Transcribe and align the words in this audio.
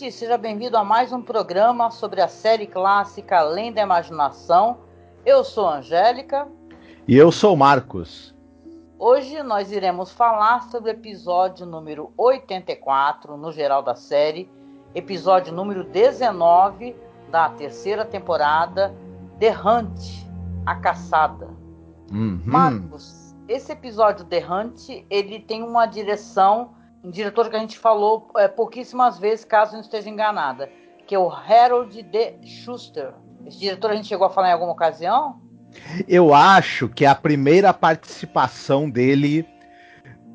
Ouvinte, 0.00 0.12
seja 0.12 0.38
bem-vindo 0.38 0.78
a 0.78 0.84
mais 0.84 1.12
um 1.12 1.20
programa 1.20 1.90
sobre 1.90 2.22
a 2.22 2.28
série 2.28 2.66
clássica 2.66 3.40
Além 3.40 3.70
da 3.70 3.82
Imaginação. 3.82 4.78
Eu 5.26 5.44
sou 5.44 5.68
Angélica. 5.68 6.48
E 7.06 7.16
eu 7.16 7.30
sou 7.30 7.54
Marcos. 7.54 8.34
Hoje 8.98 9.42
nós 9.42 9.70
iremos 9.70 10.10
falar 10.10 10.62
sobre 10.70 10.90
o 10.90 10.94
episódio 10.94 11.66
número 11.66 12.12
84, 12.16 13.36
no 13.36 13.52
geral 13.52 13.82
da 13.82 13.94
série, 13.94 14.50
episódio 14.94 15.52
número 15.52 15.84
19 15.84 16.96
da 17.30 17.50
terceira 17.50 18.04
temporada, 18.04 18.94
The 19.38 19.50
Hunt, 19.50 20.24
A 20.64 20.76
Caçada. 20.76 21.48
Uhum. 22.10 22.40
Marcos, 22.46 23.36
esse 23.46 23.72
episódio 23.72 24.24
The 24.24 24.46
Hunt, 24.46 24.88
ele 25.10 25.40
tem 25.40 25.62
uma 25.62 25.84
direção, 25.84 26.70
um 27.02 27.10
diretor 27.10 27.48
que 27.48 27.56
a 27.56 27.60
gente 27.60 27.78
falou 27.78 28.30
é, 28.36 28.46
pouquíssimas 28.48 29.18
vezes, 29.18 29.44
caso 29.44 29.72
não 29.72 29.80
esteja 29.80 30.08
enganada, 30.08 30.70
que 31.06 31.14
é 31.14 31.18
o 31.18 31.30
Harold 31.30 32.02
D. 32.02 32.34
Schuster. 32.44 33.14
Esse 33.46 33.58
diretor 33.58 33.90
a 33.90 33.96
gente 33.96 34.08
chegou 34.08 34.26
a 34.26 34.30
falar 34.30 34.50
em 34.50 34.52
alguma 34.52 34.72
ocasião? 34.72 35.40
Eu 36.06 36.34
acho 36.34 36.88
que 36.88 37.04
é 37.04 37.08
a 37.08 37.14
primeira 37.14 37.72
participação 37.72 38.90
dele 38.90 39.46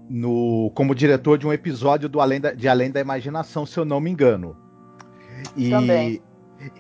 no, 0.10 0.72
como 0.74 0.96
diretor 0.96 1.38
de 1.38 1.46
um 1.46 1.54
episódio 1.54 2.08
do 2.10 2.20
Além 2.20 2.40
da, 2.40 2.54
de 2.54 2.68
Além 2.68 2.92
da 2.92 3.00
Imaginação, 3.00 3.66
se 3.66 3.78
eu 3.78 3.86
não 3.86 4.00
me 4.00 4.10
engano. 4.10 4.56
E 5.56 5.70
Também. 5.70 6.22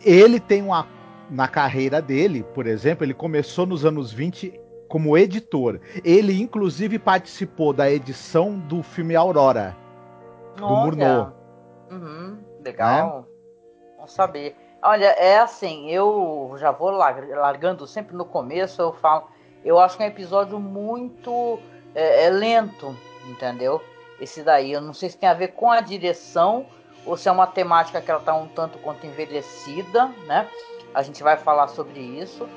ele 0.03 0.39
tem 0.39 0.61
uma. 0.61 0.87
Na 1.27 1.47
carreira 1.47 2.03
dele, 2.03 2.45
por 2.53 2.67
exemplo, 2.67 3.03
ele 3.03 3.13
começou 3.13 3.65
nos 3.65 3.83
anos 3.83 4.13
20 4.13 4.53
como 4.87 5.17
editor. 5.17 5.79
Ele, 6.03 6.41
inclusive, 6.41 6.99
participou 6.99 7.73
da 7.73 7.89
edição 7.89 8.57
do 8.57 8.83
filme 8.83 9.15
Aurora, 9.15 9.75
do 10.55 10.67
Murnau. 10.67 11.33
Uhum, 11.91 12.37
legal. 12.63 13.27
É? 13.31 13.95
Vamos 13.97 14.11
saber. 14.11 14.55
Olha, 14.81 15.07
é 15.17 15.39
assim, 15.39 15.89
eu 15.89 16.55
já 16.57 16.71
vou 16.71 16.91
largando 16.91 17.87
sempre 17.87 18.15
no 18.15 18.25
começo, 18.25 18.81
eu 18.81 18.93
falo. 18.93 19.27
Eu 19.63 19.79
acho 19.79 19.97
que 19.97 20.03
é 20.03 20.05
um 20.05 20.09
episódio 20.09 20.59
muito 20.59 21.59
é, 21.95 22.25
é 22.25 22.29
lento, 22.29 22.95
entendeu? 23.27 23.81
Esse 24.19 24.43
daí, 24.43 24.71
eu 24.71 24.81
não 24.81 24.93
sei 24.93 25.09
se 25.09 25.17
tem 25.17 25.27
a 25.27 25.33
ver 25.33 25.49
com 25.49 25.71
a 25.71 25.81
direção 25.81 26.67
ou 27.05 27.17
se 27.17 27.27
é 27.27 27.31
uma 27.31 27.47
temática 27.47 28.01
que 28.01 28.09
ela 28.09 28.19
está 28.19 28.33
um 28.35 28.47
tanto 28.47 28.77
quanto 28.79 29.05
envelhecida, 29.05 30.07
né? 30.27 30.47
A 30.93 31.01
gente 31.01 31.21
vai 31.21 31.35
falar 31.37 31.67
sobre 31.67 31.99
isso. 31.99 32.47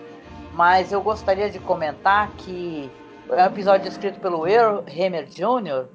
Mas 0.58 0.90
eu 0.90 1.00
gostaria 1.00 1.48
de 1.48 1.60
comentar 1.60 2.32
que 2.32 2.90
é 3.30 3.44
um 3.44 3.46
episódio 3.46 3.86
escrito 3.86 4.18
pelo 4.18 4.44
Earl 4.44 4.80
Hammer 4.88 5.24
Jr., 5.26 5.86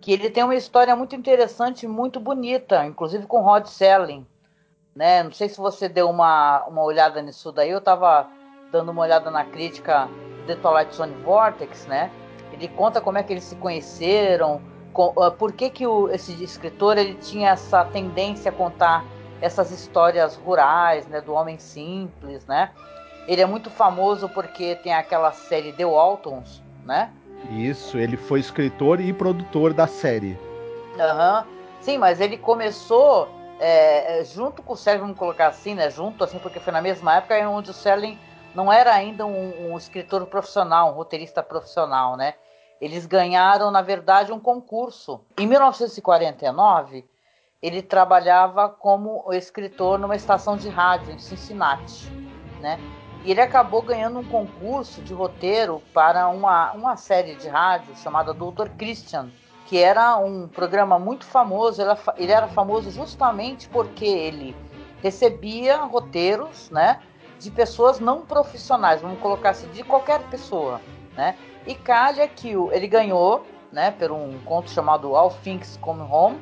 que 0.00 0.12
ele 0.12 0.30
tem 0.30 0.44
uma 0.44 0.54
história 0.54 0.94
muito 0.94 1.16
interessante, 1.16 1.84
muito 1.88 2.20
bonita, 2.20 2.86
inclusive 2.86 3.26
com 3.26 3.40
Rod 3.40 3.66
Selling. 3.66 4.24
Né? 4.94 5.24
Não 5.24 5.32
sei 5.32 5.48
se 5.48 5.58
você 5.58 5.88
deu 5.88 6.08
uma, 6.08 6.64
uma 6.68 6.84
olhada 6.84 7.20
nisso 7.20 7.50
daí, 7.50 7.70
eu 7.70 7.78
estava 7.78 8.28
dando 8.70 8.92
uma 8.92 9.02
olhada 9.02 9.32
na 9.32 9.44
crítica 9.46 10.08
The 10.46 10.54
Twilight 10.54 10.94
Zone 10.94 11.14
Vortex, 11.24 11.84
né? 11.86 12.08
Ele 12.52 12.68
conta 12.68 13.00
como 13.00 13.18
é 13.18 13.22
que 13.24 13.32
eles 13.32 13.42
se 13.42 13.56
conheceram, 13.56 14.62
com, 14.92 15.08
uh, 15.08 15.32
por 15.32 15.52
que, 15.52 15.68
que 15.68 15.88
o, 15.88 16.08
esse 16.08 16.40
escritor 16.40 16.98
ele 16.98 17.14
tinha 17.14 17.50
essa 17.50 17.84
tendência 17.86 18.52
a 18.52 18.54
contar 18.54 19.04
essas 19.40 19.72
histórias 19.72 20.36
rurais, 20.36 21.08
né, 21.08 21.20
do 21.20 21.32
homem 21.32 21.58
simples, 21.58 22.46
né? 22.46 22.70
Ele 23.26 23.40
é 23.40 23.46
muito 23.46 23.70
famoso 23.70 24.28
porque 24.28 24.76
tem 24.76 24.92
aquela 24.92 25.32
série 25.32 25.72
The 25.72 25.86
Waltons, 25.86 26.62
né? 26.84 27.10
Isso, 27.50 27.98
ele 27.98 28.16
foi 28.16 28.40
escritor 28.40 29.00
e 29.00 29.12
produtor 29.12 29.72
da 29.72 29.86
série. 29.86 30.38
Uhum. 30.94 31.44
Sim, 31.80 31.98
mas 31.98 32.20
ele 32.20 32.38
começou 32.38 33.28
é, 33.60 34.22
junto 34.24 34.62
com 34.62 34.72
o 34.72 34.76
Sérgio, 34.76 35.02
vamos 35.02 35.18
colocar 35.18 35.48
assim, 35.48 35.74
né? 35.74 35.90
Junto, 35.90 36.24
assim, 36.24 36.38
porque 36.38 36.60
foi 36.60 36.72
na 36.72 36.80
mesma 36.80 37.16
época 37.16 37.48
onde 37.48 37.70
o 37.70 37.74
Serling 37.74 38.18
não 38.54 38.72
era 38.72 38.94
ainda 38.94 39.26
um, 39.26 39.72
um 39.72 39.76
escritor 39.76 40.24
profissional, 40.26 40.90
um 40.90 40.94
roteirista 40.94 41.42
profissional, 41.42 42.16
né? 42.16 42.34
Eles 42.80 43.06
ganharam, 43.06 43.70
na 43.70 43.82
verdade, 43.82 44.32
um 44.32 44.40
concurso. 44.40 45.20
Em 45.38 45.46
1949, 45.46 47.04
ele 47.62 47.82
trabalhava 47.82 48.68
como 48.68 49.32
escritor 49.32 49.98
numa 49.98 50.16
estação 50.16 50.56
de 50.56 50.68
rádio 50.68 51.12
em 51.12 51.18
Cincinnati, 51.18 52.10
né? 52.60 52.78
E 53.24 53.30
ele 53.30 53.40
acabou 53.40 53.80
ganhando 53.80 54.18
um 54.18 54.24
concurso 54.24 55.00
de 55.00 55.14
roteiro 55.14 55.82
para 55.94 56.28
uma, 56.28 56.72
uma 56.72 56.96
série 56.96 57.34
de 57.34 57.48
rádio 57.48 57.96
chamada 57.96 58.34
Doutor 58.34 58.68
Christian, 58.70 59.30
que 59.66 59.78
era 59.78 60.18
um 60.18 60.46
programa 60.46 60.98
muito 60.98 61.24
famoso. 61.24 61.80
Ele, 62.18 62.30
era 62.30 62.48
famoso 62.48 62.90
justamente 62.90 63.66
porque 63.70 64.04
ele 64.04 64.54
recebia 65.02 65.78
roteiros, 65.78 66.70
né? 66.70 67.00
De 67.40 67.50
pessoas 67.50 67.98
não 67.98 68.22
profissionais, 68.22 69.00
vamos 69.00 69.18
colocar 69.20 69.50
assim, 69.50 69.68
de 69.68 69.82
qualquer 69.82 70.20
pessoa, 70.24 70.80
né? 71.16 71.36
E 71.66 71.74
calha 71.74 72.28
que 72.28 72.50
ele 72.50 72.86
ganhou, 72.86 73.44
né, 73.72 73.90
por 73.90 74.12
um 74.12 74.38
conto 74.44 74.70
chamado 74.70 75.16
All 75.16 75.30
Things 75.42 75.78
Come 75.78 76.02
Home, 76.02 76.38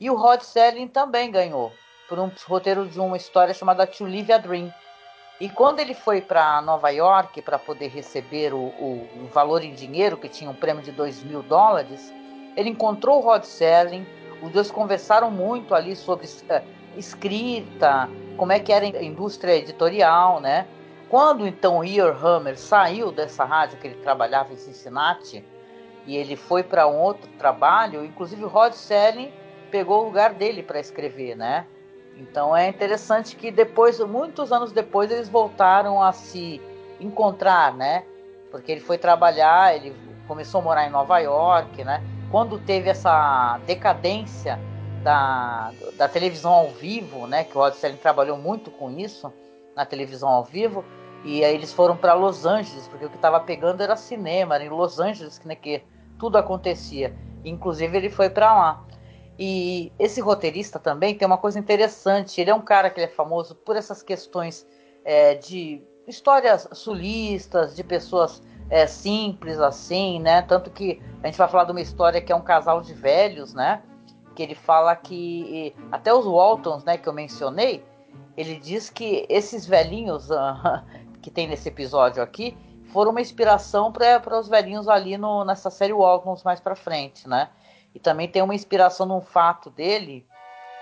e 0.00 0.08
o 0.08 0.16
Rod 0.16 0.40
Serling 0.40 0.88
também 0.88 1.30
ganhou 1.30 1.72
por 2.08 2.18
um 2.18 2.30
roteiro 2.46 2.86
de 2.86 2.98
uma 2.98 3.16
história 3.16 3.54
chamada 3.54 3.86
To 3.86 4.04
Live 4.04 4.32
a 4.32 4.38
Dream. 4.38 4.72
E 5.42 5.48
quando 5.48 5.80
ele 5.80 5.92
foi 5.92 6.20
para 6.20 6.62
Nova 6.62 6.90
York 6.90 7.42
para 7.42 7.58
poder 7.58 7.88
receber 7.88 8.54
o, 8.54 8.58
o, 8.58 9.08
o, 9.24 9.28
valor 9.32 9.64
em 9.64 9.74
dinheiro, 9.74 10.16
que 10.16 10.28
tinha 10.28 10.48
um 10.48 10.54
prêmio 10.54 10.84
de 10.84 10.92
2 10.92 11.24
mil 11.24 11.42
dólares, 11.42 12.14
ele 12.56 12.70
encontrou 12.70 13.18
o 13.18 13.20
Rod 13.22 13.42
Serling, 13.42 14.06
os 14.40 14.52
dois 14.52 14.70
conversaram 14.70 15.32
muito 15.32 15.74
ali 15.74 15.96
sobre 15.96 16.26
uh, 16.26 16.62
escrita, 16.96 18.08
como 18.36 18.52
é 18.52 18.60
que 18.60 18.72
era 18.72 18.86
a 18.86 19.02
indústria 19.02 19.56
editorial, 19.56 20.40
né? 20.40 20.64
Quando 21.10 21.44
então 21.44 21.82
Ear 21.82 22.24
Hammer 22.24 22.56
saiu 22.56 23.10
dessa 23.10 23.42
rádio 23.42 23.78
que 23.78 23.88
ele 23.88 23.96
trabalhava 23.96 24.52
em 24.52 24.56
Cincinnati 24.56 25.44
e 26.06 26.16
ele 26.16 26.36
foi 26.36 26.62
para 26.62 26.86
um 26.86 27.00
outro 27.00 27.28
trabalho, 27.36 28.04
inclusive 28.04 28.44
o 28.44 28.48
Rod 28.48 28.74
Serling 28.74 29.32
pegou 29.72 30.02
o 30.02 30.04
lugar 30.04 30.34
dele 30.34 30.62
para 30.62 30.78
escrever, 30.78 31.34
né? 31.34 31.66
Então 32.16 32.56
é 32.56 32.68
interessante 32.68 33.36
que 33.36 33.50
depois, 33.50 33.98
muitos 34.00 34.52
anos 34.52 34.72
depois, 34.72 35.10
eles 35.10 35.28
voltaram 35.28 36.02
a 36.02 36.12
se 36.12 36.60
encontrar, 37.00 37.74
né? 37.74 38.04
Porque 38.50 38.70
ele 38.70 38.80
foi 38.80 38.98
trabalhar, 38.98 39.74
ele 39.74 39.94
começou 40.28 40.60
a 40.60 40.64
morar 40.64 40.86
em 40.86 40.90
Nova 40.90 41.18
York, 41.18 41.82
né? 41.84 42.02
Quando 42.30 42.58
teve 42.58 42.88
essa 42.88 43.58
decadência 43.66 44.58
da, 45.02 45.72
da 45.96 46.08
televisão 46.08 46.52
ao 46.52 46.68
vivo, 46.68 47.26
né? 47.26 47.44
Que 47.44 47.56
o 47.56 47.60
Rod 47.60 47.74
Serling 47.74 47.96
trabalhou 47.96 48.36
muito 48.36 48.70
com 48.70 48.90
isso 48.90 49.32
na 49.74 49.84
televisão 49.84 50.28
ao 50.28 50.44
vivo 50.44 50.84
e 51.24 51.44
aí 51.44 51.54
eles 51.54 51.72
foram 51.72 51.96
para 51.96 52.14
Los 52.14 52.44
Angeles, 52.44 52.88
porque 52.88 53.06
o 53.06 53.10
que 53.10 53.16
estava 53.16 53.38
pegando 53.40 53.82
era 53.82 53.96
cinema, 53.96 54.56
era 54.56 54.64
em 54.64 54.68
Los 54.68 54.98
Angeles 54.98 55.40
né, 55.44 55.54
que 55.54 55.82
tudo 56.18 56.36
acontecia. 56.36 57.14
Inclusive 57.44 57.96
ele 57.96 58.10
foi 58.10 58.28
para 58.28 58.52
lá. 58.52 58.84
E 59.38 59.92
esse 59.98 60.20
roteirista 60.20 60.78
também 60.78 61.14
tem 61.16 61.26
uma 61.26 61.38
coisa 61.38 61.58
interessante. 61.58 62.40
Ele 62.40 62.50
é 62.50 62.54
um 62.54 62.60
cara 62.60 62.90
que 62.90 63.00
é 63.00 63.08
famoso 63.08 63.54
por 63.54 63.76
essas 63.76 64.02
questões 64.02 64.66
é, 65.04 65.34
de 65.34 65.82
histórias 66.06 66.68
sulistas, 66.72 67.74
de 67.74 67.82
pessoas 67.82 68.42
é, 68.68 68.86
simples 68.86 69.58
assim, 69.58 70.20
né? 70.20 70.42
Tanto 70.42 70.70
que 70.70 71.00
a 71.22 71.26
gente 71.26 71.38
vai 71.38 71.48
falar 71.48 71.64
de 71.64 71.72
uma 71.72 71.80
história 71.80 72.20
que 72.20 72.32
é 72.32 72.36
um 72.36 72.42
casal 72.42 72.80
de 72.80 72.92
velhos, 72.94 73.54
né? 73.54 73.82
Que 74.34 74.42
ele 74.42 74.54
fala 74.54 74.94
que 74.96 75.74
até 75.90 76.12
os 76.12 76.24
Waltons, 76.24 76.84
né, 76.84 76.96
que 76.96 77.08
eu 77.08 77.12
mencionei, 77.12 77.84
ele 78.36 78.56
diz 78.56 78.88
que 78.88 79.26
esses 79.28 79.66
velhinhos 79.66 80.30
uh, 80.30 80.82
que 81.20 81.30
tem 81.30 81.46
nesse 81.46 81.68
episódio 81.68 82.22
aqui 82.22 82.56
foram 82.92 83.10
uma 83.10 83.20
inspiração 83.20 83.92
para 83.92 84.38
os 84.38 84.48
velhinhos 84.48 84.88
ali 84.88 85.16
no, 85.16 85.44
nessa 85.44 85.70
série 85.70 85.92
Waltons 85.92 86.42
mais 86.42 86.60
para 86.60 86.74
frente, 86.74 87.28
né? 87.28 87.48
E 87.94 87.98
também 87.98 88.28
tem 88.28 88.42
uma 88.42 88.54
inspiração 88.54 89.06
num 89.06 89.20
fato 89.20 89.70
dele, 89.70 90.26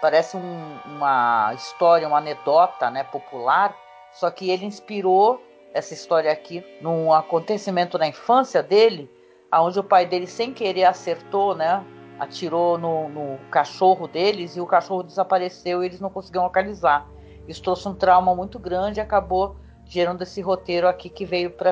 parece 0.01 0.37
um, 0.37 0.79
uma 0.85 1.53
história, 1.55 2.07
uma 2.07 2.19
anedota, 2.19 2.91
né, 2.91 3.05
popular, 3.05 3.77
só 4.13 4.31
que 4.31 4.51
ele 4.51 4.65
inspirou 4.65 5.43
essa 5.73 5.95
história 5.95 6.33
aqui 6.33 6.65
num 6.81 7.13
acontecimento 7.13 7.99
na 7.99 8.07
infância 8.09 8.63
dele, 8.63 9.11
aonde 9.51 9.79
o 9.79 9.85
pai 9.85 10.07
dele 10.07 10.27
sem 10.27 10.53
querer 10.53 10.85
acertou, 10.85 11.55
né, 11.55 11.85
atirou 12.19 12.79
no, 12.79 13.09
no 13.09 13.39
cachorro 13.51 14.07
deles 14.07 14.57
e 14.57 14.61
o 14.61 14.67
cachorro 14.67 15.03
desapareceu 15.03 15.83
e 15.83 15.87
eles 15.87 16.01
não 16.01 16.11
conseguiam 16.11 16.45
localizar. 16.45 17.09
Isso 17.49 17.63
trouxe 17.63 17.89
um 17.89 17.95
trauma 17.95 18.35
muito 18.35 18.59
grande 18.59 19.01
e 19.01 19.03
acabou 19.03 19.57
gerando 19.87 20.23
esse 20.23 20.41
roteiro 20.41 20.87
aqui 20.87 21.09
que 21.09 21.25
veio 21.25 21.51
para 21.51 21.71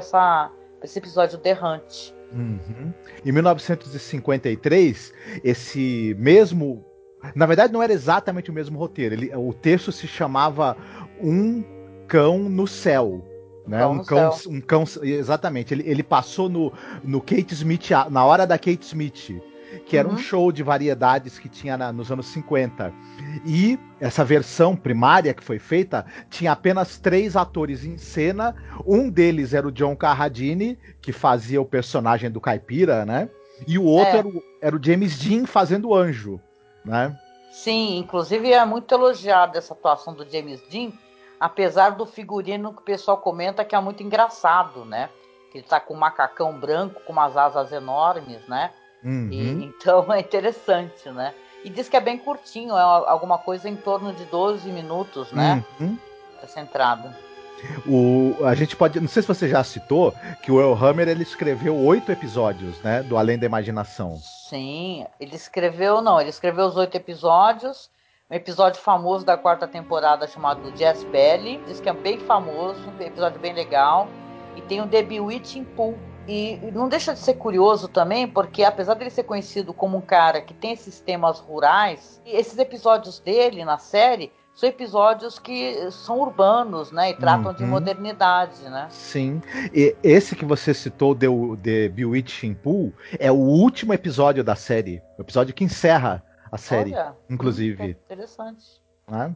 esse 0.82 0.98
episódio 0.98 1.38
derrante. 1.38 2.17
Uhum. 2.32 2.92
Em 3.24 3.32
1953, 3.32 5.12
esse 5.42 6.16
mesmo. 6.18 6.84
Na 7.34 7.46
verdade, 7.46 7.72
não 7.72 7.82
era 7.82 7.92
exatamente 7.92 8.50
o 8.50 8.54
mesmo 8.54 8.78
roteiro. 8.78 9.14
Ele, 9.14 9.34
o 9.34 9.52
texto 9.52 9.90
se 9.90 10.06
chamava 10.06 10.76
Um 11.20 11.64
Cão 12.06 12.38
no 12.48 12.66
Céu. 12.66 13.24
Né? 13.66 13.84
Um, 13.84 14.02
cão, 14.02 14.30
um 14.48 14.60
cão. 14.60 14.84
Exatamente. 15.02 15.74
Ele, 15.74 15.82
ele 15.86 16.02
passou 16.02 16.48
no, 16.48 16.72
no 17.04 17.20
Kate 17.20 17.52
Smith, 17.52 17.90
na 18.10 18.24
hora 18.24 18.46
da 18.46 18.56
Kate 18.56 18.82
Smith 18.82 19.42
que 19.86 19.96
era 19.96 20.08
uhum. 20.08 20.14
um 20.14 20.18
show 20.18 20.50
de 20.50 20.62
variedades 20.62 21.38
que 21.38 21.48
tinha 21.48 21.76
na, 21.76 21.92
nos 21.92 22.10
anos 22.10 22.26
50. 22.26 22.92
E 23.46 23.78
essa 24.00 24.24
versão 24.24 24.76
primária 24.76 25.34
que 25.34 25.44
foi 25.44 25.58
feita 25.58 26.06
tinha 26.30 26.52
apenas 26.52 26.98
três 26.98 27.36
atores 27.36 27.84
em 27.84 27.98
cena. 27.98 28.54
Um 28.86 29.10
deles 29.10 29.54
era 29.54 29.66
o 29.66 29.72
John 29.72 29.96
Carradine, 29.96 30.78
que 31.00 31.12
fazia 31.12 31.60
o 31.60 31.66
personagem 31.66 32.30
do 32.30 32.40
Caipira, 32.40 33.04
né? 33.04 33.28
E 33.66 33.78
o 33.78 33.84
outro 33.84 34.14
é. 34.14 34.18
era, 34.18 34.28
o, 34.28 34.42
era 34.60 34.76
o 34.76 34.82
James 34.82 35.18
Dean 35.18 35.46
fazendo 35.46 35.88
o 35.88 35.94
anjo, 35.94 36.40
né? 36.84 37.18
Sim, 37.50 37.98
inclusive 37.98 38.52
é 38.52 38.64
muito 38.64 38.94
elogiada 38.94 39.58
essa 39.58 39.74
atuação 39.74 40.14
do 40.14 40.28
James 40.30 40.60
Dean, 40.70 40.92
apesar 41.40 41.90
do 41.90 42.06
figurino 42.06 42.72
que 42.72 42.80
o 42.80 42.84
pessoal 42.84 43.18
comenta 43.18 43.64
que 43.64 43.74
é 43.74 43.80
muito 43.80 44.02
engraçado, 44.02 44.84
né? 44.84 45.10
Que 45.50 45.58
ele 45.58 45.66
tá 45.66 45.80
com 45.80 45.94
um 45.94 45.98
macacão 45.98 46.58
branco, 46.58 47.00
com 47.04 47.12
umas 47.12 47.36
asas 47.36 47.72
enormes, 47.72 48.46
né? 48.46 48.70
Uhum. 49.02 49.28
E, 49.30 49.64
então 49.64 50.12
é 50.12 50.20
interessante, 50.20 51.08
né? 51.10 51.34
E 51.64 51.70
diz 51.70 51.88
que 51.88 51.96
é 51.96 52.00
bem 52.00 52.18
curtinho, 52.18 52.76
é 52.76 52.80
alguma 52.80 53.38
coisa 53.38 53.68
em 53.68 53.76
torno 53.76 54.12
de 54.12 54.24
12 54.26 54.68
minutos, 54.70 55.32
né? 55.32 55.64
Uhum. 55.80 55.98
Essa 56.42 56.60
entrada. 56.60 57.16
O, 57.86 58.36
a 58.44 58.54
gente 58.54 58.76
pode. 58.76 59.00
Não 59.00 59.08
sei 59.08 59.22
se 59.22 59.28
você 59.28 59.48
já 59.48 59.64
citou 59.64 60.14
que 60.42 60.52
o 60.52 60.60
El 60.60 60.74
Hammer 60.74 61.08
ele 61.08 61.22
escreveu 61.22 61.76
oito 61.76 62.12
episódios, 62.12 62.80
né? 62.82 63.02
Do 63.02 63.16
Além 63.16 63.38
da 63.38 63.46
Imaginação. 63.46 64.16
Sim, 64.48 65.04
ele 65.18 65.34
escreveu, 65.34 66.00
não, 66.00 66.20
ele 66.20 66.30
escreveu 66.30 66.66
os 66.66 66.76
oito 66.76 66.96
episódios. 66.96 67.90
Um 68.30 68.34
episódio 68.34 68.80
famoso 68.80 69.24
da 69.24 69.38
quarta 69.38 69.66
temporada 69.66 70.26
chamado 70.26 70.70
Jazz 70.72 71.02
Belly. 71.04 71.60
Diz 71.66 71.80
que 71.80 71.88
é 71.88 71.92
bem 71.94 72.18
famoso, 72.20 72.78
um 72.88 73.02
episódio 73.02 73.40
bem 73.40 73.54
legal. 73.54 74.06
E 74.54 74.60
tem 74.60 74.80
o 74.82 74.86
The 74.86 75.02
Bewitching 75.02 75.64
Pool, 75.64 75.98
e 76.28 76.70
não 76.72 76.88
deixa 76.88 77.14
de 77.14 77.18
ser 77.18 77.34
curioso 77.34 77.88
também, 77.88 78.28
porque 78.28 78.62
apesar 78.62 78.94
dele 78.94 79.08
ser 79.08 79.22
conhecido 79.22 79.72
como 79.72 79.96
um 79.96 80.00
cara 80.02 80.42
que 80.42 80.52
tem 80.52 80.72
esses 80.72 81.00
temas 81.00 81.40
rurais, 81.40 82.20
esses 82.26 82.58
episódios 82.58 83.18
dele 83.18 83.64
na 83.64 83.78
série 83.78 84.30
são 84.54 84.68
episódios 84.68 85.38
que 85.38 85.90
são 85.90 86.18
urbanos, 86.18 86.90
né? 86.90 87.10
E 87.10 87.14
tratam 87.14 87.52
uhum. 87.52 87.56
de 87.56 87.64
modernidade, 87.64 88.60
né? 88.64 88.88
Sim. 88.90 89.40
E 89.72 89.96
esse 90.02 90.34
que 90.34 90.44
você 90.44 90.74
citou, 90.74 91.14
The, 91.14 91.28
The 91.62 91.88
Bewitching 91.88 92.54
Pool, 92.54 92.92
é 93.20 93.30
o 93.30 93.36
último 93.36 93.94
episódio 93.94 94.42
da 94.42 94.56
série. 94.56 95.00
O 95.16 95.22
episódio 95.22 95.54
que 95.54 95.62
encerra 95.62 96.24
a 96.50 96.58
série, 96.58 96.92
Olha, 96.92 97.14
inclusive. 97.30 97.96
Interessante. 98.04 98.64
Né? 99.08 99.32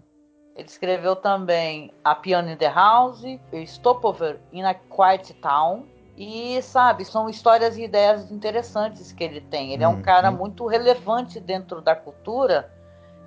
Ele 0.57 0.67
escreveu 0.69 1.15
também 1.15 1.93
A 2.05 2.17
Piano 2.17 2.51
in 2.51 2.57
the 2.57 2.69
House, 2.69 3.23
Stopover 3.65 4.41
in 4.53 4.65
a 4.65 4.75
Quiet 4.75 5.33
Town, 5.35 5.87
e, 6.25 6.63
sabe, 6.63 7.05
são 7.05 7.29
histórias 7.29 7.77
e 7.77 7.83
ideias 7.83 8.31
interessantes 8.31 9.11
que 9.11 9.25
ele 9.25 9.41
tem. 9.41 9.73
Ele 9.73 9.83
é 9.83 9.89
um 9.89 10.01
cara 10.01 10.31
muito 10.31 10.69
relevante 10.69 11.41
dentro 11.41 11.81
da 11.81 11.97
cultura, 11.97 12.73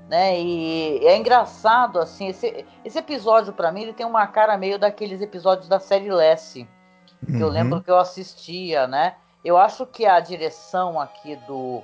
né? 0.08 0.40
E 0.40 1.06
é 1.06 1.18
engraçado, 1.18 2.00
assim, 2.00 2.30
esse, 2.30 2.66
esse 2.86 2.98
episódio, 2.98 3.52
para 3.52 3.70
mim, 3.70 3.82
ele 3.82 3.92
tem 3.92 4.06
uma 4.06 4.26
cara 4.28 4.58
meio 4.58 4.80
daqueles 4.80 5.20
episódios 5.22 5.68
da 5.68 5.78
série 5.78 6.10
Lessie, 6.10 6.66
que 7.26 7.34
uhum. 7.34 7.42
eu 7.42 7.50
lembro 7.50 7.82
que 7.82 7.92
eu 7.92 7.98
assistia, 7.98 8.88
né? 8.88 9.16
Eu 9.44 9.58
acho 9.58 9.86
que 9.86 10.06
a 10.06 10.22
direção 10.22 10.98
aqui 10.98 11.36
do 11.46 11.82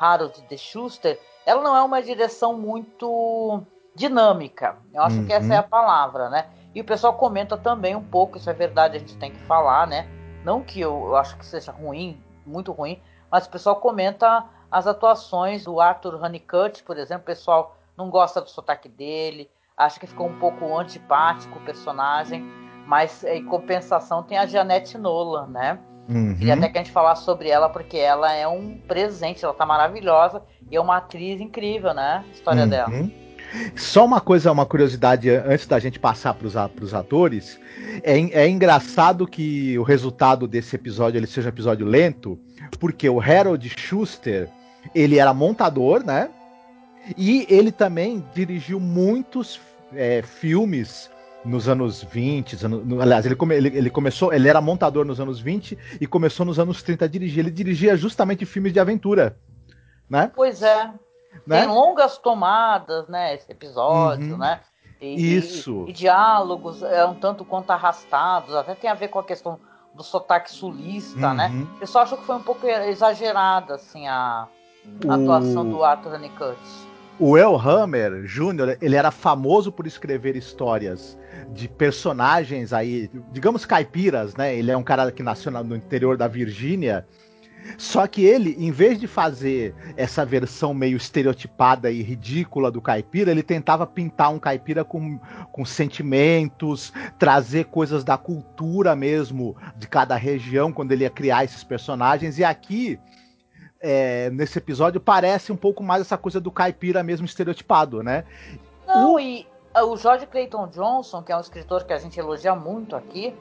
Harold 0.00 0.40
de 0.48 0.56
Schuster, 0.56 1.20
ela 1.44 1.62
não 1.62 1.76
é 1.76 1.82
uma 1.82 2.02
direção 2.02 2.56
muito 2.56 3.62
dinâmica. 3.94 4.78
Eu 4.94 5.02
acho 5.02 5.18
uhum. 5.18 5.26
que 5.26 5.32
essa 5.34 5.52
é 5.52 5.58
a 5.58 5.60
uhum. 5.60 5.68
palavra, 5.68 6.30
né? 6.30 6.46
E 6.74 6.80
o 6.80 6.84
pessoal 6.84 7.12
comenta 7.12 7.54
também 7.54 7.94
um 7.94 8.02
pouco, 8.02 8.38
isso 8.38 8.48
é 8.48 8.54
verdade, 8.54 8.96
a 8.96 8.98
gente 9.00 9.18
tem 9.18 9.30
que 9.30 9.40
falar, 9.40 9.86
né? 9.86 10.08
Não 10.44 10.62
que 10.62 10.80
eu, 10.80 11.06
eu 11.06 11.16
acho 11.16 11.36
que 11.36 11.46
seja 11.46 11.72
ruim, 11.72 12.22
muito 12.46 12.70
ruim, 12.70 13.00
mas 13.30 13.46
o 13.46 13.50
pessoal 13.50 13.76
comenta 13.76 14.44
as 14.70 14.86
atuações 14.86 15.64
do 15.64 15.80
Arthur 15.80 16.22
Honeycutt, 16.22 16.82
por 16.82 16.98
exemplo. 16.98 17.22
O 17.22 17.26
pessoal 17.26 17.76
não 17.96 18.10
gosta 18.10 18.40
do 18.40 18.50
sotaque 18.50 18.88
dele, 18.88 19.50
acha 19.76 19.98
que 19.98 20.06
ficou 20.06 20.26
um 20.26 20.38
pouco 20.38 20.76
antipático 20.76 21.58
o 21.58 21.64
personagem, 21.64 22.44
mas 22.86 23.24
em 23.24 23.44
compensação 23.44 24.22
tem 24.22 24.36
a 24.36 24.46
Janete 24.46 24.98
Nolan, 24.98 25.46
né? 25.46 25.78
Uhum. 26.08 26.34
Queria 26.36 26.54
até 26.54 26.68
que 26.68 26.76
a 26.76 26.82
gente 26.82 26.92
falasse 26.92 27.24
sobre 27.24 27.48
ela, 27.48 27.68
porque 27.70 27.96
ela 27.96 28.30
é 28.32 28.46
um 28.46 28.78
presente, 28.86 29.42
ela 29.42 29.54
tá 29.54 29.64
maravilhosa 29.64 30.42
e 30.70 30.76
é 30.76 30.80
uma 30.80 30.98
atriz 30.98 31.40
incrível, 31.40 31.94
né? 31.94 32.24
A 32.28 32.30
história 32.30 32.64
uhum. 32.64 32.68
dela. 32.68 32.90
Só 33.76 34.04
uma 34.04 34.20
coisa, 34.20 34.50
uma 34.50 34.66
curiosidade 34.66 35.30
antes 35.30 35.66
da 35.66 35.78
gente 35.78 35.98
passar 35.98 36.34
para 36.34 36.46
os 36.46 36.94
atores. 36.94 37.58
É, 38.02 38.18
é 38.44 38.48
engraçado 38.48 39.26
que 39.26 39.78
o 39.78 39.82
resultado 39.82 40.46
desse 40.46 40.74
episódio 40.76 41.18
ele 41.18 41.26
seja 41.26 41.48
um 41.48 41.52
episódio 41.52 41.86
lento, 41.86 42.38
porque 42.78 43.08
o 43.08 43.20
Harold 43.20 43.68
Schuster 43.68 44.48
ele 44.94 45.18
era 45.18 45.32
montador, 45.32 46.04
né? 46.04 46.28
E 47.16 47.46
ele 47.48 47.70
também 47.70 48.24
dirigiu 48.34 48.80
muitos 48.80 49.60
é, 49.94 50.22
filmes 50.22 51.10
nos 51.44 51.68
anos 51.68 52.02
20, 52.02 52.66
no, 52.66 53.02
aliás, 53.02 53.26
ele, 53.26 53.36
come, 53.36 53.54
ele, 53.54 53.68
ele, 53.68 53.90
começou, 53.90 54.32
ele 54.32 54.48
era 54.48 54.62
montador 54.62 55.04
nos 55.04 55.20
anos 55.20 55.40
20 55.40 55.76
e 56.00 56.06
começou 56.06 56.46
nos 56.46 56.58
anos 56.58 56.82
30 56.82 57.04
a 57.04 57.08
dirigir. 57.08 57.40
Ele 57.40 57.50
dirigia 57.50 57.96
justamente 57.96 58.46
filmes 58.46 58.72
de 58.72 58.80
aventura, 58.80 59.36
né? 60.08 60.32
Pois 60.34 60.62
é. 60.62 60.90
Né? 61.46 61.60
Tem 61.60 61.68
longas 61.68 62.18
tomadas, 62.18 63.08
né? 63.08 63.34
Esse 63.34 63.50
episódio, 63.50 64.32
uhum. 64.32 64.38
né? 64.38 64.60
E, 65.00 65.36
Isso. 65.36 65.84
E, 65.86 65.90
e, 65.90 65.92
diálogos 65.92 66.82
é 66.82 67.04
um 67.04 67.14
tanto 67.14 67.44
quanto 67.44 67.70
arrastados, 67.70 68.54
até 68.54 68.74
tem 68.74 68.88
a 68.88 68.94
ver 68.94 69.08
com 69.08 69.18
a 69.18 69.24
questão 69.24 69.58
do 69.94 70.02
sotaque 70.02 70.50
sulista, 70.50 71.34
né? 71.34 71.48
uhum. 71.48 71.60
né? 71.60 71.66
O 71.76 71.78
pessoal 71.80 72.04
achou 72.04 72.18
que 72.18 72.24
foi 72.24 72.36
um 72.36 72.42
pouco 72.42 72.66
exagerada, 72.66 73.74
assim, 73.74 74.08
a, 74.08 74.48
a 75.08 75.14
atuação 75.14 75.68
do 75.68 75.84
Arthur 75.84 76.14
Honeycutt. 76.14 76.58
O 77.18 77.38
El 77.38 77.56
Hammer 77.56 78.24
Jr., 78.24 78.76
ele 78.80 78.96
era 78.96 79.12
famoso 79.12 79.70
por 79.70 79.86
escrever 79.86 80.34
histórias 80.34 81.16
de 81.52 81.68
personagens 81.68 82.72
aí, 82.72 83.08
digamos 83.30 83.64
caipiras, 83.64 84.34
né? 84.34 84.56
Ele 84.56 84.72
é 84.72 84.76
um 84.76 84.82
cara 84.82 85.12
que 85.12 85.22
nasceu 85.22 85.52
no 85.52 85.76
interior 85.76 86.16
da 86.16 86.26
Virgínia 86.26 87.06
só 87.76 88.06
que 88.06 88.24
ele, 88.24 88.54
em 88.58 88.70
vez 88.70 88.98
de 88.98 89.06
fazer 89.06 89.74
essa 89.96 90.24
versão 90.24 90.72
meio 90.74 90.96
estereotipada 90.96 91.90
e 91.90 92.02
ridícula 92.02 92.70
do 92.70 92.80
caipira, 92.80 93.30
ele 93.30 93.42
tentava 93.42 93.86
pintar 93.86 94.32
um 94.32 94.38
caipira 94.38 94.84
com, 94.84 95.18
com 95.50 95.64
sentimentos, 95.64 96.92
trazer 97.18 97.66
coisas 97.66 98.04
da 98.04 98.16
cultura 98.16 98.94
mesmo 98.94 99.56
de 99.76 99.88
cada 99.88 100.16
região 100.16 100.72
quando 100.72 100.92
ele 100.92 101.04
ia 101.04 101.10
criar 101.10 101.44
esses 101.44 101.64
personagens. 101.64 102.38
E 102.38 102.44
aqui, 102.44 102.98
é, 103.80 104.30
nesse 104.30 104.58
episódio, 104.58 105.00
parece 105.00 105.50
um 105.50 105.56
pouco 105.56 105.82
mais 105.82 106.02
essa 106.02 106.16
coisa 106.16 106.40
do 106.40 106.50
caipira 106.50 107.02
mesmo 107.02 107.26
estereotipado, 107.26 108.02
né? 108.02 108.24
Não, 108.86 109.14
o... 109.14 109.20
e 109.20 109.46
o 109.82 109.96
George 109.96 110.26
Clayton 110.26 110.68
Johnson, 110.68 111.22
que 111.22 111.32
é 111.32 111.36
um 111.36 111.40
escritor 111.40 111.84
que 111.84 111.92
a 111.92 111.98
gente 111.98 112.18
elogia 112.18 112.54
muito 112.54 112.94
aqui, 112.94 113.36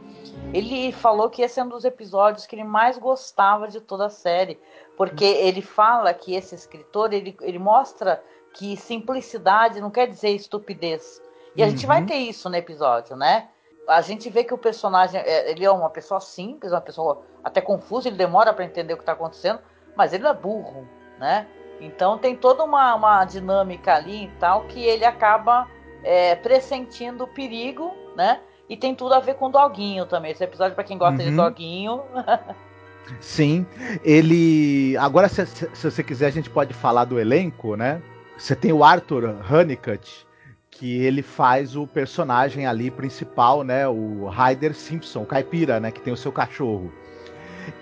ele 0.51 0.91
falou 0.91 1.29
que 1.29 1.41
esse 1.43 1.59
é 1.59 1.63
um 1.63 1.69
dos 1.69 1.85
episódios 1.85 2.45
que 2.47 2.55
ele 2.55 2.63
mais 2.63 2.97
gostava 2.97 3.67
de 3.67 3.79
toda 3.79 4.07
a 4.07 4.09
série, 4.09 4.59
porque 4.97 5.25
ele 5.25 5.61
fala 5.61 6.13
que 6.13 6.33
esse 6.35 6.55
escritor 6.55 7.13
ele, 7.13 7.35
ele 7.41 7.59
mostra 7.59 8.23
que 8.53 8.75
simplicidade 8.75 9.79
não 9.79 9.91
quer 9.91 10.07
dizer 10.07 10.29
estupidez. 10.29 11.21
E 11.55 11.61
a 11.61 11.65
uhum. 11.65 11.71
gente 11.71 11.85
vai 11.85 12.01
uhum. 12.01 12.07
ter 12.07 12.15
isso 12.15 12.49
no 12.49 12.55
episódio, 12.55 13.15
né? 13.15 13.49
A 13.87 14.01
gente 14.01 14.29
vê 14.29 14.43
que 14.43 14.53
o 14.53 14.57
personagem 14.57 15.19
é, 15.19 15.51
ele 15.51 15.65
é 15.65 15.71
uma 15.71 15.89
pessoa 15.89 16.19
simples, 16.19 16.71
uma 16.71 16.81
pessoa 16.81 17.21
até 17.43 17.61
confusa, 17.61 18.07
ele 18.07 18.17
demora 18.17 18.53
para 18.53 18.65
entender 18.65 18.93
o 18.93 18.97
que 18.97 19.03
está 19.03 19.11
acontecendo, 19.11 19.59
mas 19.95 20.13
ele 20.13 20.25
é 20.25 20.33
burro, 20.33 20.87
né? 21.19 21.47
Então 21.79 22.17
tem 22.17 22.35
toda 22.35 22.63
uma, 22.63 22.95
uma 22.95 23.25
dinâmica 23.25 23.93
ali 23.93 24.25
e 24.25 24.31
tal 24.39 24.63
que 24.65 24.81
ele 24.81 25.03
acaba 25.03 25.67
é, 26.03 26.35
pressentindo 26.35 27.23
o 27.23 27.27
perigo, 27.27 27.93
né? 28.15 28.39
E 28.69 28.77
tem 28.77 28.95
tudo 28.95 29.13
a 29.13 29.19
ver 29.19 29.35
com 29.35 29.47
o 29.47 29.49
Doguinho 29.49 30.05
também. 30.05 30.31
Esse 30.31 30.43
episódio, 30.43 30.75
para 30.75 30.83
quem 30.83 30.97
gosta 30.97 31.21
uhum. 31.21 31.29
de 31.29 31.35
Doguinho. 31.35 32.01
Sim, 33.19 33.65
ele. 34.03 34.95
Agora, 34.97 35.27
se, 35.27 35.45
se, 35.45 35.67
você 35.91 36.03
quiser, 36.03 36.27
a 36.27 36.31
gente 36.31 36.49
pode 36.49 36.73
falar 36.73 37.05
do 37.05 37.19
elenco, 37.19 37.75
né? 37.75 38.01
Você 38.37 38.55
tem 38.55 38.71
o 38.71 38.83
Arthur 38.83 39.35
Honeycutt, 39.51 40.25
que 40.71 41.03
ele 41.03 41.21
faz 41.21 41.75
o 41.75 41.85
personagem 41.85 42.65
ali 42.65 42.89
principal, 42.89 43.63
né? 43.63 43.87
O 43.87 44.29
Ryder 44.29 44.73
Simpson, 44.73 45.23
o 45.23 45.25
caipira, 45.25 45.79
né? 45.79 45.91
Que 45.91 46.01
tem 46.01 46.13
o 46.13 46.17
seu 46.17 46.31
cachorro. 46.31 46.91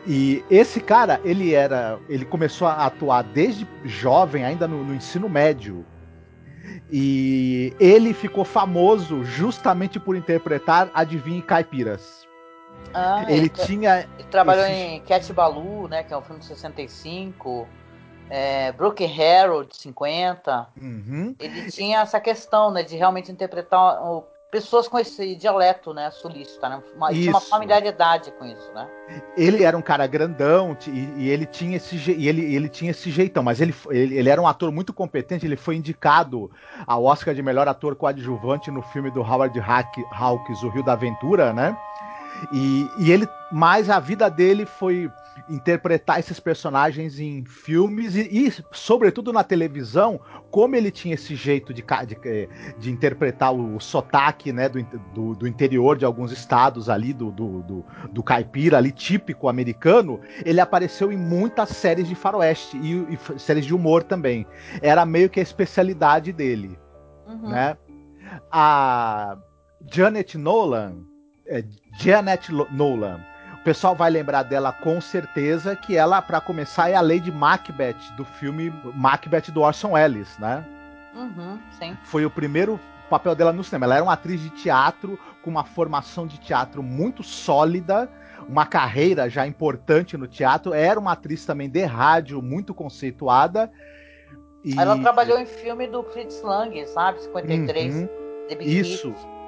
E 0.08 0.44
esse 0.50 0.80
cara, 0.80 1.22
ele 1.24 1.54
era. 1.54 2.00
Ele 2.10 2.26
começou 2.26 2.68
a 2.68 2.86
atuar 2.86 3.24
desde 3.24 3.68
jovem, 3.86 4.44
ainda 4.44 4.68
no, 4.68 4.84
no 4.84 4.94
ensino 4.94 5.30
médio. 5.30 5.86
E 6.92 7.74
ele 7.80 8.14
ficou 8.14 8.44
famoso 8.44 9.24
justamente 9.24 10.00
por 10.00 10.16
interpretar 10.16 10.90
Adivinhe 10.94 11.42
Caipiras. 11.42 12.28
Ah, 12.94 13.24
ele, 13.28 13.34
ele 13.34 13.50
tinha. 13.50 14.08
Ele 14.18 14.28
trabalhou 14.30 14.66
esse... 14.66 14.74
em 14.74 15.02
Cat 15.02 15.32
Balu, 15.34 15.88
né? 15.88 16.04
Que 16.04 16.14
é 16.14 16.18
um 16.18 16.22
filme 16.22 16.40
de 16.42 16.48
65. 16.48 17.68
É, 18.30 18.72
Brooke 18.72 19.06
Harold, 19.06 19.76
50. 19.76 20.68
Uhum. 20.82 21.36
Ele 21.40 21.72
tinha 21.72 22.02
essa 22.02 22.20
questão, 22.20 22.72
né? 22.72 22.84
De 22.84 22.96
realmente 22.96 23.32
interpretar 23.32 24.02
o 24.04 24.24
pessoas 24.52 24.86
com 24.86 25.00
esse 25.00 25.34
dialeto, 25.36 25.94
né, 25.94 26.12
sulista, 26.12 26.68
né? 26.68 26.84
Uma, 26.94 27.10
tinha 27.10 27.32
uma 27.32 27.40
familiaridade 27.40 28.32
com 28.32 28.46
isso, 28.46 28.70
né? 28.74 28.86
Ele 29.38 29.64
era 29.64 29.78
um 29.78 29.82
cara 29.82 30.06
grandão 30.06 30.78
e, 30.88 31.24
e 31.24 31.30
ele 31.30 31.46
tinha 31.46 31.78
esse 31.78 31.96
e 32.12 32.28
ele, 32.28 32.54
ele 32.54 32.68
tinha 32.68 32.92
esse 32.92 33.10
jeitão, 33.10 33.42
mas 33.42 33.62
ele, 33.62 33.74
ele, 33.90 34.18
ele, 34.18 34.30
era 34.30 34.42
um 34.42 34.48
ator 34.48 34.70
muito 34.70 34.92
competente. 34.92 35.46
Ele 35.46 35.56
foi 35.56 35.78
indicado 35.78 36.52
ao 36.86 37.06
Oscar 37.06 37.34
de 37.34 37.42
melhor 37.42 37.68
ator 37.70 37.96
coadjuvante 37.96 38.70
no 38.70 38.82
filme 38.82 39.10
do 39.10 39.22
Howard 39.22 39.58
Hawks, 39.60 40.62
O 40.64 40.70
Rio 40.70 40.84
da 40.84 40.94
Aventura, 40.94 41.54
né? 41.54 41.76
E, 42.52 42.90
e 43.00 43.12
ele, 43.12 43.28
mais 43.52 43.90
a 43.90 44.00
vida 44.00 44.30
dele 44.30 44.66
foi 44.66 45.10
interpretar 45.50 46.20
esses 46.20 46.40
personagens 46.40 47.20
em 47.20 47.44
filmes 47.46 48.16
e, 48.16 48.22
e, 48.22 48.54
sobretudo 48.72 49.34
na 49.34 49.44
televisão, 49.44 50.20
como 50.50 50.76
ele 50.76 50.92
tinha 50.92 51.16
esse 51.16 51.36
jeito 51.36 51.74
de, 51.74 51.84
de, 52.08 52.18
eh, 52.26 52.50
de 52.78 52.92
interpretar 52.92 53.54
o, 53.54 53.80
sotaque 53.80 54.52
né, 54.52 54.70
do, 54.70 54.84
do, 55.14 55.36
do, 55.36 55.48
interior 55.48 55.98
de 55.98 56.06
alguns 56.06 56.32
estados 56.32 56.90
ali, 56.90 57.14
do, 57.14 57.32
do, 57.32 57.64
do, 57.64 57.86
do, 58.12 58.24
caipira 58.24 58.78
ali, 58.78 58.92
típico 58.92 59.48
americano, 59.48 60.20
ele 60.46 60.60
apareceu 60.60 61.12
em 61.12 61.18
muitas 61.18 61.70
séries 61.70 62.08
de 62.08 62.16
faroeste 62.16 62.78
e, 62.78 63.14
e 63.14 63.40
séries 63.40 63.66
de 63.66 63.74
humor 63.74 64.04
também. 64.04 64.46
Era 64.82 65.06
meio 65.06 65.30
que 65.30 65.40
a 65.40 65.44
especialidade 65.44 66.32
dele. 66.32 66.78
Uhum. 67.28 67.50
Né? 67.50 67.78
A 68.52 69.38
Janet 69.92 70.38
Nolan, 70.38 71.06
é, 71.46 71.64
Janet 71.94 72.52
Nolan, 72.52 73.20
o 73.54 73.64
pessoal 73.64 73.96
vai 73.96 74.10
lembrar 74.10 74.44
dela 74.44 74.72
com 74.72 75.00
certeza 75.00 75.76
que 75.76 75.96
ela, 75.96 76.22
para 76.22 76.42
começar, 76.42 76.90
é 76.90 76.96
a 76.96 77.02
Lady 77.02 77.32
Macbeth 77.32 78.16
do 78.18 78.26
filme 78.26 78.74
Macbeth 78.96 79.52
do 79.52 79.62
Orson 79.62 79.92
Welles, 79.92 80.38
né? 80.40 80.66
Uhum, 81.14 81.60
sim. 81.78 81.96
Foi 82.04 82.26
o 82.26 82.30
primeiro 82.30 82.80
papel 83.10 83.36
dela 83.36 83.54
no 83.54 83.64
cinema. 83.64 83.86
Ela 83.86 83.96
era 83.96 84.04
uma 84.04 84.14
atriz 84.14 84.42
de 84.42 84.50
teatro 84.50 85.20
com 85.44 85.50
uma 85.50 85.64
formação 85.64 86.26
de 86.26 86.40
teatro 86.40 86.82
muito 86.82 87.22
sólida, 87.24 88.10
uma 88.48 88.66
carreira 88.66 89.30
já 89.30 89.46
importante 89.46 90.18
no 90.18 90.28
teatro. 90.28 90.74
Era 90.74 91.00
uma 91.00 91.12
atriz 91.12 91.46
também 91.46 91.70
de 91.70 91.84
rádio 91.84 92.42
muito 92.42 92.74
conceituada. 92.74 93.72
E... 94.64 94.80
Ela 94.80 94.98
trabalhou 94.98 95.38
em 95.38 95.46
filme 95.46 95.88
do 95.88 96.04
Fritz 96.04 96.42
Lang, 96.42 96.86
sabe? 96.88 97.22
53. 97.22 97.96
Uhum, 97.96 98.10
isso. 98.62 99.12
Kids. 99.12 99.41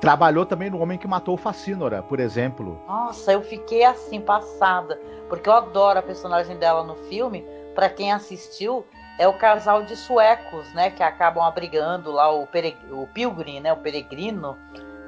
Trabalhou 0.00 0.46
também 0.46 0.70
no 0.70 0.80
Homem 0.80 0.98
que 0.98 1.06
Matou 1.06 1.34
o 1.34 1.38
Facínora, 1.38 2.02
por 2.02 2.20
exemplo. 2.20 2.80
Nossa, 2.86 3.32
eu 3.32 3.42
fiquei 3.42 3.84
assim, 3.84 4.20
passada. 4.20 5.00
Porque 5.28 5.48
eu 5.48 5.52
adoro 5.52 5.98
a 5.98 6.02
personagem 6.02 6.56
dela 6.56 6.82
no 6.82 6.96
filme. 7.08 7.44
Para 7.74 7.88
quem 7.88 8.12
assistiu, 8.12 8.84
é 9.18 9.28
o 9.28 9.38
casal 9.38 9.82
de 9.84 9.96
suecos, 9.96 10.72
né? 10.74 10.90
Que 10.90 11.02
acabam 11.02 11.44
abrigando 11.44 12.10
lá 12.10 12.32
o, 12.32 12.42
o 12.42 13.06
Pilgrim, 13.08 13.60
né? 13.60 13.72
O 13.72 13.76
peregrino. 13.76 14.56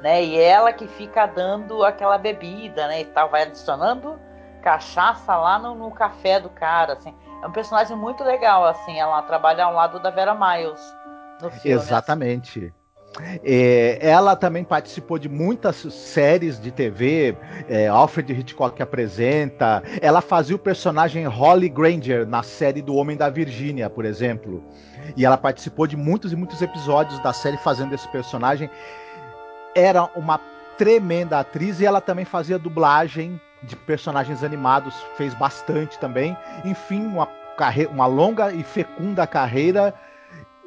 Né, 0.02 0.24
e 0.24 0.36
ela 0.36 0.72
que 0.72 0.88
fica 0.88 1.26
dando 1.26 1.84
aquela 1.84 2.18
bebida, 2.18 2.88
né? 2.88 3.02
E 3.02 3.04
tal, 3.04 3.30
vai 3.30 3.42
adicionando 3.42 4.18
cachaça 4.62 5.36
lá 5.36 5.58
no, 5.58 5.74
no 5.74 5.90
café 5.90 6.40
do 6.40 6.48
cara, 6.48 6.94
assim. 6.94 7.14
É 7.42 7.46
um 7.46 7.52
personagem 7.52 7.96
muito 7.96 8.24
legal, 8.24 8.64
assim. 8.64 8.98
Ela 8.98 9.20
trabalha 9.22 9.64
ao 9.64 9.74
lado 9.74 9.98
da 9.98 10.10
Vera 10.10 10.34
Miles 10.34 10.80
no 11.40 11.50
filme. 11.50 11.56
Assim. 11.56 11.68
Exatamente. 11.70 12.58
Assim. 12.66 12.81
É, 13.44 13.98
ela 14.00 14.34
também 14.34 14.64
participou 14.64 15.18
de 15.18 15.28
muitas 15.28 15.76
séries 15.76 16.60
de 16.60 16.70
TV, 16.70 17.36
é, 17.68 17.88
Alfred 17.88 18.32
Hitchcock 18.32 18.80
apresenta. 18.82 19.82
Ela 20.00 20.20
fazia 20.20 20.56
o 20.56 20.58
personagem 20.58 21.26
Holly 21.26 21.68
Granger 21.68 22.26
na 22.26 22.42
série 22.42 22.80
do 22.80 22.94
Homem 22.94 23.16
da 23.16 23.28
Virgínia, 23.28 23.90
por 23.90 24.04
exemplo. 24.04 24.62
E 25.16 25.24
ela 25.24 25.36
participou 25.36 25.86
de 25.86 25.96
muitos 25.96 26.32
e 26.32 26.36
muitos 26.36 26.62
episódios 26.62 27.18
da 27.20 27.32
série 27.32 27.58
fazendo 27.58 27.94
esse 27.94 28.08
personagem. 28.08 28.70
Era 29.74 30.04
uma 30.16 30.40
tremenda 30.78 31.40
atriz 31.40 31.80
e 31.80 31.86
ela 31.86 32.00
também 32.00 32.24
fazia 32.24 32.58
dublagem 32.58 33.40
de 33.62 33.76
personagens 33.76 34.42
animados, 34.42 34.94
fez 35.16 35.34
bastante 35.34 35.98
também. 35.98 36.36
Enfim, 36.64 37.04
uma, 37.06 37.28
uma 37.90 38.06
longa 38.06 38.52
e 38.52 38.62
fecunda 38.62 39.26
carreira 39.26 39.94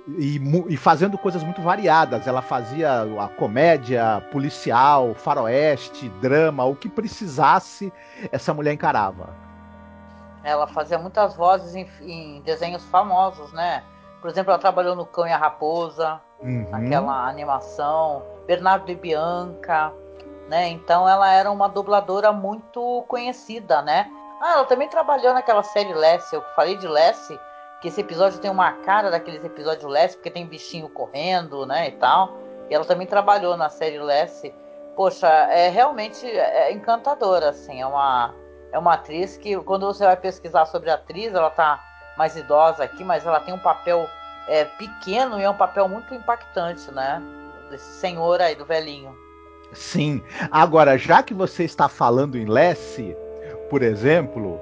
e, 0.07 0.39
e, 0.69 0.77
fazendo 0.77 1.17
coisas 1.17 1.43
muito 1.43 1.62
variadas. 1.62 2.27
Ela 2.27 2.41
fazia 2.41 3.03
a 3.19 3.27
comédia, 3.27 4.21
policial, 4.31 5.13
faroeste, 5.15 6.09
drama, 6.21 6.63
o 6.65 6.75
que 6.75 6.88
precisasse, 6.88 7.91
essa 8.31 8.53
mulher 8.53 8.74
encarava. 8.74 9.29
Ela 10.43 10.67
fazia 10.67 11.00
muitas 11.00 11.35
vozes 11.35 11.74
em, 11.74 11.88
em 12.01 12.41
desenhos 12.41 12.83
famosos, 12.85 13.51
né? 13.51 13.83
Por 14.21 14.29
exemplo, 14.29 14.51
ela 14.51 14.59
trabalhou 14.59 14.95
no 14.95 15.05
Cão 15.05 15.27
e 15.27 15.31
a 15.31 15.38
Raposa, 15.38 16.21
uhum. 16.39 16.67
naquela 16.69 17.27
animação, 17.27 18.24
Bernardo 18.45 18.91
e 18.91 18.95
Bianca, 18.95 19.91
né? 20.47 20.69
Então 20.69 21.07
ela 21.09 21.31
era 21.31 21.51
uma 21.51 21.67
dubladora 21.67 22.31
muito 22.31 23.03
conhecida, 23.07 23.81
né? 23.81 24.09
Ah, 24.41 24.53
ela 24.53 24.65
também 24.65 24.88
trabalhou 24.88 25.33
naquela 25.33 25.63
série 25.63 25.93
Lessie, 25.93 26.35
eu 26.35 26.43
falei 26.55 26.77
de 26.77 26.88
Lessie, 26.88 27.39
que 27.86 27.89
esse 27.89 28.01
episódio 28.01 28.39
tem 28.39 28.50
uma 28.50 28.72
cara 28.72 29.12
daqueles 29.12 29.46
episódios 29.46 29.84
Lessie, 29.84 30.18
porque 30.18 30.32
tem 30.32 30.44
bichinho 30.44 30.89
correndo, 30.89 31.68
né, 31.68 31.89
e 31.89 31.92
tal. 31.92 32.36
E 32.68 32.74
ela 32.74 32.84
também 32.84 33.06
trabalhou 33.06 33.56
na 33.56 33.70
série 33.70 34.00
Lessie. 34.00 34.51
Poxa, 34.96 35.27
é 35.27 35.70
realmente 35.70 36.25
é 36.25 36.72
encantadora, 36.72 37.50
assim, 37.50 37.80
é 37.80 37.86
uma 37.86 38.34
é 38.72 38.80
uma 38.80 38.94
atriz 38.94 39.38
que 39.38 39.56
quando 39.58 39.86
você 39.86 40.04
vai 40.04 40.18
pesquisar 40.18 40.65
sobre 40.65 40.89
a 40.89 40.96
atriz, 40.96 41.32
ela 41.36 41.51
tá 41.51 41.80
mais 42.18 42.36
idosa 42.36 42.84
aqui, 42.84 43.04
mas 43.04 43.24
ela 43.24 43.39
tem 43.39 43.54
um 43.54 43.60
papel 43.60 44.08
é, 44.48 44.65
pequeno 44.65 45.39
e 45.39 45.44
é 45.44 45.50
um 45.50 45.56
papel 45.56 45.88
muito 45.88 46.12
impactante, 46.15 46.92
né? 46.92 47.22
Desse 47.70 48.00
senhor 48.00 48.42
aí, 48.42 48.56
do 48.56 48.65
velhinho. 48.65 49.15
Sim. 49.74 50.24
Agora, 50.50 50.98
já 50.98 51.22
que 51.22 51.36
você 51.36 51.63
está 51.63 51.88
falando 51.88 52.36
em 52.36 52.46
Lessie, 52.46 53.15
por 53.70 53.84
exemplo, 53.84 54.60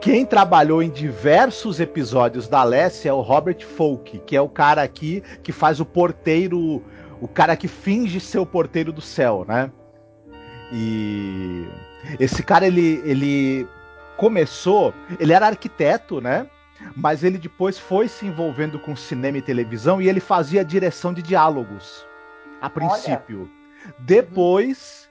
quem 0.00 0.24
trabalhou 0.24 0.82
em 0.82 0.90
diversos 0.90 1.80
episódios 1.80 2.48
da 2.48 2.62
Lessie 2.62 3.08
é 3.08 3.12
o 3.12 3.20
Robert 3.20 3.64
Folk, 3.66 4.20
que 4.20 4.36
é 4.36 4.40
o 4.40 4.48
cara 4.48 4.82
aqui 4.82 5.22
que 5.42 5.52
faz 5.52 5.80
o 5.80 5.84
porteiro, 5.84 6.82
o 7.20 7.26
cara 7.26 7.56
que 7.56 7.66
finge 7.66 8.20
ser 8.20 8.38
o 8.38 8.46
porteiro 8.46 8.92
do 8.92 9.00
céu, 9.00 9.44
né? 9.46 9.70
E 10.72 11.66
esse 12.20 12.42
cara 12.42 12.66
ele, 12.66 13.02
ele 13.04 13.66
começou, 14.16 14.94
ele 15.18 15.32
era 15.32 15.46
arquiteto, 15.46 16.20
né? 16.20 16.46
Mas 16.96 17.24
ele 17.24 17.38
depois 17.38 17.76
foi 17.76 18.06
se 18.06 18.24
envolvendo 18.24 18.78
com 18.78 18.94
cinema 18.94 19.38
e 19.38 19.42
televisão 19.42 20.00
e 20.00 20.08
ele 20.08 20.20
fazia 20.20 20.64
direção 20.64 21.12
de 21.12 21.22
diálogos 21.22 22.06
a 22.60 22.70
princípio. 22.70 23.42
Olha. 23.42 23.94
Depois 23.98 25.08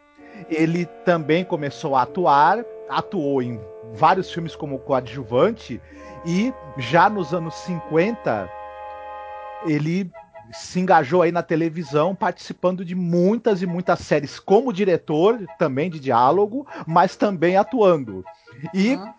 ele 0.50 0.86
também 1.04 1.44
começou 1.44 1.96
a 1.96 2.04
atuar, 2.04 2.64
atuou 2.90 3.42
em 3.42 3.60
vários 3.94 4.32
filmes 4.32 4.56
como 4.56 4.80
coadjuvante 4.80 5.82
e 6.26 6.54
já 6.78 7.10
nos 7.10 7.34
anos 7.34 7.56
50 7.56 8.50
ele 9.66 10.12
se 10.52 10.80
engajou 10.80 11.22
aí 11.22 11.32
na 11.32 11.44
televisão, 11.44 12.16
participando 12.16 12.86
de 12.86 12.96
muitas 12.96 13.62
e 13.62 13.66
muitas 13.66 14.00
séries 14.00 14.40
como 14.40 14.72
diretor, 14.72 15.46
também 15.58 15.90
de 15.90 16.00
diálogo, 16.00 16.66
mas 16.86 17.16
também 17.16 17.58
atuando. 17.58 18.24
E 18.74 18.96
uhum. 18.96 19.14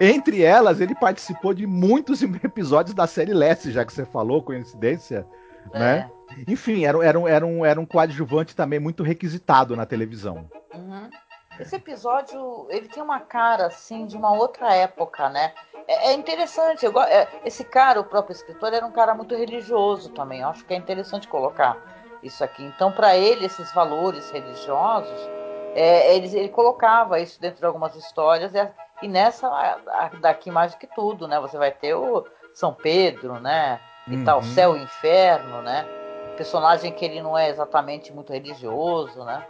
entre 0.00 0.42
elas, 0.42 0.80
ele 0.80 0.94
participou 0.94 1.54
de 1.54 1.66
muitos 1.66 2.22
episódios 2.42 2.94
da 2.94 3.06
série 3.06 3.32
Lessie, 3.32 3.72
já 3.72 3.84
que 3.84 3.92
você 3.92 4.04
falou, 4.04 4.42
coincidência, 4.42 5.26
é. 5.72 5.78
né? 5.78 6.10
Enfim, 6.48 6.84
era, 6.84 7.04
era, 7.04 7.18
um, 7.18 7.28
era, 7.28 7.46
um, 7.46 7.64
era 7.64 7.80
um 7.80 7.86
coadjuvante 7.86 8.56
também 8.56 8.80
muito 8.80 9.02
requisitado 9.02 9.76
na 9.76 9.86
televisão. 9.86 10.48
Uhum. 10.74 11.08
Esse 11.58 11.76
episódio, 11.76 12.66
ele 12.68 12.88
tem 12.88 13.02
uma 13.02 13.20
cara, 13.20 13.66
assim, 13.66 14.06
de 14.06 14.16
uma 14.16 14.32
outra 14.32 14.74
época, 14.74 15.28
né? 15.28 15.52
É, 15.86 16.10
é 16.10 16.12
interessante. 16.12 16.84
Eu, 16.84 17.00
é, 17.00 17.28
esse 17.44 17.64
cara, 17.64 18.00
o 18.00 18.04
próprio 18.04 18.32
escritor, 18.32 18.72
era 18.72 18.84
um 18.84 18.92
cara 18.92 19.14
muito 19.14 19.34
religioso 19.34 20.10
também. 20.10 20.40
Eu 20.40 20.48
acho 20.48 20.64
que 20.64 20.74
é 20.74 20.76
interessante 20.76 21.28
colocar 21.28 21.78
isso 22.22 22.42
aqui. 22.42 22.62
Então, 22.64 22.90
para 22.90 23.16
ele, 23.16 23.46
esses 23.46 23.72
valores 23.72 24.30
religiosos, 24.30 25.28
é, 25.74 26.16
ele, 26.16 26.36
ele, 26.36 26.48
colocava 26.48 27.20
isso 27.20 27.40
dentro 27.40 27.60
de 27.60 27.66
algumas 27.66 27.94
histórias 27.94 28.52
e, 29.02 29.08
nessa 29.08 29.48
daqui 30.20 30.50
mais 30.50 30.72
do 30.72 30.78
que 30.78 30.86
tudo, 30.86 31.28
né? 31.28 31.38
Você 31.40 31.58
vai 31.58 31.70
ter 31.70 31.94
o 31.94 32.24
São 32.54 32.72
Pedro, 32.72 33.40
né? 33.40 33.80
E 34.06 34.16
uhum. 34.16 34.24
tal, 34.24 34.42
céu 34.42 34.76
e 34.76 34.82
inferno, 34.82 35.62
né? 35.62 35.86
Personagem 36.36 36.92
que 36.92 37.04
ele 37.04 37.22
não 37.22 37.36
é 37.36 37.48
exatamente 37.48 38.12
muito 38.12 38.32
religioso, 38.32 39.24
né? 39.24 39.44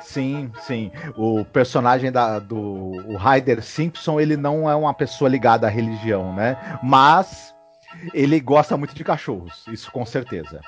Sim, 0.00 0.52
sim. 0.60 0.90
O 1.16 1.44
personagem 1.44 2.12
da, 2.12 2.38
do 2.38 2.58
o 2.58 3.16
Ryder 3.16 3.62
Simpson, 3.62 4.20
ele 4.20 4.36
não 4.36 4.70
é 4.70 4.74
uma 4.74 4.94
pessoa 4.94 5.28
ligada 5.28 5.66
à 5.66 5.70
religião, 5.70 6.34
né? 6.34 6.56
Mas 6.82 7.54
ele 8.14 8.40
gosta 8.40 8.76
muito 8.76 8.94
de 8.94 9.04
cachorros, 9.04 9.64
isso 9.68 9.90
com 9.90 10.04
certeza. 10.04 10.60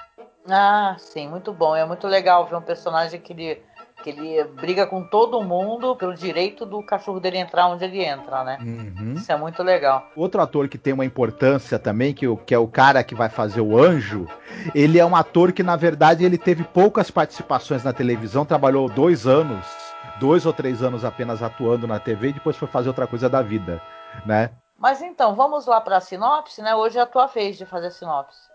Ah, 0.48 0.96
sim, 0.98 1.28
muito 1.28 1.52
bom. 1.52 1.74
É 1.74 1.84
muito 1.86 2.06
legal 2.06 2.46
ver 2.46 2.56
um 2.56 2.62
personagem 2.62 3.20
que 3.20 3.32
ele 3.32 3.62
que 4.04 4.10
ele 4.10 4.44
briga 4.44 4.86
com 4.86 5.02
todo 5.02 5.42
mundo 5.42 5.96
pelo 5.96 6.14
direito 6.14 6.66
do 6.66 6.82
cachorro 6.82 7.18
dele 7.18 7.38
entrar 7.38 7.68
onde 7.68 7.86
ele 7.86 8.04
entra, 8.04 8.44
né? 8.44 8.58
Uhum. 8.60 9.14
Isso 9.14 9.32
é 9.32 9.36
muito 9.36 9.62
legal. 9.62 10.10
Outro 10.14 10.42
ator 10.42 10.68
que 10.68 10.76
tem 10.76 10.92
uma 10.92 11.06
importância 11.06 11.78
também, 11.78 12.12
que, 12.12 12.26
que 12.44 12.54
é 12.54 12.58
o 12.58 12.68
cara 12.68 13.02
que 13.02 13.14
vai 13.14 13.30
fazer 13.30 13.62
o 13.62 13.82
anjo, 13.82 14.28
ele 14.74 14.98
é 14.98 15.06
um 15.06 15.16
ator 15.16 15.52
que, 15.52 15.62
na 15.62 15.74
verdade, 15.74 16.22
ele 16.22 16.36
teve 16.36 16.64
poucas 16.64 17.10
participações 17.10 17.82
na 17.82 17.94
televisão, 17.94 18.44
trabalhou 18.44 18.90
dois 18.90 19.26
anos, 19.26 19.64
dois 20.20 20.44
ou 20.44 20.52
três 20.52 20.82
anos 20.82 21.02
apenas 21.02 21.42
atuando 21.42 21.86
na 21.86 21.98
TV 21.98 22.28
e 22.28 22.32
depois 22.34 22.58
foi 22.58 22.68
fazer 22.68 22.88
outra 22.88 23.06
coisa 23.06 23.30
da 23.30 23.40
vida, 23.40 23.80
né? 24.26 24.50
Mas 24.78 25.00
então, 25.00 25.34
vamos 25.34 25.64
lá 25.64 25.80
para 25.80 25.96
a 25.96 26.00
sinopse, 26.00 26.60
né? 26.60 26.74
Hoje 26.74 26.98
é 26.98 27.00
a 27.00 27.06
tua 27.06 27.26
vez 27.26 27.56
de 27.56 27.64
fazer 27.64 27.86
a 27.86 27.90
sinopse. 27.90 28.53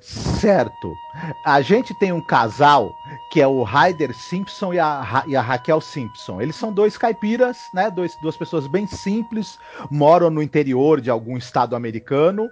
Certo. 0.00 0.94
A 1.44 1.60
gente 1.62 1.94
tem 1.94 2.12
um 2.12 2.20
casal 2.20 2.94
que 3.30 3.40
é 3.40 3.46
o 3.46 3.62
Ryder 3.62 4.14
Simpson 4.14 4.74
e 4.74 4.78
a, 4.78 5.24
e 5.26 5.36
a 5.36 5.40
Raquel 5.40 5.80
Simpson. 5.80 6.40
Eles 6.40 6.56
são 6.56 6.72
dois 6.72 6.96
caipiras, 6.96 7.58
né? 7.72 7.90
Dois, 7.90 8.16
duas 8.20 8.36
pessoas 8.36 8.66
bem 8.66 8.86
simples, 8.86 9.58
moram 9.90 10.30
no 10.30 10.42
interior 10.42 11.00
de 11.00 11.10
algum 11.10 11.36
estado 11.36 11.74
americano 11.74 12.50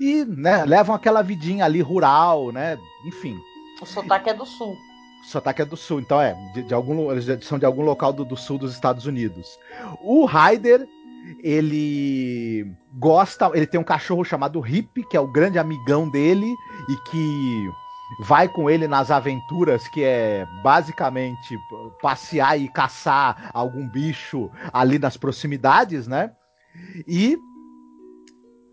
e 0.00 0.24
né, 0.24 0.64
levam 0.64 0.94
aquela 0.94 1.22
vidinha 1.22 1.64
ali 1.64 1.80
rural, 1.80 2.52
né? 2.52 2.78
Enfim. 3.04 3.36
O 3.80 3.86
sotaque 3.86 4.30
é 4.30 4.34
do 4.34 4.46
sul. 4.46 4.76
O 5.22 5.26
sotaque 5.26 5.62
é 5.62 5.64
do 5.64 5.76
sul, 5.76 6.00
então 6.00 6.20
é, 6.20 6.34
de, 6.52 6.62
de 6.64 6.74
algum, 6.74 7.10
eles 7.10 7.26
são 7.44 7.58
de 7.58 7.64
algum 7.64 7.82
local 7.82 8.12
do, 8.12 8.24
do 8.24 8.36
sul 8.36 8.58
dos 8.58 8.72
Estados 8.72 9.06
Unidos. 9.06 9.58
O 10.00 10.24
Ryder 10.24 10.86
ele 11.42 12.66
gosta, 12.98 13.50
ele 13.54 13.66
tem 13.66 13.80
um 13.80 13.84
cachorro 13.84 14.24
chamado 14.24 14.64
Hip, 14.66 15.04
que 15.08 15.16
é 15.16 15.20
o 15.20 15.30
grande 15.30 15.58
amigão 15.58 16.08
dele 16.08 16.54
e 16.88 16.96
que 17.10 17.70
vai 18.20 18.48
com 18.48 18.68
ele 18.68 18.86
nas 18.86 19.10
aventuras, 19.10 19.88
que 19.88 20.02
é 20.02 20.46
basicamente 20.62 21.58
passear 22.00 22.58
e 22.58 22.68
caçar 22.68 23.50
algum 23.54 23.88
bicho 23.88 24.50
ali 24.72 24.98
nas 24.98 25.16
proximidades, 25.16 26.06
né? 26.06 26.32
E 27.06 27.38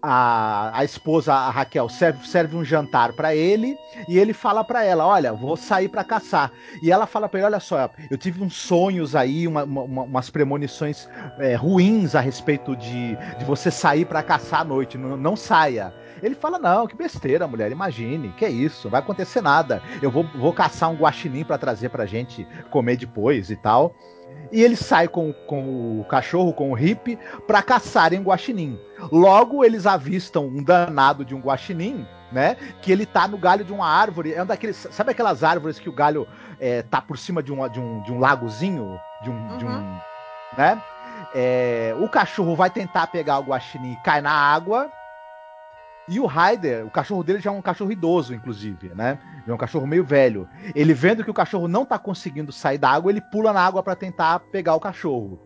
a, 0.02 0.80
a 0.80 0.84
esposa, 0.84 1.34
a 1.34 1.50
Raquel, 1.50 1.90
serve, 1.90 2.26
serve 2.28 2.56
um 2.56 2.64
jantar 2.64 3.14
para 3.14 3.36
ele 3.36 3.78
e 4.08 4.18
ele 4.18 4.34
fala 4.34 4.64
para 4.64 4.84
ela: 4.84 5.06
Olha, 5.06 5.34
vou 5.34 5.58
sair 5.58 5.90
para 5.90 6.04
caçar. 6.04 6.52
E 6.82 6.92
ela 6.92 7.06
fala 7.06 7.28
para 7.28 7.40
ele: 7.40 7.48
Olha 7.48 7.60
só, 7.60 7.90
eu 8.10 8.18
tive 8.18 8.42
uns 8.42 8.56
sonhos 8.56 9.16
aí, 9.16 9.48
uma, 9.48 9.64
uma, 9.64 10.04
umas 10.04 10.30
premonições 10.30 11.08
é, 11.38 11.56
ruins 11.56 12.16
a 12.16 12.20
respeito 12.22 12.76
de, 12.76 13.16
de 13.38 13.46
você 13.46 13.70
sair 13.70 14.06
para 14.06 14.24
caçar 14.24 14.62
à 14.62 14.64
noite. 14.64 14.98
Não, 14.98 15.18
não 15.18 15.36
saia. 15.36 15.94
Ele 16.24 16.36
fala: 16.36 16.58
Não, 16.58 16.88
que 16.88 16.96
besteira, 16.96 17.48
mulher, 17.48 17.72
imagine, 17.72 18.30
que 18.38 18.46
é 18.46 18.50
isso, 18.50 18.88
não 18.88 18.92
vai 18.92 19.02
acontecer 19.02 19.42
nada. 19.42 19.82
Eu 20.02 20.10
vou, 20.10 20.26
vou 20.36 20.54
caçar 20.54 20.90
um 20.90 20.96
guaxinim 20.96 21.44
para 21.44 21.58
trazer 21.58 21.90
pra 21.90 22.06
gente 22.06 22.48
comer 22.72 22.98
depois 22.98 23.50
e 23.50 23.56
tal 23.56 23.94
e 24.52 24.62
ele 24.62 24.76
sai 24.76 25.08
com, 25.08 25.32
com 25.48 26.02
o 26.02 26.06
cachorro, 26.06 26.54
com 26.54 26.72
o 26.72 26.74
hippie, 26.74 27.20
para 27.46 27.62
caçarem 27.62 28.22
guaxinim. 28.22 28.80
Logo, 29.12 29.64
eles 29.64 29.86
avistam 29.86 30.48
um 30.48 30.64
danado 30.64 31.24
de 31.24 31.36
um 31.36 31.40
guaxinim, 31.40 32.06
né? 32.32 32.56
Que 32.82 32.92
ele 32.92 33.06
tá 33.06 33.28
no 33.28 33.38
galho 33.38 33.64
de 33.64 33.72
uma 33.72 33.88
árvore. 33.88 34.34
É 34.34 34.42
um 34.42 34.46
daqueles. 34.46 34.88
Sabe 34.92 35.12
aquelas 35.12 35.44
árvores 35.44 35.80
que 35.80 35.90
o 35.90 35.94
galho 35.94 36.28
é, 36.60 36.82
tá 36.82 37.02
por 37.02 37.18
cima 37.18 37.44
de 37.44 37.54
um, 37.54 37.68
de 37.70 37.80
um, 37.80 38.02
de 38.02 38.12
um 38.12 38.20
lagozinho? 38.20 39.00
De 39.22 39.30
um. 39.30 39.34
Uhum. 39.34 39.58
De 39.58 39.66
um 39.66 39.70
uhum. 39.70 40.00
né? 40.58 40.82
É, 41.36 41.96
o 42.00 42.10
cachorro 42.10 42.56
vai 42.56 42.70
tentar 42.70 43.08
pegar 43.08 43.40
o 43.40 43.44
guaxinim 43.44 43.94
e 43.94 44.04
cai 44.04 44.22
na 44.22 44.32
água. 44.32 44.92
E 46.10 46.20
o 46.20 46.26
Ryder, 46.26 46.88
o 46.88 46.90
cachorro 46.90 47.24
dele 47.24 47.40
já 47.40 47.52
é 47.52 47.54
um 47.54 47.62
cachorro 47.62 47.92
idoso, 47.92 48.34
inclusive, 48.34 48.90
né? 48.96 49.20
É 49.48 49.54
um 49.54 49.58
cachorro 49.58 49.86
meio 49.86 50.04
velho. 50.04 50.50
Ele 50.74 50.92
vendo 50.92 51.24
que 51.24 51.30
o 51.30 51.34
cachorro 51.34 51.68
não 51.68 51.86
tá 51.86 52.00
conseguindo 52.00 52.52
sair 52.52 52.80
da 52.80 52.90
água, 52.90 53.12
ele 53.12 53.22
pula 53.22 53.54
na 53.54 53.62
água 53.62 53.84
para 53.84 53.96
tentar 53.96 54.40
pegar 54.52 54.74
o 54.74 54.80
cachorro. 54.80 55.40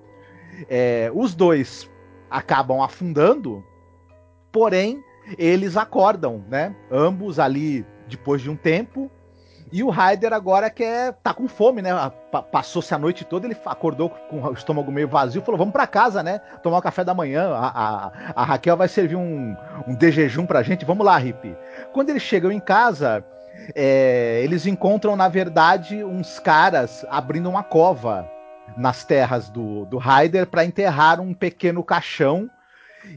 É, 0.69 1.11
os 1.13 1.35
dois 1.35 1.91
acabam 2.31 2.81
afundando, 2.81 3.61
porém 4.53 5.03
eles 5.37 5.75
acordam, 5.75 6.45
né? 6.49 6.73
Ambos 6.89 7.39
ali 7.39 7.85
depois 8.07 8.41
de 8.41 8.49
um 8.49 8.55
tempo 8.55 9.11
e 9.73 9.81
o 9.81 9.89
Ryder 9.89 10.31
agora 10.33 10.69
quer 10.69 11.13
tá 11.23 11.33
com 11.33 11.47
fome, 11.47 11.81
né? 11.81 11.89
Passou-se 12.51 12.93
a 12.93 12.97
noite 12.99 13.25
toda, 13.25 13.47
ele 13.47 13.57
acordou 13.65 14.07
com 14.29 14.39
o 14.39 14.53
estômago 14.53 14.91
meio 14.91 15.07
vazio, 15.07 15.41
falou: 15.41 15.57
"Vamos 15.57 15.71
para 15.71 15.87
casa, 15.87 16.21
né? 16.21 16.39
Tomar 16.61 16.75
o 16.75 16.79
um 16.79 16.83
café 16.83 17.03
da 17.03 17.15
manhã. 17.15 17.49
A, 17.55 17.67
a, 17.67 18.11
a, 18.35 18.45
Raquel 18.45 18.77
vai 18.77 18.87
servir 18.87 19.15
um, 19.15 19.57
um 19.87 19.95
de 19.95 20.11
jejum 20.11 20.45
pra 20.45 20.61
gente. 20.61 20.85
Vamos 20.85 21.03
lá, 21.03 21.17
Rip." 21.17 21.57
Quando 21.91 22.11
eles 22.11 22.21
chegam 22.21 22.51
em 22.51 22.59
casa, 22.59 23.25
é, 23.73 24.41
eles 24.43 24.67
encontram 24.67 25.15
na 25.15 25.27
verdade 25.27 26.03
uns 26.03 26.37
caras 26.37 27.03
abrindo 27.09 27.49
uma 27.49 27.63
cova 27.63 28.29
nas 28.77 29.03
terras 29.03 29.49
do, 29.49 29.85
do 29.85 29.97
Ryder 29.97 30.45
para 30.45 30.63
enterrar 30.63 31.19
um 31.19 31.33
pequeno 31.33 31.83
caixão 31.83 32.47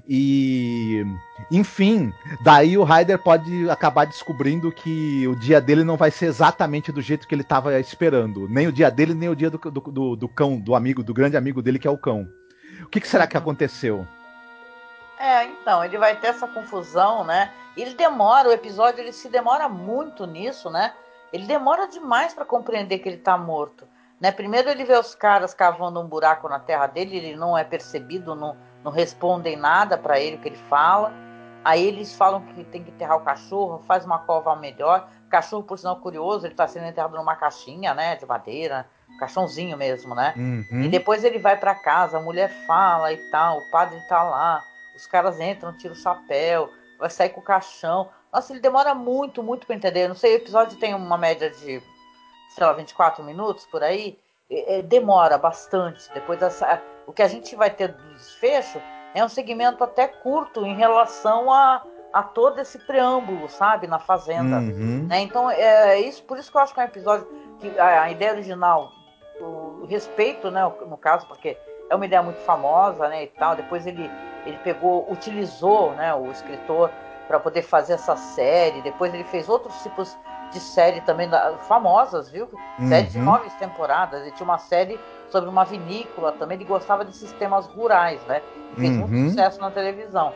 e, 0.08 1.04
enfim, 1.50 2.12
daí 2.42 2.76
o 2.76 2.84
Ryder 2.84 3.18
pode 3.18 3.68
acabar 3.70 4.06
descobrindo 4.06 4.72
que 4.72 5.26
o 5.28 5.36
dia 5.36 5.60
dele 5.60 5.84
não 5.84 5.96
vai 5.96 6.10
ser 6.10 6.26
exatamente 6.26 6.92
do 6.92 7.00
jeito 7.00 7.26
que 7.26 7.34
ele 7.34 7.42
estava 7.42 7.78
esperando. 7.78 8.48
Nem 8.48 8.66
o 8.66 8.72
dia 8.72 8.90
dele, 8.90 9.14
nem 9.14 9.28
o 9.28 9.36
dia 9.36 9.50
do, 9.50 9.58
do, 9.58 9.80
do, 9.80 10.16
do, 10.16 10.28
cão, 10.28 10.58
do 10.58 10.74
amigo, 10.74 11.02
do 11.02 11.14
grande 11.14 11.36
amigo 11.36 11.62
dele, 11.62 11.78
que 11.78 11.88
é 11.88 11.90
o 11.90 11.98
cão. 11.98 12.28
O 12.82 12.88
que, 12.88 13.00
que 13.00 13.08
será 13.08 13.26
que 13.26 13.36
aconteceu? 13.36 14.06
É, 15.18 15.44
então, 15.44 15.84
ele 15.84 15.96
vai 15.96 16.16
ter 16.16 16.28
essa 16.28 16.46
confusão, 16.46 17.24
né? 17.24 17.50
Ele 17.76 17.94
demora, 17.94 18.48
o 18.48 18.52
episódio 18.52 19.00
ele 19.00 19.12
se 19.12 19.28
demora 19.28 19.68
muito 19.68 20.26
nisso, 20.26 20.70
né? 20.70 20.92
Ele 21.32 21.46
demora 21.46 21.86
demais 21.88 22.34
para 22.34 22.44
compreender 22.44 22.98
que 22.98 23.08
ele 23.08 23.18
tá 23.18 23.36
morto. 23.36 23.86
Né? 24.20 24.32
Primeiro 24.32 24.70
ele 24.70 24.84
vê 24.84 24.96
os 24.96 25.14
caras 25.14 25.52
cavando 25.52 26.00
um 26.00 26.06
buraco 26.06 26.48
na 26.48 26.58
terra 26.58 26.86
dele, 26.86 27.16
ele 27.16 27.36
não 27.36 27.56
é 27.56 27.64
percebido, 27.64 28.34
não, 28.34 28.56
não 28.86 28.92
respondem 28.92 29.56
nada 29.56 29.98
para 29.98 30.20
ele 30.20 30.36
o 30.36 30.38
que 30.38 30.48
ele 30.48 30.56
fala. 30.70 31.12
Aí 31.64 31.84
eles 31.84 32.14
falam 32.14 32.40
que 32.40 32.62
tem 32.62 32.84
que 32.84 32.90
enterrar 32.92 33.16
o 33.16 33.24
cachorro, 33.24 33.82
faz 33.84 34.04
uma 34.04 34.20
cova 34.20 34.54
melhor. 34.54 35.08
O 35.26 35.28
cachorro, 35.28 35.64
por 35.64 35.76
sinal 35.76 35.96
curioso, 35.96 36.46
ele 36.46 36.54
está 36.54 36.68
sendo 36.68 36.86
enterrado 36.86 37.16
numa 37.16 37.34
caixinha, 37.34 37.92
né, 37.92 38.14
de 38.14 38.24
madeira, 38.24 38.86
um 39.10 39.18
caixãozinho 39.18 39.76
mesmo, 39.76 40.14
né? 40.14 40.32
Uhum. 40.36 40.82
E 40.82 40.88
depois 40.88 41.24
ele 41.24 41.40
vai 41.40 41.56
para 41.56 41.74
casa, 41.74 42.18
a 42.18 42.20
mulher 42.20 42.48
fala 42.64 43.12
e 43.12 43.16
tal, 43.32 43.58
o 43.58 43.70
padre 43.72 43.98
está 43.98 44.22
lá, 44.22 44.62
os 44.94 45.04
caras 45.04 45.40
entram, 45.40 45.76
tiram 45.76 45.96
o 45.96 45.98
chapéu, 45.98 46.70
vai 46.96 47.10
sair 47.10 47.30
com 47.30 47.40
o 47.40 47.44
caixão. 47.44 48.08
Nossa, 48.32 48.52
ele 48.52 48.60
demora 48.60 48.94
muito, 48.94 49.42
muito 49.42 49.66
para 49.66 49.74
entender. 49.74 50.06
Não 50.06 50.14
sei, 50.14 50.34
o 50.34 50.36
episódio 50.36 50.78
tem 50.78 50.94
uma 50.94 51.18
média 51.18 51.50
de, 51.50 51.82
sei 52.54 52.64
lá, 52.64 52.72
24 52.72 53.24
minutos 53.24 53.66
por 53.66 53.82
aí. 53.82 54.16
É, 54.50 54.82
demora 54.82 55.36
bastante. 55.36 56.08
Depois 56.14 56.38
dessa, 56.38 56.80
o 57.06 57.12
que 57.12 57.22
a 57.22 57.28
gente 57.28 57.56
vai 57.56 57.70
ter 57.70 57.88
do 57.88 58.14
desfecho 58.14 58.80
é 59.14 59.24
um 59.24 59.28
segmento 59.28 59.82
até 59.82 60.06
curto 60.06 60.64
em 60.64 60.76
relação 60.76 61.52
a, 61.52 61.82
a 62.12 62.22
todo 62.22 62.60
esse 62.60 62.78
preâmbulo, 62.78 63.48
sabe, 63.48 63.86
na 63.86 63.98
Fazenda. 63.98 64.56
Uhum. 64.58 65.06
Né? 65.08 65.20
Então, 65.20 65.50
é 65.50 65.98
isso, 66.00 66.22
por 66.24 66.38
isso 66.38 66.50
que 66.50 66.56
eu 66.56 66.60
acho 66.60 66.74
que 66.74 66.80
é 66.80 66.84
um 66.84 66.86
episódio 66.86 67.28
que 67.58 67.78
a, 67.78 68.02
a 68.02 68.10
ideia 68.10 68.32
original, 68.32 68.92
o, 69.40 69.86
respeito, 69.86 70.50
né, 70.50 70.60
no 70.86 70.96
caso, 70.96 71.26
porque 71.26 71.56
é 71.88 71.94
uma 71.94 72.04
ideia 72.04 72.22
muito 72.22 72.38
famosa, 72.40 73.08
né, 73.08 73.24
e 73.24 73.26
tal. 73.28 73.56
Depois 73.56 73.86
ele, 73.86 74.10
ele 74.44 74.58
pegou, 74.58 75.10
utilizou, 75.10 75.92
né, 75.92 76.14
o 76.14 76.30
escritor 76.30 76.90
para 77.26 77.40
poder 77.40 77.62
fazer 77.62 77.94
essa 77.94 78.16
série. 78.16 78.82
Depois 78.82 79.12
ele 79.12 79.24
fez 79.24 79.48
outros 79.48 79.82
tipos 79.82 80.16
de 80.52 80.60
série 80.60 81.00
também 81.02 81.28
famosas, 81.68 82.30
viu? 82.30 82.48
Uhum. 82.78 82.88
Série 82.88 83.06
de 83.08 83.18
nove 83.18 83.50
temporadas. 83.58 84.22
Ele 84.22 84.32
tinha 84.32 84.44
uma 84.44 84.58
série 84.58 84.98
sobre 85.30 85.48
uma 85.48 85.64
vinícola 85.64 86.32
também. 86.32 86.56
Ele 86.56 86.64
gostava 86.64 87.04
de 87.04 87.14
sistemas 87.14 87.66
rurais, 87.66 88.20
né? 88.26 88.42
E 88.72 88.80
fez 88.80 88.90
uhum. 88.90 89.06
muito 89.06 89.30
sucesso 89.30 89.60
na 89.60 89.70
televisão. 89.70 90.32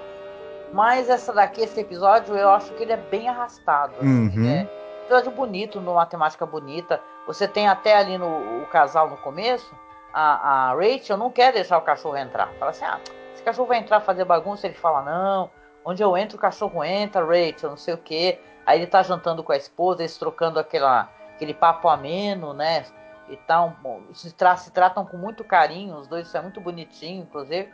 Mas 0.72 1.08
essa 1.08 1.32
daqui, 1.32 1.62
esse 1.62 1.80
episódio, 1.80 2.34
eu 2.36 2.50
acho 2.50 2.72
que 2.74 2.82
ele 2.82 2.92
é 2.92 2.96
bem 2.96 3.28
arrastado. 3.28 3.94
Assim, 3.96 4.06
uhum. 4.06 4.48
é 4.48 4.62
um 4.62 5.02
episódio 5.02 5.30
bonito, 5.32 5.80
numa 5.80 6.06
temática 6.06 6.46
bonita. 6.46 7.00
Você 7.26 7.48
tem 7.48 7.68
até 7.68 7.96
ali 7.96 8.16
no 8.16 8.62
o 8.62 8.66
casal 8.66 9.10
no 9.10 9.16
começo, 9.16 9.74
a, 10.12 10.70
a 10.70 10.74
Rachel 10.74 11.16
não 11.16 11.30
quer 11.30 11.52
deixar 11.52 11.78
o 11.78 11.82
cachorro 11.82 12.16
entrar. 12.16 12.48
Fala 12.58 12.70
assim: 12.70 12.84
ah, 12.84 13.00
esse 13.34 13.42
cachorro 13.42 13.68
vai 13.68 13.78
entrar 13.78 14.00
fazer 14.00 14.24
bagunça. 14.24 14.66
Ele 14.66 14.74
fala: 14.74 15.02
não, 15.02 15.50
onde 15.84 16.02
eu 16.02 16.16
entro, 16.16 16.36
o 16.36 16.40
cachorro 16.40 16.84
entra, 16.84 17.24
Rachel, 17.24 17.70
não 17.70 17.76
sei 17.76 17.94
o 17.94 17.98
quê. 17.98 18.38
Aí 18.70 18.78
ele 18.78 18.86
tá 18.86 19.02
jantando 19.02 19.42
com 19.42 19.50
a 19.50 19.56
esposa, 19.56 20.02
eles 20.02 20.16
trocando 20.16 20.60
aquela, 20.60 21.10
aquele 21.34 21.52
papo 21.52 21.88
ameno, 21.88 22.54
né? 22.54 22.84
E 23.28 23.36
tal, 23.36 23.74
se, 24.12 24.32
tra 24.32 24.56
se 24.56 24.70
tratam 24.70 25.04
com 25.04 25.16
muito 25.16 25.42
carinho, 25.42 25.96
os 25.96 26.06
dois, 26.06 26.28
isso 26.28 26.36
é 26.36 26.40
muito 26.40 26.60
bonitinho, 26.60 27.24
inclusive. 27.24 27.68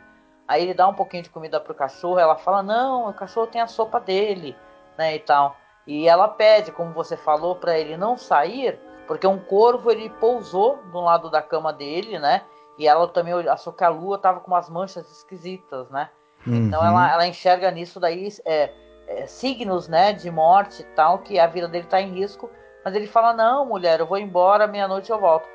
Aí 0.47 0.63
ele 0.63 0.73
dá 0.73 0.87
um 0.87 0.95
pouquinho 0.95 1.21
de 1.21 1.29
comida 1.29 1.59
pro 1.59 1.75
cachorro, 1.75 2.17
ela 2.17 2.35
fala, 2.35 2.63
não, 2.63 3.07
o 3.07 3.13
cachorro 3.13 3.45
tem 3.45 3.61
a 3.61 3.67
sopa 3.67 3.99
dele, 3.99 4.55
né, 4.97 5.13
e 5.13 5.19
tal. 5.19 5.55
E 5.85 6.07
ela 6.07 6.27
pede, 6.27 6.71
como 6.71 6.91
você 6.93 7.15
falou, 7.15 7.55
para 7.55 7.77
ele 7.77 7.95
não 7.95 8.17
sair, 8.17 8.79
porque 9.05 9.27
um 9.27 9.37
corvo 9.37 9.91
ele 9.91 10.09
pousou 10.09 10.77
do 10.91 10.99
lado 10.99 11.29
da 11.29 11.43
cama 11.43 11.71
dele, 11.71 12.17
né? 12.17 12.41
E 12.75 12.87
ela 12.87 13.07
também 13.07 13.35
achou 13.47 13.71
que 13.71 13.83
a 13.83 13.89
lua 13.89 14.17
tava 14.17 14.39
com 14.39 14.49
umas 14.49 14.67
manchas 14.67 15.07
esquisitas, 15.11 15.91
né? 15.91 16.09
Então 16.41 16.53
uhum. 16.53 16.67
Então 16.67 16.83
ela, 16.83 17.13
ela 17.13 17.27
enxerga 17.27 17.69
nisso 17.69 17.99
daí 17.99 18.29
é, 18.45 18.73
é, 19.07 19.25
signos, 19.25 19.87
né, 19.87 20.13
de 20.13 20.29
morte 20.29 20.81
e 20.81 20.85
tal, 20.95 21.19
que 21.19 21.39
a 21.39 21.47
vida 21.47 21.67
dele 21.67 21.87
tá 21.87 22.01
em 22.01 22.13
risco. 22.13 22.49
Mas 22.83 22.95
ele 22.95 23.07
fala, 23.07 23.33
não, 23.33 23.65
mulher, 23.65 23.99
eu 23.99 24.05
vou 24.05 24.17
embora, 24.17 24.67
meia-noite 24.67 25.11
eu 25.11 25.19
volto. 25.19 25.47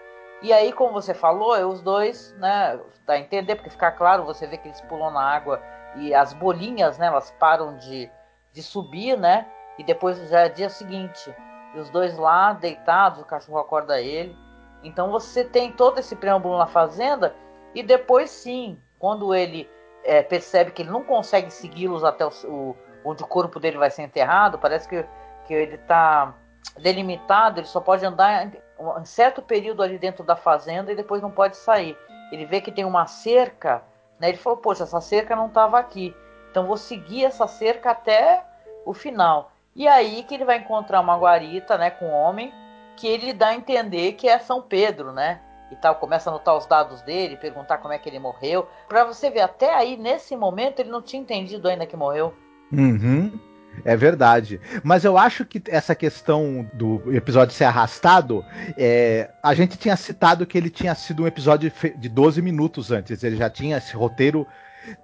E 0.43 0.53
aí, 0.53 0.73
como 0.73 0.93
você 0.93 1.15
falou, 1.15 1.55
os 1.69 1.81
dois, 1.81 2.35
né, 2.39 2.79
dá 3.07 3.15
a 3.15 3.19
entender, 3.19 3.55
porque 3.55 3.71
fica 3.71 3.93
claro, 3.93 4.25
você 4.25 4.47
vê 4.47 4.57
que 4.57 4.69
eles 4.69 4.81
pulam 4.83 5.11
na 5.11 5.23
água 5.23 5.63
e 5.97 6.13
as 6.13 6.33
bolinhas, 6.33 6.99
né, 6.99 7.07
elas 7.07 7.31
param 7.39 7.77
de, 7.77 8.11
de 8.53 8.63
subir, 8.63 9.17
né, 9.17 9.47
e 9.79 9.85
depois 9.85 10.19
já 10.29 10.41
é 10.41 10.49
dia 10.49 10.69
seguinte. 10.69 11.33
E 11.75 11.79
os 11.79 11.89
dois 11.91 12.19
lá, 12.19 12.53
deitados, 12.53 13.21
o 13.21 13.25
cachorro 13.25 13.59
acorda 13.59 14.01
ele. 14.01 14.37
Então 14.83 15.11
você 15.11 15.45
tem 15.45 15.73
todo 15.73 16.01
esse 16.01 16.17
preâmbulo 16.17 16.59
na 16.59 16.67
fazenda, 16.67 17.35
e 17.75 17.83
depois 17.83 18.31
sim, 18.31 18.79
quando 18.99 19.35
ele 19.35 19.71
é, 20.05 20.23
percebe 20.23 20.73
que 20.73 20.83
ele 20.83 20.91
não 20.91 21.05
consegue 21.05 21.51
segui-los 21.51 22.05
até 22.05 22.27
o, 22.27 22.31
o, 22.45 22.77
onde 23.05 23.23
o 23.23 23.27
corpo 23.27 23.59
dele 23.61 23.79
vai 23.79 23.91
ser 23.91 24.03
enterrado, 24.03 24.59
parece 24.59 24.89
que, 24.89 25.05
que 25.47 25.55
ele 25.55 25.75
está 25.75 26.35
delimitado, 26.79 27.61
ele 27.61 27.67
só 27.67 27.81
pode 27.81 28.05
andar 28.05 28.51
um 28.79 29.05
certo 29.05 29.43
período 29.43 29.83
ali 29.83 29.99
dentro 29.99 30.25
da 30.25 30.37
fazenda 30.37 30.93
e 30.93 30.97
depois 30.97 31.23
não 31.23 31.31
pode 31.31 31.57
sair. 31.57 31.97
Ele 32.31 32.47
vê 32.47 32.61
que 32.61 32.73
tem 32.73 32.85
uma 32.85 33.07
cerca, 33.07 33.83
né? 34.19 34.31
Ele 34.31 34.39
falou: 34.39 34.59
Poxa, 34.59 34.85
essa 34.85 35.01
cerca 35.01 35.37
não 35.37 35.47
estava 35.47 35.79
aqui, 35.79 36.15
então 36.51 36.67
vou 36.67 36.77
seguir 36.77 37.25
essa 37.25 37.47
cerca 37.47 37.91
até 37.91 38.45
o 38.85 38.95
final. 38.95 39.53
E 39.75 39.89
aí 39.89 40.23
que 40.23 40.35
ele 40.35 40.45
vai 40.45 40.59
encontrar 40.59 41.01
uma 41.01 41.17
guarita, 41.17 41.79
né, 41.79 41.91
com 41.91 42.07
um 42.07 42.15
homem 42.15 42.53
que 42.97 43.07
ele 43.09 43.33
dá 43.33 43.49
a 43.49 43.55
entender 43.55 44.13
que 44.13 44.29
é 44.29 44.39
São 44.39 44.61
Pedro, 44.61 45.13
né? 45.13 45.41
E 45.71 45.77
tal, 45.77 45.95
começa 45.95 46.29
a 46.29 46.33
anotar 46.33 46.55
os 46.55 46.67
dados 46.67 47.01
dele, 47.01 47.39
perguntar 47.39 47.79
como 47.79 47.95
é 47.95 47.99
que 47.99 48.07
ele 48.07 48.19
morreu. 48.19 48.69
Para 48.87 49.05
você 49.05 49.31
ver, 49.31 49.41
até 49.41 49.75
aí, 49.75 49.97
nesse 49.97 50.37
momento, 50.37 50.81
ele 50.81 50.91
não 50.91 51.01
tinha 51.01 51.23
entendido 51.23 51.67
ainda 51.67 51.87
que 51.87 51.97
morreu. 51.97 52.35
Uhum. 52.73 53.39
É 53.85 53.97
verdade. 53.97 54.61
Mas 54.83 55.05
eu 55.05 55.17
acho 55.17 55.45
que 55.45 55.63
essa 55.69 55.95
questão 55.95 56.69
do 56.75 57.03
episódio 57.15 57.55
ser 57.55 57.65
arrastado, 57.65 58.45
é, 58.77 59.31
a 59.43 59.55
gente 59.55 59.79
tinha 59.79 59.97
citado 59.97 60.47
que 60.47 60.59
ele 60.59 60.71
tinha 60.71 60.95
sido 60.95 61.23
um 61.23 61.27
episódio 61.27 61.73
de 61.97 62.09
12 62.09 62.43
minutos 62.43 62.91
antes. 62.91 63.23
Ele 63.25 63.37
já 63.37 63.49
tinha 63.49 63.79
esse 63.79 63.95
roteiro. 63.95 64.47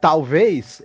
Talvez 0.01 0.83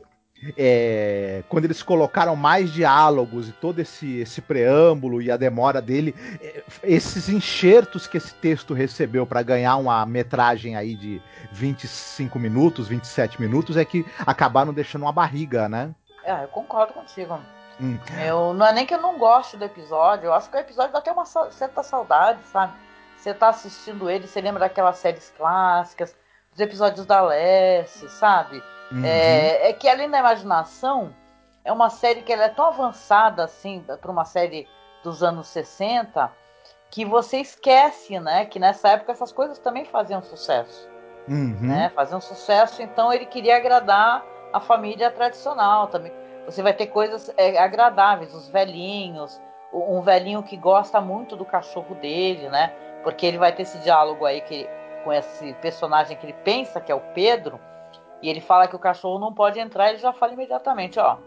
é, 0.58 1.44
quando 1.48 1.66
eles 1.66 1.82
colocaram 1.82 2.36
mais 2.36 2.72
diálogos 2.72 3.50
e 3.50 3.52
todo 3.54 3.80
esse, 3.80 4.18
esse 4.18 4.42
preâmbulo 4.42 5.22
e 5.22 5.32
a 5.32 5.38
demora 5.38 5.82
dele, 5.82 6.14
é, 6.42 6.64
esses 6.84 7.30
enxertos 7.30 8.08
que 8.08 8.18
esse 8.18 8.34
texto 8.36 8.74
recebeu 8.74 9.26
para 9.26 9.42
ganhar 9.42 9.78
uma 9.78 10.06
metragem 10.06 10.76
aí 10.76 10.96
de 10.96 11.22
25 11.52 12.38
minutos, 12.40 12.88
27 12.88 13.40
minutos, 13.40 13.78
é 13.78 13.86
que 13.86 14.06
acabaram 14.26 14.74
deixando 14.74 15.04
uma 15.04 15.14
barriga, 15.14 15.70
né? 15.70 15.94
É, 16.24 16.44
eu 16.44 16.48
concordo 16.48 16.94
contigo. 16.94 17.40
Hum. 17.80 18.00
Eu, 18.24 18.54
não 18.54 18.66
é 18.66 18.74
nem 18.74 18.86
que 18.86 18.94
eu 18.94 19.02
não 19.02 19.18
gosto 19.18 19.58
do 19.58 19.66
episódio, 19.66 20.28
eu 20.28 20.34
acho 20.34 20.50
que 20.50 20.56
o 20.56 20.60
episódio 20.60 20.94
dá 20.94 21.00
até 21.00 21.12
uma 21.12 21.26
certa 21.26 21.82
saudade, 21.82 22.40
sabe? 22.48 22.74
Você 23.18 23.34
tá 23.34 23.50
assistindo 23.50 24.10
ele, 24.10 24.28
você 24.28 24.42
lembra 24.42 24.62
daquelas 24.62 24.98
séries 24.98 25.34
clássicas, 25.36 26.16
dos 26.52 26.60
episódios 26.60 27.06
da 27.06 27.22
Lessie, 27.22 28.10
sabe? 28.10 28.62
Uhum. 28.92 29.04
É, 29.04 29.70
é, 29.70 29.74
que 29.74 29.88
além 29.88 30.10
da 30.10 30.20
imaginação, 30.20 31.16
é 31.66 31.72
uma 31.72 31.90
série 31.90 32.22
que 32.22 32.32
ela 32.32 32.44
é 32.44 32.50
tão 32.50 32.66
avançada 32.66 33.44
assim, 33.44 33.84
para 34.02 34.12
uma 34.12 34.26
série 34.26 34.68
dos 35.04 35.24
anos 35.24 35.48
60, 35.48 36.32
que 36.92 37.06
você 37.06 37.38
esquece, 37.38 38.20
né? 38.20 38.46
Que 38.46 38.60
nessa 38.60 38.90
época 38.90 39.14
essas 39.14 39.32
coisas 39.32 39.58
também 39.58 39.86
faziam 39.86 40.22
sucesso. 40.22 40.88
Uhum. 41.28 41.58
Né? 41.62 41.92
Faziam 41.96 42.22
sucesso, 42.22 42.82
então 42.82 43.12
ele 43.12 43.26
queria 43.26 43.56
agradar 43.56 44.24
a 44.54 44.60
família 44.60 45.12
tradicional 45.12 45.88
também 45.88 46.12
você 46.46 46.62
vai 46.62 46.74
ter 46.74 46.88
coisas 46.88 47.34
é, 47.38 47.58
agradáveis, 47.58 48.34
os 48.34 48.50
velhinhos, 48.50 49.40
um 49.74 50.02
velhinho 50.02 50.44
que 50.44 50.58
gosta 50.58 51.00
muito 51.00 51.36
do 51.36 51.46
cachorro 51.46 51.96
dele, 51.96 52.50
né? 52.50 52.74
Porque 53.04 53.26
ele 53.26 53.38
vai 53.38 53.54
ter 53.54 53.64
esse 53.64 53.78
diálogo 53.80 54.26
aí 54.26 54.42
que, 54.42 54.68
com 55.04 55.12
esse 55.12 55.54
personagem 55.56 56.18
que 56.18 56.26
ele 56.26 56.36
pensa 56.44 56.82
que 56.82 56.92
é 56.92 56.96
o 56.96 57.02
Pedro, 57.14 57.60
e 58.22 58.30
ele 58.30 58.42
fala 58.42 58.68
que 58.68 58.76
o 58.76 58.80
cachorro 58.80 59.20
não 59.20 59.34
pode 59.34 59.60
entrar, 59.60 59.90
ele 59.90 59.98
já 59.98 60.14
fala 60.14 60.34
imediatamente, 60.34 61.00
ó, 61.00 61.18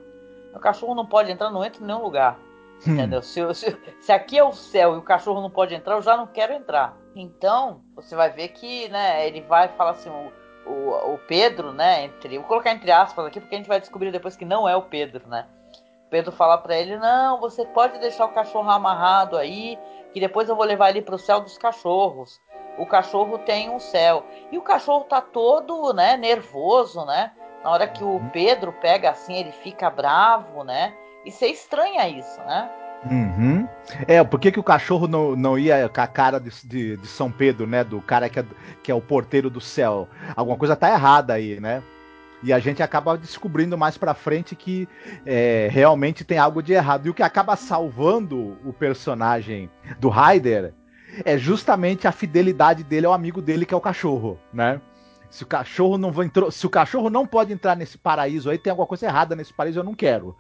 o 0.54 0.58
cachorro 0.58 0.94
não 0.94 1.06
pode 1.06 1.30
entrar, 1.30 1.50
não 1.50 1.64
entra 1.64 1.82
em 1.82 1.86
nenhum 1.86 2.02
lugar. 2.02 2.38
Hum. 2.86 2.92
Entendeu? 2.92 3.22
Se, 3.22 3.54
se, 3.54 3.76
se, 4.00 4.12
aqui 4.12 4.38
é 4.38 4.44
o 4.44 4.52
céu 4.52 4.94
e 4.94 4.98
o 4.98 5.02
cachorro 5.02 5.40
não 5.40 5.50
pode 5.50 5.74
entrar, 5.74 5.94
eu 5.94 6.02
já 6.02 6.16
não 6.16 6.26
quero 6.26 6.52
entrar. 6.52 6.96
Então, 7.14 7.82
você 7.94 8.14
vai 8.14 8.30
ver 8.30 8.48
que, 8.48 8.88
né, 8.88 9.26
ele 9.26 9.40
vai 9.42 9.68
falar 9.68 9.92
assim, 9.92 10.10
o, 10.10 10.30
o, 10.66 11.14
o 11.14 11.18
Pedro, 11.26 11.72
né? 11.72 12.04
Entre, 12.04 12.38
vou 12.38 12.46
colocar 12.46 12.72
entre 12.72 12.90
aspas 12.90 13.26
aqui 13.26 13.40
porque 13.40 13.54
a 13.54 13.58
gente 13.58 13.68
vai 13.68 13.80
descobrir 13.80 14.10
depois 14.10 14.36
que 14.36 14.44
não 14.44 14.68
é 14.68 14.76
o 14.76 14.82
Pedro, 14.82 15.26
né? 15.28 15.46
Pedro 16.10 16.32
fala 16.32 16.58
para 16.58 16.76
ele: 16.76 16.96
Não, 16.96 17.40
você 17.40 17.64
pode 17.64 17.98
deixar 17.98 18.26
o 18.26 18.32
cachorro 18.32 18.70
amarrado 18.70 19.36
aí, 19.36 19.78
que 20.12 20.20
depois 20.20 20.48
eu 20.48 20.56
vou 20.56 20.64
levar 20.64 20.90
ele 20.90 21.02
para 21.02 21.14
o 21.14 21.18
céu 21.18 21.40
dos 21.40 21.58
cachorros. 21.58 22.40
O 22.78 22.86
cachorro 22.86 23.38
tem 23.38 23.70
um 23.70 23.78
céu. 23.78 24.24
E 24.52 24.58
o 24.58 24.62
cachorro 24.62 25.04
tá 25.04 25.20
todo, 25.20 25.92
né, 25.94 26.16
nervoso, 26.16 27.04
né? 27.06 27.32
Na 27.64 27.70
hora 27.70 27.88
que 27.88 28.04
o 28.04 28.08
uhum. 28.08 28.28
Pedro 28.28 28.72
pega 28.74 29.10
assim, 29.10 29.34
ele 29.34 29.52
fica 29.52 29.88
bravo, 29.88 30.62
né? 30.62 30.94
E 31.24 31.30
você 31.30 31.48
estranha 31.48 32.06
isso, 32.08 32.38
né? 32.42 32.70
Uhum. 33.10 33.65
É, 34.06 34.22
por 34.24 34.40
que, 34.40 34.50
que 34.50 34.60
o 34.60 34.64
cachorro 34.64 35.06
não, 35.06 35.36
não 35.36 35.58
ia 35.58 35.88
com 35.88 36.00
a 36.00 36.06
cara 36.06 36.38
de, 36.40 36.50
de, 36.64 36.96
de, 36.96 37.06
São 37.06 37.30
Pedro, 37.30 37.66
né? 37.66 37.84
Do 37.84 38.00
cara 38.00 38.28
que 38.28 38.40
é, 38.40 38.44
que 38.82 38.90
é 38.90 38.94
o 38.94 39.00
porteiro 39.00 39.48
do 39.48 39.60
céu? 39.60 40.08
Alguma 40.34 40.56
coisa 40.56 40.74
tá 40.74 40.90
errada 40.90 41.34
aí, 41.34 41.60
né? 41.60 41.82
E 42.42 42.52
a 42.52 42.58
gente 42.58 42.82
acaba 42.82 43.16
descobrindo 43.16 43.78
mais 43.78 43.96
pra 43.96 44.14
frente 44.14 44.54
que 44.54 44.88
é, 45.24 45.68
realmente 45.70 46.24
tem 46.24 46.38
algo 46.38 46.62
de 46.62 46.72
errado. 46.72 47.06
E 47.06 47.10
o 47.10 47.14
que 47.14 47.22
acaba 47.22 47.56
salvando 47.56 48.58
o 48.64 48.72
personagem 48.72 49.70
do 49.98 50.08
Ryder 50.08 50.74
é 51.24 51.38
justamente 51.38 52.06
a 52.06 52.12
fidelidade 52.12 52.84
dele 52.84 53.06
ao 53.06 53.12
amigo 53.12 53.40
dele, 53.40 53.64
que 53.64 53.72
é 53.72 53.76
o 53.76 53.80
cachorro, 53.80 54.38
né? 54.52 54.80
Se 55.30 55.42
o 55.42 55.46
cachorro 55.46 55.98
não 55.98 56.10
entrou, 56.22 56.50
se 56.50 56.66
o 56.66 56.70
cachorro 56.70 57.10
não 57.10 57.26
pode 57.26 57.52
entrar 57.52 57.74
nesse 57.76 57.98
paraíso 57.98 58.48
aí, 58.48 58.58
tem 58.58 58.70
alguma 58.70 58.86
coisa 58.86 59.06
errada 59.06 59.34
nesse 59.34 59.52
paraíso, 59.52 59.80
eu 59.80 59.84
não 59.84 59.94
quero. 59.94 60.36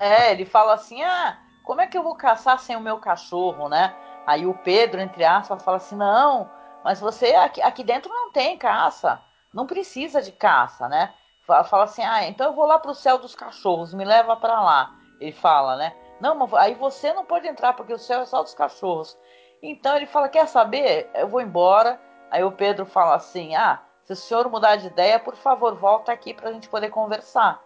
é, 0.00 0.32
ele 0.32 0.44
fala 0.44 0.74
assim: 0.74 1.02
ah, 1.02 1.38
como 1.66 1.80
é 1.80 1.86
que 1.88 1.98
eu 1.98 2.02
vou 2.04 2.14
caçar 2.14 2.60
sem 2.60 2.76
o 2.76 2.80
meu 2.80 2.98
cachorro, 2.98 3.68
né? 3.68 3.92
Aí 4.24 4.46
o 4.46 4.54
Pedro, 4.54 5.00
entre 5.00 5.24
aspas, 5.24 5.62
fala 5.62 5.78
assim: 5.78 5.96
não, 5.96 6.48
mas 6.84 7.00
você 7.00 7.34
aqui, 7.34 7.60
aqui 7.60 7.82
dentro 7.82 8.08
não 8.08 8.30
tem 8.30 8.56
caça, 8.56 9.20
não 9.52 9.66
precisa 9.66 10.22
de 10.22 10.30
caça, 10.30 10.88
né? 10.88 11.12
Fala 11.44 11.84
assim: 11.84 12.04
ah, 12.04 12.26
então 12.26 12.46
eu 12.46 12.52
vou 12.52 12.66
lá 12.66 12.78
pro 12.78 12.94
céu 12.94 13.18
dos 13.18 13.34
cachorros, 13.34 13.92
me 13.92 14.04
leva 14.04 14.36
para 14.36 14.60
lá. 14.60 14.94
Ele 15.20 15.32
fala, 15.32 15.76
né? 15.76 15.92
Não, 16.20 16.36
mas 16.36 16.54
aí 16.54 16.74
você 16.74 17.12
não 17.12 17.24
pode 17.24 17.48
entrar 17.48 17.72
porque 17.72 17.92
o 17.92 17.98
céu 17.98 18.20
é 18.20 18.26
só 18.26 18.42
dos 18.42 18.54
cachorros. 18.54 19.18
Então 19.60 19.96
ele 19.96 20.06
fala: 20.06 20.28
quer 20.28 20.46
saber? 20.46 21.10
Eu 21.14 21.26
vou 21.26 21.40
embora. 21.40 22.00
Aí 22.30 22.44
o 22.44 22.52
Pedro 22.52 22.86
fala 22.86 23.16
assim: 23.16 23.56
ah, 23.56 23.82
se 24.04 24.12
o 24.12 24.16
senhor 24.16 24.48
mudar 24.48 24.76
de 24.76 24.86
ideia, 24.86 25.18
por 25.18 25.34
favor, 25.34 25.74
volta 25.74 26.12
aqui 26.12 26.32
para 26.32 26.50
a 26.50 26.52
gente 26.52 26.68
poder 26.68 26.90
conversar. 26.90 27.60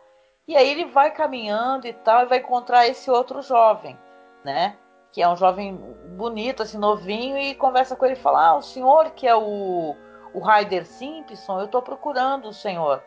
E 0.50 0.56
aí 0.56 0.68
ele 0.68 0.86
vai 0.86 1.12
caminhando 1.12 1.86
e 1.86 1.92
tal, 1.92 2.22
e 2.22 2.26
vai 2.26 2.38
encontrar 2.38 2.84
esse 2.88 3.08
outro 3.08 3.40
jovem, 3.40 3.96
né? 4.44 4.76
Que 5.12 5.22
é 5.22 5.28
um 5.28 5.36
jovem 5.36 5.76
bonito, 6.16 6.64
assim, 6.64 6.76
novinho, 6.76 7.38
e 7.38 7.54
conversa 7.54 7.94
com 7.94 8.04
ele 8.04 8.14
e 8.14 8.20
fala: 8.20 8.48
Ah, 8.48 8.56
o 8.56 8.60
senhor 8.60 9.12
que 9.12 9.28
é 9.28 9.36
o, 9.36 9.94
o 10.34 10.40
Ryder 10.40 10.84
Simpson, 10.84 11.60
eu 11.60 11.66
estou 11.66 11.80
procurando 11.80 12.48
o 12.48 12.52
senhor, 12.52 13.00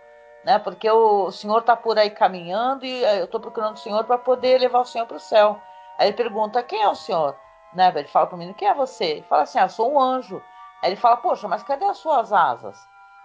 né? 0.46 0.58
Porque 0.58 0.90
o, 0.90 1.26
o 1.26 1.32
senhor 1.34 1.60
está 1.60 1.76
por 1.76 2.00
aí 2.00 2.10
caminhando 2.12 2.86
e 2.86 3.04
eh, 3.04 3.20
eu 3.20 3.26
estou 3.26 3.42
procurando 3.42 3.76
o 3.76 3.80
senhor 3.80 4.06
para 4.06 4.18
poder 4.18 4.62
levar 4.62 4.80
o 4.80 4.86
senhor 4.86 5.06
para 5.06 5.18
o 5.18 5.20
céu. 5.20 5.60
Aí 6.00 6.08
ele 6.08 6.16
pergunta: 6.16 6.64
Quem 6.64 6.82
é 6.82 6.88
o 6.88 6.96
senhor? 6.96 7.36
Né? 7.74 7.92
Ele 7.94 8.08
fala 8.08 8.26
para 8.26 8.36
o 8.36 8.40
menino: 8.40 8.56
Quem 8.56 8.70
é 8.70 8.74
você? 8.74 9.04
Ele 9.04 9.24
fala 9.24 9.42
assim: 9.42 9.60
Ah, 9.60 9.68
sou 9.68 9.92
um 9.92 10.00
anjo. 10.00 10.42
Aí 10.82 10.92
ele 10.92 10.96
fala: 10.96 11.18
Poxa, 11.18 11.46
mas 11.50 11.62
cadê 11.62 11.84
as 11.84 11.98
suas 11.98 12.32
asas? 12.32 12.80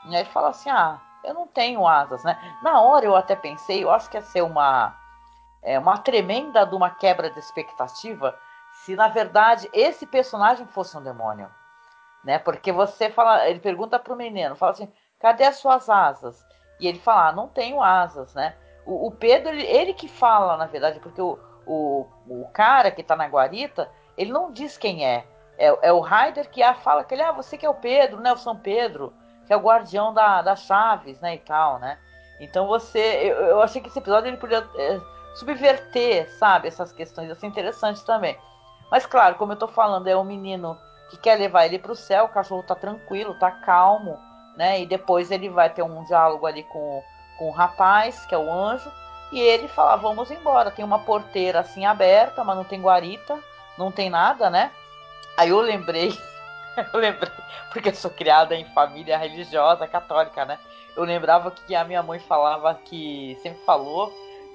Aí 0.07 0.17
ele 0.17 0.25
fala 0.31 0.49
assim: 0.49 0.71
Ah, 0.71 1.01
eu 1.29 1.35
não 1.35 1.47
tenho 1.47 1.87
asas, 1.87 2.25
né? 2.25 2.39
Na 2.63 2.81
hora 2.81 3.05
eu 3.05 3.15
até 3.15 3.37
pensei, 3.37 3.85
eu 3.85 3.91
acho 3.91 4.09
que 4.11 4.17
ia 4.17 4.23
ser 4.23 4.43
uma, 4.43 4.97
é, 5.63 5.79
uma 5.79 5.99
tremenda 5.99 6.65
de 6.65 6.75
uma 6.75 6.91
quebra 6.91 7.31
de 7.31 7.39
expectativa 7.39 8.39
se 8.85 8.95
na 8.97 9.09
verdade 9.09 9.69
esse 9.73 10.07
personagem 10.07 10.67
fosse 10.67 10.97
um 10.97 11.03
demônio, 11.03 11.51
né? 12.25 12.39
Porque 12.39 12.73
você 12.73 13.11
fala, 13.11 13.49
ele 13.49 13.61
pergunta 13.61 13.99
pro 13.99 14.17
menino, 14.17 14.57
fala 14.57 14.73
assim, 14.73 14.93
cadê 15.19 15.45
as 15.45 15.57
suas 15.57 15.89
asas? 15.89 16.45
E 16.81 16.87
ele 16.87 16.99
fala, 16.99 17.29
ah, 17.29 17.33
não 17.33 17.49
tenho 17.49 17.83
asas, 17.83 18.35
né? 18.35 18.57
O, 18.87 19.09
o 19.09 19.11
Pedro, 19.11 19.51
ele, 19.51 19.65
ele, 19.65 19.93
que 19.93 20.09
fala, 20.09 20.57
na 20.57 20.67
verdade, 20.67 21.01
porque 21.01 21.21
o, 21.21 21.39
o, 21.67 22.07
o 22.27 22.49
cara 22.53 22.91
que 22.91 23.03
tá 23.03 23.17
na 23.17 23.27
guarita, 23.27 23.91
ele 24.17 24.33
não 24.33 24.53
diz 24.53 24.79
quem 24.79 25.05
é. 25.05 25.27
É, 25.59 25.89
é 25.89 25.93
o 25.93 26.01
Ryder 26.01 26.49
que 26.49 26.63
fala 26.75 27.03
que 27.03 27.15
ele, 27.15 27.23
ah, 27.23 27.33
você 27.33 27.59
que 27.59 27.67
é 27.67 27.71
o 27.71 27.75
Pedro, 27.75 28.21
né? 28.21 28.33
O 28.33 28.39
São 28.39 28.57
Pedro, 28.57 29.13
que 29.49 29.53
é 29.55 29.57
o 29.57 29.61
guardião 29.61 30.13
da, 30.13 30.43
das 30.43 30.61
chaves, 30.61 31.19
né? 31.21 31.35
E 31.35 31.39
tal, 31.39 31.81
né? 31.81 31.99
Então 32.39 32.69
você. 32.69 32.99
Eu, 32.99 33.37
eu 33.47 33.63
achei 33.63 33.81
que 33.81 33.89
esse 33.89 33.99
episódio 33.99 34.29
ele 34.29 34.37
podia 34.37 34.65
é, 34.77 35.01
subverter, 35.35 36.31
sabe, 36.39 36.69
essas 36.69 36.93
questões. 36.93 37.31
É 37.43 37.47
interessante 37.47 38.05
também. 38.05 38.39
Mas 38.91 39.07
claro, 39.07 39.37
como 39.37 39.53
eu 39.53 39.57
tô 39.57 39.67
falando, 39.67 40.07
é 40.07 40.17
um 40.17 40.23
menino 40.23 40.79
que 41.11 41.17
quer 41.17 41.39
levar 41.39 41.65
ele 41.65 41.79
para 41.79 41.93
o 41.93 41.97
céu, 41.97 42.27
o 42.27 42.29
cachorro 42.29 42.63
tá 42.63 42.75
tranquilo, 42.75 43.39
tá 43.39 43.51
calmo, 43.51 44.19
né? 44.55 44.83
E 44.83 44.87
depois 44.87 45.31
ele 45.31 45.49
vai 45.49 45.71
ter 45.71 45.83
um 45.83 46.05
diálogo 46.05 46.47
ali 46.47 46.63
com, 46.65 47.03
com 47.39 47.49
o 47.49 47.53
rapaz, 47.53 48.27
que 48.27 48.35
é 48.35 48.39
o 48.39 48.53
anjo, 48.53 48.93
e 49.33 49.41
ele 49.41 49.67
fala: 49.67 49.97
Vamos 49.97 50.31
embora. 50.31 50.71
Tem 50.71 50.85
uma 50.85 50.99
porteira 50.99 51.61
assim 51.61 51.87
aberta, 51.87 52.45
mas 52.45 52.55
não 52.55 52.65
tem 52.65 52.83
guarita, 52.83 53.39
não 53.79 53.91
tem 53.91 54.11
nada, 54.11 54.51
né? 54.51 54.71
Aí 55.39 55.49
eu 55.49 55.61
lembrei, 55.61 56.13
eu 56.93 57.01
lembrei, 57.01 57.31
porque 57.73 57.89
eu 57.89 57.95
sou 57.95 58.11
criada 58.11 58.55
em 58.55 58.65
família 58.67 59.19
religiosa 59.19 59.87
católica, 59.87 60.45
né? 60.45 60.59
Eu 60.97 61.05
lembrava 61.05 61.51
que 61.51 61.75
a 61.75 61.85
minha 61.85 62.03
mãe 62.03 62.19
falava 62.19 62.75
que, 62.75 63.39
sempre 63.43 63.61
falou, 63.65 64.13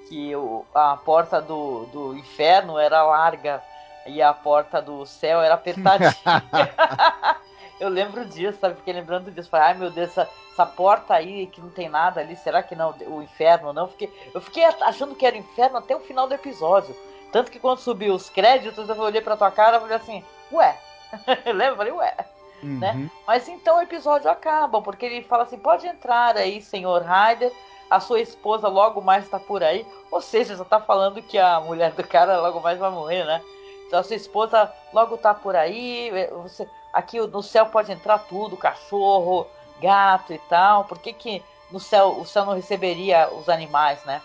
que 0.07 0.36
o, 0.36 0.65
a 0.73 0.97
porta 0.97 1.41
do, 1.41 1.86
do 1.86 2.17
inferno 2.17 2.77
era 2.77 3.03
larga 3.03 3.63
e 4.05 4.21
a 4.21 4.33
porta 4.33 4.81
do 4.81 5.05
céu 5.05 5.41
era 5.41 5.53
apertadinha. 5.53 6.13
eu 7.79 7.88
lembro 7.89 8.25
disso, 8.25 8.59
sabe? 8.59 8.75
Fiquei 8.75 8.93
lembrando 8.93 9.31
disso. 9.31 9.49
Falei, 9.49 9.67
ai 9.67 9.73
meu 9.75 9.89
Deus, 9.89 10.09
essa, 10.09 10.29
essa 10.51 10.65
porta 10.65 11.13
aí 11.13 11.47
que 11.47 11.62
não 11.62 11.69
tem 11.69 11.88
nada 11.88 12.19
ali, 12.19 12.36
será 12.36 12.62
que 12.62 12.75
não? 12.75 12.93
O 13.07 13.21
inferno 13.21 13.71
não? 13.71 13.88
Fiquei, 13.88 14.12
eu 14.33 14.41
fiquei 14.41 14.65
achando 14.65 15.15
que 15.15 15.25
era 15.25 15.38
inferno 15.38 15.77
até 15.77 15.95
o 15.95 16.01
final 16.01 16.27
do 16.27 16.33
episódio. 16.33 16.95
Tanto 17.31 17.49
que 17.49 17.59
quando 17.59 17.79
subiu 17.79 18.13
os 18.13 18.29
créditos, 18.29 18.89
eu 18.89 18.99
olhei 18.99 19.21
pra 19.21 19.38
tua 19.38 19.49
cara 19.49 19.77
e 19.77 19.79
falei 19.79 19.95
assim, 19.95 20.23
ué. 20.51 20.77
Lembra? 21.45 21.65
Eu 21.65 21.76
falei, 21.78 21.93
ué. 21.93 22.15
Uhum. 22.63 22.80
Né? 22.80 23.10
Mas 23.28 23.47
então 23.49 23.78
o 23.78 23.82
episódio 23.82 24.30
acaba, 24.30 24.82
porque 24.82 25.06
ele 25.06 25.23
fala 25.23 25.43
assim: 25.43 25.58
pode 25.58 25.86
entrar 25.86 26.38
aí, 26.38 26.62
senhor 26.62 27.04
Ryder, 27.04 27.52
a 27.89 27.99
sua 27.99 28.21
esposa 28.21 28.67
logo 28.67 29.02
mais 29.02 29.26
está 29.26 29.39
por 29.39 29.63
aí. 29.63 29.86
Ou 30.10 30.21
seja, 30.21 30.56
já 30.56 30.63
está 30.63 30.80
falando 30.80 31.21
que 31.21 31.38
a 31.38 31.60
mulher 31.60 31.91
do 31.91 32.04
cara 32.04 32.39
logo 32.39 32.62
mais 32.62 32.80
vai 32.80 32.89
morrer, 32.89 33.26
né? 33.26 33.41
Então 33.86 33.99
a 33.99 34.04
sua 34.04 34.15
esposa 34.15 34.71
logo 34.93 35.17
tá 35.17 35.34
por 35.34 35.56
aí, 35.56 36.10
você, 36.41 36.67
aqui 36.91 37.19
no 37.19 37.43
céu 37.43 37.67
pode 37.67 37.91
entrar 37.91 38.17
tudo, 38.19 38.58
cachorro, 38.58 39.45
gato 39.82 40.34
e 40.34 40.39
tal. 40.49 40.86
Por 40.86 40.97
que, 40.99 41.13
que 41.13 41.43
no 41.69 41.80
céu 41.80 42.19
o 42.19 42.26
céu 42.26 42.45
não 42.45 42.54
receberia 42.54 43.30
os 43.34 43.49
animais, 43.49 44.04
né? 44.06 44.21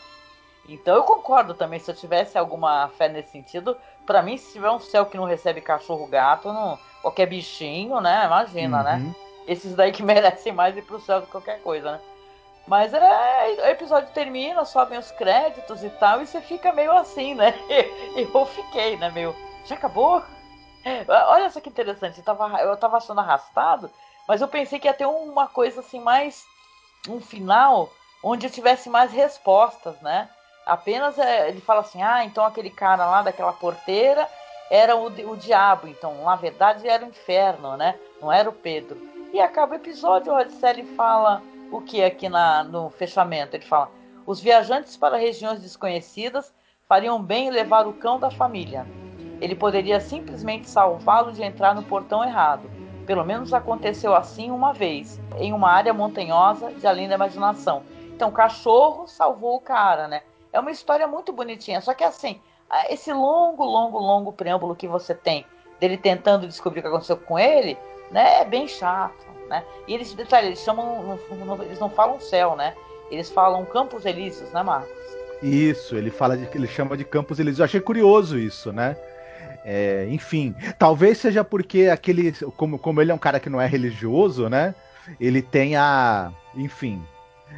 Então 0.68 0.94
eu 0.94 1.02
concordo 1.02 1.54
também, 1.54 1.80
se 1.80 1.90
eu 1.90 1.94
tivesse 1.94 2.36
alguma 2.36 2.88
fé 2.96 3.08
nesse 3.08 3.30
sentido, 3.30 3.76
para 4.08 4.22
mim, 4.22 4.38
se 4.38 4.52
tiver 4.52 4.70
um 4.70 4.80
céu 4.80 5.04
que 5.04 5.18
não 5.18 5.24
recebe 5.24 5.60
cachorro, 5.60 6.06
gato, 6.06 6.50
não, 6.50 6.78
qualquer 7.02 7.26
bichinho, 7.26 8.00
né? 8.00 8.24
Imagina, 8.24 8.82
né? 8.82 8.94
uhum. 8.94 9.08
né? 9.08 9.14
Esses 9.46 9.74
daí 9.74 9.92
que 9.92 10.02
merecem 10.02 10.50
mais 10.50 10.74
ir 10.74 10.82
pro 10.82 10.98
céu 10.98 11.20
do 11.20 11.26
que 11.26 11.32
qualquer 11.32 11.60
coisa, 11.60 11.92
né? 11.92 12.00
Mas 12.66 12.94
é, 12.94 13.56
o 13.62 13.66
episódio 13.66 14.10
termina, 14.14 14.64
sobem 14.64 14.98
os 14.98 15.10
créditos 15.10 15.84
e 15.84 15.90
tal, 15.90 16.22
e 16.22 16.26
você 16.26 16.40
fica 16.40 16.72
meio 16.72 16.90
assim, 16.92 17.34
né? 17.34 17.54
Eu 18.16 18.46
fiquei, 18.46 18.96
né? 18.96 19.10
Meio, 19.10 19.36
já 19.66 19.74
acabou? 19.74 20.22
Olha 21.28 21.50
só 21.50 21.60
que 21.60 21.68
interessante, 21.68 22.18
eu 22.18 22.24
tava, 22.24 22.60
eu 22.62 22.76
tava 22.78 22.96
achando 22.96 23.20
arrastado, 23.20 23.90
mas 24.26 24.40
eu 24.40 24.48
pensei 24.48 24.78
que 24.78 24.88
ia 24.88 24.94
ter 24.94 25.06
uma 25.06 25.46
coisa 25.46 25.80
assim, 25.80 26.00
mais. 26.00 26.46
um 27.06 27.20
final 27.20 27.90
onde 28.22 28.46
eu 28.46 28.50
tivesse 28.50 28.88
mais 28.88 29.12
respostas, 29.12 30.00
né? 30.00 30.30
Apenas 30.68 31.18
é, 31.18 31.48
ele 31.48 31.62
fala 31.62 31.80
assim: 31.80 32.02
ah, 32.02 32.22
então 32.22 32.44
aquele 32.44 32.68
cara 32.68 33.06
lá 33.06 33.22
daquela 33.22 33.54
porteira 33.54 34.28
era 34.70 34.94
o, 34.94 35.06
o 35.06 35.36
diabo, 35.36 35.88
então 35.88 36.22
na 36.22 36.36
verdade 36.36 36.86
era 36.86 37.02
o 37.02 37.08
inferno, 37.08 37.74
né? 37.74 37.98
Não 38.20 38.30
era 38.30 38.50
o 38.50 38.52
Pedro. 38.52 39.00
E 39.32 39.40
acaba 39.40 39.72
o 39.72 39.76
episódio, 39.76 40.30
o 40.30 40.36
Rodicelli 40.36 40.84
fala 40.94 41.42
o 41.72 41.80
que 41.80 42.04
aqui 42.04 42.28
na, 42.28 42.62
no 42.64 42.90
fechamento? 42.90 43.56
Ele 43.56 43.64
fala: 43.64 43.90
os 44.26 44.40
viajantes 44.40 44.94
para 44.94 45.16
regiões 45.16 45.62
desconhecidas 45.62 46.52
fariam 46.86 47.22
bem 47.22 47.48
em 47.48 47.50
levar 47.50 47.86
o 47.86 47.94
cão 47.94 48.20
da 48.20 48.30
família. 48.30 48.86
Ele 49.40 49.54
poderia 49.54 50.00
simplesmente 50.00 50.68
salvá-lo 50.68 51.32
de 51.32 51.42
entrar 51.42 51.74
no 51.74 51.82
portão 51.82 52.22
errado. 52.22 52.70
Pelo 53.06 53.24
menos 53.24 53.54
aconteceu 53.54 54.14
assim 54.14 54.50
uma 54.50 54.74
vez, 54.74 55.18
em 55.38 55.54
uma 55.54 55.70
área 55.70 55.94
montanhosa 55.94 56.72
de 56.72 56.86
além 56.86 57.08
da 57.08 57.14
imaginação. 57.14 57.82
Então, 58.14 58.28
o 58.28 58.32
cachorro 58.32 59.06
salvou 59.06 59.56
o 59.56 59.60
cara, 59.60 60.08
né? 60.08 60.22
É 60.58 60.60
uma 60.60 60.72
história 60.72 61.06
muito 61.06 61.32
bonitinha. 61.32 61.80
Só 61.80 61.94
que 61.94 62.02
assim, 62.02 62.40
esse 62.90 63.12
longo, 63.12 63.64
longo, 63.64 63.98
longo 63.98 64.32
preâmbulo 64.32 64.74
que 64.74 64.88
você 64.88 65.14
tem 65.14 65.46
dele 65.78 65.96
tentando 65.96 66.48
descobrir 66.48 66.80
o 66.80 66.82
que 66.82 66.88
aconteceu 66.88 67.16
com 67.16 67.38
ele, 67.38 67.78
né, 68.10 68.40
é 68.40 68.44
bem 68.44 68.66
chato, 68.66 69.24
né? 69.48 69.62
E 69.86 69.94
eles, 69.94 70.12
detalhe, 70.12 70.48
eles 70.48 70.58
chamam, 70.58 71.16
eles 71.62 71.78
não 71.78 71.88
falam 71.88 72.18
céu, 72.18 72.56
né? 72.56 72.74
Eles 73.08 73.30
falam 73.30 73.64
Campos 73.64 74.04
Elíseos, 74.04 74.50
né, 74.50 74.60
Marcos? 74.60 74.90
Isso, 75.40 75.94
ele 75.94 76.10
fala 76.10 76.36
de, 76.36 76.48
ele 76.52 76.66
chama 76.66 76.96
de 76.96 77.04
Campos 77.04 77.38
Elíseos. 77.38 77.60
Eu 77.60 77.64
achei 77.66 77.80
curioso 77.80 78.36
isso, 78.36 78.72
né? 78.72 78.96
É, 79.64 80.08
enfim, 80.10 80.56
talvez 80.76 81.18
seja 81.18 81.44
porque 81.44 81.86
aquele, 81.86 82.32
como, 82.56 82.78
como 82.80 83.00
ele 83.00 83.12
é 83.12 83.14
um 83.14 83.18
cara 83.18 83.38
que 83.38 83.48
não 83.48 83.60
é 83.60 83.66
religioso, 83.66 84.48
né? 84.48 84.74
Ele 85.20 85.40
tem 85.40 85.76
a, 85.76 86.32
enfim, 86.56 87.00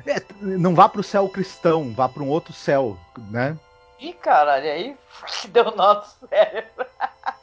é, 0.06 0.22
não 0.40 0.74
vá 0.74 0.88
pro 0.88 1.02
céu 1.02 1.28
cristão, 1.28 1.92
vá 1.92 2.08
para 2.08 2.22
um 2.22 2.28
outro 2.28 2.52
céu, 2.52 2.96
né? 3.30 3.56
Ih, 4.00 4.14
caralho, 4.14 4.64
aí 4.64 4.96
deu 5.50 5.70
nosso 5.76 6.26
cérebro. 6.26 6.86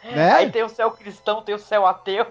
Né? 0.03 0.31
Aí 0.31 0.51
tem 0.51 0.63
o 0.63 0.69
céu 0.69 0.91
cristão, 0.91 1.41
tem 1.41 1.53
o 1.53 1.59
céu 1.59 1.85
ateu. 1.85 2.25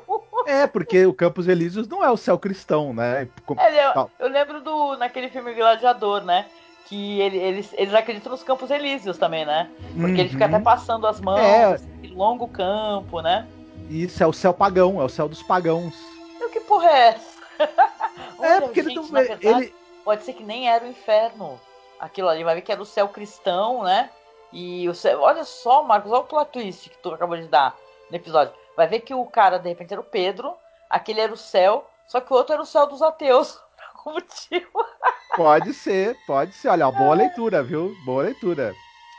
É, 0.46 0.66
porque 0.66 1.06
o 1.06 1.14
Campos 1.14 1.46
Elíseos 1.46 1.86
não 1.86 2.04
é 2.04 2.10
o 2.10 2.16
céu 2.16 2.38
cristão, 2.38 2.92
né? 2.92 3.28
É, 3.58 3.86
eu, 3.86 4.10
eu, 4.18 4.28
lembro 4.28 4.60
do 4.60 4.96
naquele 4.96 5.28
filme 5.28 5.54
Gladiador, 5.54 6.22
né? 6.22 6.46
Que 6.86 7.20
ele, 7.20 7.36
eles, 7.36 7.74
eles 7.76 7.94
acreditam 7.94 8.32
nos 8.32 8.42
Campos 8.42 8.70
Elíseos 8.70 9.18
também, 9.18 9.44
né? 9.44 9.70
Porque 9.92 10.12
uhum. 10.12 10.18
ele 10.18 10.28
fica 10.28 10.46
até 10.46 10.56
uhum. 10.56 10.62
passando 10.62 11.06
as 11.06 11.20
mãos, 11.20 11.40
é. 11.40 11.64
Assim, 11.64 12.06
longo 12.14 12.48
campo, 12.48 13.20
né? 13.20 13.46
Isso, 13.90 14.22
é 14.22 14.26
o 14.26 14.32
céu 14.32 14.54
pagão, 14.54 15.00
é 15.00 15.04
o 15.04 15.08
céu 15.08 15.28
dos 15.28 15.42
pagãos. 15.42 15.94
E 16.40 16.48
que 16.48 16.60
porra 16.60 16.88
é 16.88 17.08
essa? 17.08 17.36
é, 18.42 18.60
porque 18.60 18.82
gente, 18.82 18.92
ele 18.92 18.94
não. 18.96 19.04
Verdade, 19.04 19.46
ele, 19.46 19.74
pode 20.06 20.22
ser 20.22 20.34
que 20.34 20.44
nem 20.44 20.70
era 20.70 20.84
o 20.84 20.88
inferno. 20.88 21.60
Aquilo 21.98 22.28
ali, 22.28 22.44
vai 22.44 22.54
ver 22.54 22.62
que 22.62 22.70
era 22.70 22.80
o 22.80 22.86
céu 22.86 23.08
cristão, 23.08 23.82
né? 23.82 24.08
E 24.52 24.88
o 24.88 24.94
céu, 24.94 25.20
olha 25.20 25.42
só, 25.42 25.82
Marcos, 25.82 26.12
olha 26.12 26.20
o 26.20 26.24
plot 26.24 26.52
twist 26.52 26.88
que 26.88 26.98
tu 26.98 27.12
acabou 27.12 27.36
de 27.36 27.48
dar 27.48 27.76
no 28.08 28.16
episódio. 28.16 28.54
Vai 28.76 28.86
ver 28.86 29.00
que 29.00 29.12
o 29.12 29.26
cara, 29.26 29.58
de 29.58 29.68
repente, 29.68 29.92
era 29.92 30.00
o 30.00 30.04
Pedro, 30.04 30.54
aquele 30.88 31.20
era 31.20 31.32
o 31.32 31.36
céu, 31.36 31.84
só 32.06 32.20
que 32.20 32.32
o 32.32 32.36
outro 32.36 32.52
era 32.52 32.62
o 32.62 32.66
céu 32.66 32.86
dos 32.86 33.02
ateus. 33.02 33.58
Por 33.76 34.12
algum 34.12 34.12
motivo. 34.12 34.86
Pode 35.34 35.74
ser, 35.74 36.16
pode 36.24 36.52
ser. 36.52 36.68
Olha, 36.68 36.88
boa 36.92 37.16
leitura, 37.16 37.60
viu? 37.64 37.92
Boa 38.04 38.22
leitura. 38.22 38.72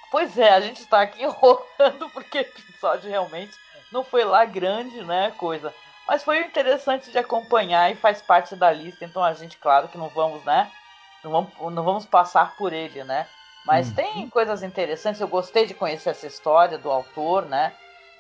Pois 0.10 0.38
é, 0.38 0.54
a 0.54 0.62
gente 0.62 0.88
tá 0.88 1.02
aqui 1.02 1.22
enrolando 1.24 2.10
porque 2.14 2.38
o 2.38 2.42
episódio 2.42 3.10
realmente 3.10 3.52
não 3.92 4.06
foi 4.06 4.24
lá 4.24 4.46
grande, 4.46 5.04
né? 5.04 5.34
Coisa. 5.38 5.74
Mas 6.08 6.24
foi 6.24 6.40
interessante 6.40 7.12
de 7.12 7.18
acompanhar 7.18 7.92
e 7.92 7.96
faz 7.96 8.22
parte 8.22 8.56
da 8.56 8.72
lista, 8.72 9.04
então 9.04 9.22
a 9.22 9.34
gente, 9.34 9.58
claro 9.58 9.90
que 9.90 9.98
não 9.98 10.08
vamos, 10.08 10.44
né? 10.46 10.72
Não 11.24 11.32
vamos, 11.32 11.76
não 11.76 11.84
vamos 11.84 12.06
passar 12.06 12.56
por 12.56 12.72
ele, 12.72 13.04
né? 13.04 13.28
Mas 13.66 13.90
hum. 13.90 13.96
tem 13.96 14.30
coisas 14.30 14.64
interessantes, 14.64 15.20
eu 15.20 15.28
gostei 15.28 15.66
de 15.66 15.74
conhecer 15.74 16.12
essa 16.12 16.26
história 16.26 16.78
do 16.78 16.90
autor, 16.90 17.46
né? 17.46 17.74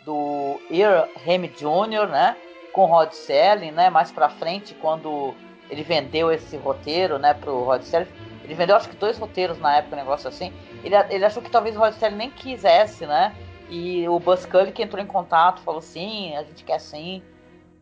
Do 0.03 0.59
Earl 0.69 1.09
Hemi 1.25 1.47
Jr., 1.47 2.07
né? 2.09 2.35
Com 2.73 2.85
Rod 2.85 3.13
Serling, 3.13 3.71
né? 3.71 3.89
Mais 3.89 4.11
pra 4.11 4.27
frente, 4.27 4.73
quando 4.75 5.33
ele 5.69 5.83
vendeu 5.83 6.29
esse 6.31 6.57
roteiro, 6.57 7.17
né, 7.17 7.33
pro 7.33 7.63
Rod 7.63 7.81
Serling, 7.81 8.11
ele 8.43 8.53
vendeu 8.53 8.75
acho 8.75 8.89
que 8.89 8.95
dois 8.95 9.17
roteiros 9.17 9.59
na 9.59 9.77
época, 9.77 9.95
um 9.95 9.99
negócio 9.99 10.27
assim. 10.27 10.53
Ele, 10.83 10.95
ele 11.09 11.25
achou 11.25 11.41
que 11.41 11.49
talvez 11.49 11.75
o 11.75 11.79
Rod 11.79 11.93
Serling 11.93 12.17
nem 12.17 12.31
quisesse, 12.31 13.05
né? 13.05 13.33
E 13.69 14.07
o 14.07 14.19
Buzz 14.19 14.45
Cully 14.45 14.71
que 14.71 14.83
entrou 14.83 15.03
em 15.03 15.07
contato 15.07 15.61
falou 15.61 15.81
sim, 15.81 16.35
a 16.35 16.43
gente 16.43 16.63
quer 16.63 16.79
sim 16.79 17.21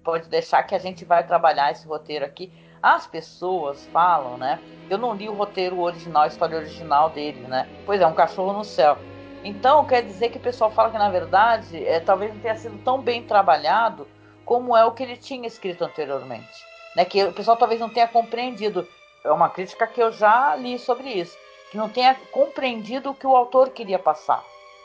pode 0.06 0.30
deixar 0.30 0.64
que 0.64 0.76
a 0.76 0.80
gente 0.80 1.04
vai 1.04 1.26
trabalhar 1.26 1.72
esse 1.72 1.86
roteiro 1.88 2.24
aqui. 2.24 2.54
As 2.82 3.08
pessoas 3.08 3.86
falam, 3.88 4.38
né? 4.38 4.60
Eu 4.88 5.00
não 5.00 5.16
li 5.16 5.28
o 5.28 5.34
roteiro 5.34 5.82
original, 5.82 6.24
a 6.24 6.28
história 6.28 6.58
original 6.58 7.10
dele, 7.10 7.42
né? 7.48 7.68
Pois 7.86 8.00
é, 8.00 8.06
um 8.06 8.14
cachorro 8.14 8.54
no 8.54 8.64
céu. 8.64 8.98
Então 9.44 9.86
quer 9.86 10.04
dizer 10.04 10.30
que 10.30 10.38
o 10.38 10.42
pessoal 10.42 10.70
fala 10.72 10.92
que 10.92 10.98
na 10.98 11.10
verdade 11.10 11.84
é, 11.86 12.00
talvez 12.00 12.34
não 12.34 12.40
tenha 12.40 12.56
sido 12.56 12.78
tão 12.84 13.02
bem 13.02 13.24
trabalhado 13.24 14.08
como 14.46 14.78
é 14.78 14.86
o 14.86 14.92
que 14.92 15.02
ele 15.02 15.18
tinha 15.18 15.48
escrito 15.48 15.84
anteriormente. 15.84 16.66
Né? 16.96 17.04
Que 17.04 17.24
o 17.24 17.34
pessoal 17.34 17.58
talvez 17.58 17.82
não 17.82 17.90
tenha 17.90 18.08
compreendido. 18.08 18.88
É 19.24 19.32
uma 19.32 19.50
crítica 19.50 19.88
que 19.88 20.02
eu 20.02 20.12
já 20.12 20.56
li 20.56 20.78
sobre 20.78 21.10
isso. 21.10 21.36
Que 21.72 21.78
não 21.78 21.90
tenha 21.90 22.16
compreendido 22.32 23.10
o 23.10 23.16
que 23.16 23.26
o 23.26 23.36
autor 23.36 23.72
queria 23.72 23.98
passar, 23.98 24.44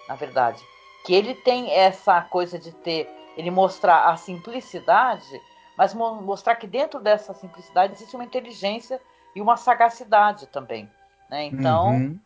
na 0.09 0.15
verdade. 0.15 0.63
Que 1.05 1.15
ele 1.15 1.35
tem 1.35 1.71
essa 1.73 2.23
coisa 2.23 2.59
de 2.59 2.73
ter 2.73 3.07
ele 3.37 3.51
mostrar 3.51 4.09
a 4.09 4.17
simplicidade, 4.17 5.41
mas 5.77 5.95
mostrar 5.95 6.57
que 6.57 6.67
dentro 6.67 7.01
dessa 7.01 7.33
simplicidade 7.33 7.95
existe 7.95 8.15
uma 8.15 8.25
inteligência 8.25 9.01
e 9.35 9.41
uma 9.41 9.57
sagacidade 9.57 10.47
também. 10.49 10.91
Né? 11.31 11.45
Então, 11.45 11.93
uhum. 11.93 12.19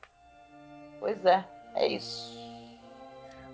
pois 0.99 1.25
é, 1.25 1.45
é 1.75 1.87
isso. 1.87 2.37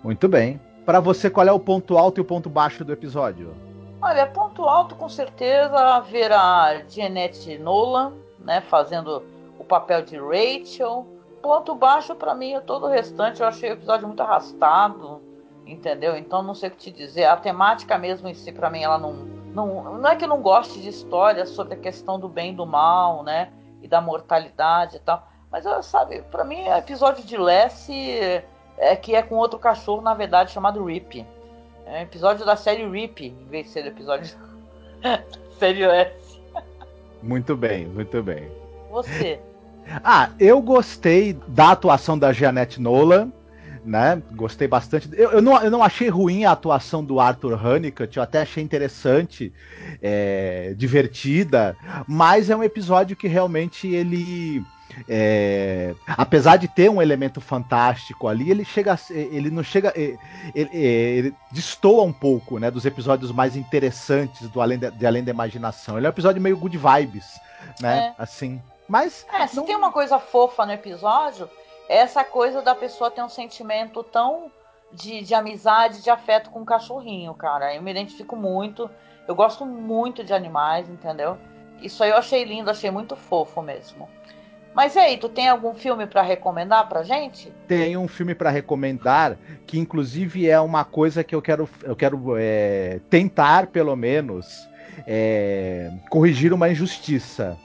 Muito 0.03 0.27
bem. 0.27 0.59
Para 0.85 0.99
você, 0.99 1.29
qual 1.29 1.47
é 1.47 1.51
o 1.51 1.59
ponto 1.59 1.97
alto 1.97 2.19
e 2.19 2.21
o 2.21 2.25
ponto 2.25 2.49
baixo 2.49 2.83
do 2.83 2.91
episódio? 2.91 3.53
Olha, 4.01 4.25
ponto 4.25 4.63
alto 4.63 4.95
com 4.95 5.07
certeza 5.07 5.99
ver 5.99 6.31
a 6.31 6.81
Jeanette 6.89 7.57
Nolan, 7.59 8.13
né, 8.39 8.61
fazendo 8.61 9.23
o 9.59 9.63
papel 9.63 10.01
de 10.01 10.17
Rachel. 10.17 11.05
Ponto 11.41 11.75
baixo 11.75 12.15
para 12.15 12.33
mim 12.33 12.53
é 12.53 12.59
todo 12.59 12.87
o 12.87 12.89
restante. 12.89 13.41
Eu 13.41 13.47
achei 13.47 13.69
o 13.69 13.73
episódio 13.73 14.07
muito 14.07 14.21
arrastado, 14.21 15.21
entendeu? 15.65 16.15
Então 16.15 16.41
não 16.41 16.55
sei 16.55 16.69
o 16.69 16.71
que 16.71 16.77
te 16.77 16.91
dizer. 16.91 17.25
A 17.25 17.37
temática 17.37 17.97
mesmo 17.97 18.27
em 18.27 18.33
si, 18.33 18.51
para 18.51 18.69
mim, 18.69 18.81
ela 18.81 18.97
não, 18.97 19.13
não. 19.13 19.97
Não 19.97 20.09
é 20.09 20.15
que 20.15 20.25
eu 20.25 20.29
não 20.29 20.41
goste 20.41 20.81
de 20.81 20.89
histórias 20.89 21.49
sobre 21.49 21.73
a 21.73 21.77
questão 21.77 22.19
do 22.19 22.27
bem 22.27 22.51
e 22.53 22.55
do 22.55 22.65
mal, 22.65 23.23
né? 23.23 23.51
E 23.81 23.87
da 23.87 24.01
mortalidade 24.01 24.97
e 24.97 24.99
tal. 24.99 25.27
Mas, 25.51 25.65
sabe, 25.85 26.21
para 26.23 26.43
mim, 26.43 26.61
é 26.61 26.77
episódio 26.77 27.25
de 27.25 27.37
Lessie 27.37 28.41
é 28.81 28.95
que 28.95 29.15
é 29.15 29.21
com 29.21 29.35
outro 29.35 29.59
cachorro, 29.59 30.01
na 30.01 30.13
verdade, 30.13 30.51
chamado 30.51 30.83
Rip. 30.83 31.25
É 31.85 31.99
um 31.99 32.01
episódio 32.01 32.45
da 32.45 32.55
série 32.55 32.87
Rip, 32.87 33.27
em 33.27 33.47
vez 33.47 33.67
de 33.67 33.71
ser 33.71 33.85
episódio 33.85 34.35
série 35.59 35.83
S. 35.83 36.41
Muito 37.21 37.55
bem, 37.55 37.85
muito 37.85 38.23
bem. 38.23 38.51
Você. 38.89 39.39
Ah, 40.03 40.31
eu 40.39 40.61
gostei 40.61 41.33
da 41.47 41.71
atuação 41.71 42.17
da 42.17 42.33
Jeanette 42.33 42.81
Nolan, 42.81 43.31
né? 43.83 44.21
Gostei 44.31 44.67
bastante. 44.67 45.09
Eu, 45.13 45.31
eu, 45.31 45.41
não, 45.41 45.61
eu 45.61 45.71
não 45.71 45.83
achei 45.83 46.09
ruim 46.09 46.45
a 46.45 46.51
atuação 46.51 47.03
do 47.03 47.19
Arthur 47.19 47.53
Honeycutt, 47.53 48.17
eu 48.17 48.23
até 48.23 48.41
achei 48.41 48.63
interessante, 48.63 49.53
é, 50.01 50.73
divertida, 50.77 51.75
mas 52.07 52.49
é 52.49 52.55
um 52.55 52.63
episódio 52.63 53.15
que 53.15 53.27
realmente 53.27 53.87
ele 53.87 54.63
é, 55.07 55.95
apesar 56.07 56.57
de 56.57 56.67
ter 56.67 56.89
um 56.89 57.01
elemento 57.01 57.39
fantástico 57.39 58.27
ali, 58.27 58.49
ele 58.51 58.65
chega, 58.65 58.97
ele 59.09 59.49
não 59.49 59.63
chega, 59.63 59.93
ele, 59.95 60.19
ele, 60.53 60.69
ele 60.77 61.35
destoa 61.51 62.03
um 62.03 62.13
pouco, 62.13 62.59
né, 62.59 62.69
dos 62.69 62.85
episódios 62.85 63.31
mais 63.31 63.55
interessantes 63.55 64.49
do 64.49 64.61
além 64.61 64.77
de, 64.77 64.91
de 64.91 65.05
além 65.05 65.23
da 65.23 65.31
imaginação. 65.31 65.97
Ele 65.97 66.05
é 66.05 66.09
um 66.09 66.13
episódio 66.13 66.41
meio 66.41 66.57
good 66.57 66.77
vibes, 66.77 67.39
né, 67.79 68.13
é. 68.17 68.21
assim. 68.21 68.61
Mas 68.87 69.25
é, 69.31 69.47
se 69.47 69.55
não... 69.55 69.63
tem 69.63 69.75
uma 69.75 69.91
coisa 69.91 70.19
fofa 70.19 70.65
no 70.65 70.73
episódio, 70.73 71.45
é 71.45 71.60
essa 71.91 72.23
coisa 72.23 72.61
da 72.61 72.73
pessoa 72.73 73.11
ter 73.11 73.21
um 73.21 73.27
sentimento 73.27 74.01
tão 74.01 74.49
de, 74.93 75.21
de 75.21 75.35
amizade, 75.35 76.01
de 76.01 76.09
afeto 76.09 76.49
com 76.49 76.61
o 76.61 76.65
cachorrinho, 76.65 77.33
cara. 77.33 77.75
Eu 77.75 77.81
me 77.81 77.91
identifico 77.91 78.33
muito. 78.33 78.89
Eu 79.27 79.35
gosto 79.35 79.65
muito 79.65 80.23
de 80.23 80.33
animais, 80.33 80.89
entendeu? 80.89 81.37
Isso 81.81 82.01
aí 82.01 82.11
eu 82.11 82.17
achei 82.17 82.45
lindo, 82.45 82.69
achei 82.69 82.89
muito 82.89 83.15
fofo 83.17 83.61
mesmo. 83.61 84.07
Mas 84.73 84.95
e 84.95 84.99
aí, 84.99 85.17
tu 85.17 85.27
tem 85.27 85.49
algum 85.49 85.73
filme 85.73 86.07
para 86.07 86.21
recomendar 86.21 86.87
pra 86.87 87.03
gente? 87.03 87.51
Tem 87.67 87.97
um 87.97 88.07
filme 88.07 88.33
para 88.33 88.49
recomendar 88.49 89.37
que 89.67 89.77
inclusive 89.77 90.49
é 90.49 90.61
uma 90.61 90.85
coisa 90.85 91.25
que 91.25 91.35
eu 91.35 91.41
quero, 91.41 91.69
eu 91.83 91.95
quero 91.95 92.37
é, 92.37 93.01
tentar 93.09 93.67
pelo 93.67 93.97
menos 93.97 94.65
é, 95.05 95.91
corrigir 96.09 96.53
uma 96.53 96.69
injustiça. 96.69 97.57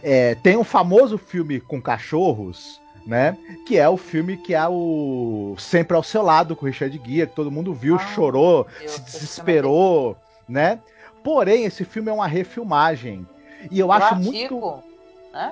É, 0.00 0.36
tem 0.36 0.56
um 0.56 0.62
famoso 0.62 1.18
filme 1.18 1.58
com 1.60 1.82
cachorros, 1.82 2.80
né? 3.06 3.36
Que 3.66 3.78
é 3.78 3.88
o 3.88 3.96
filme 3.96 4.36
que 4.36 4.54
é 4.54 4.66
o 4.68 5.54
Sempre 5.58 5.96
ao 5.96 6.02
seu 6.02 6.22
lado 6.22 6.56
com 6.56 6.64
o 6.64 6.68
Richard 6.68 7.00
Gere, 7.04 7.28
que 7.28 7.36
todo 7.36 7.50
mundo 7.50 7.74
viu, 7.74 7.96
ah, 7.96 7.98
chorou, 7.98 8.66
Deus, 8.78 8.92
se 8.92 9.00
desesperou, 9.02 10.16
né? 10.48 10.78
Porém, 11.22 11.64
esse 11.64 11.84
filme 11.84 12.10
é 12.10 12.12
uma 12.12 12.26
refilmagem. 12.26 13.26
E 13.70 13.78
eu 13.78 13.90
acho 13.90 14.16
muito 14.16 14.82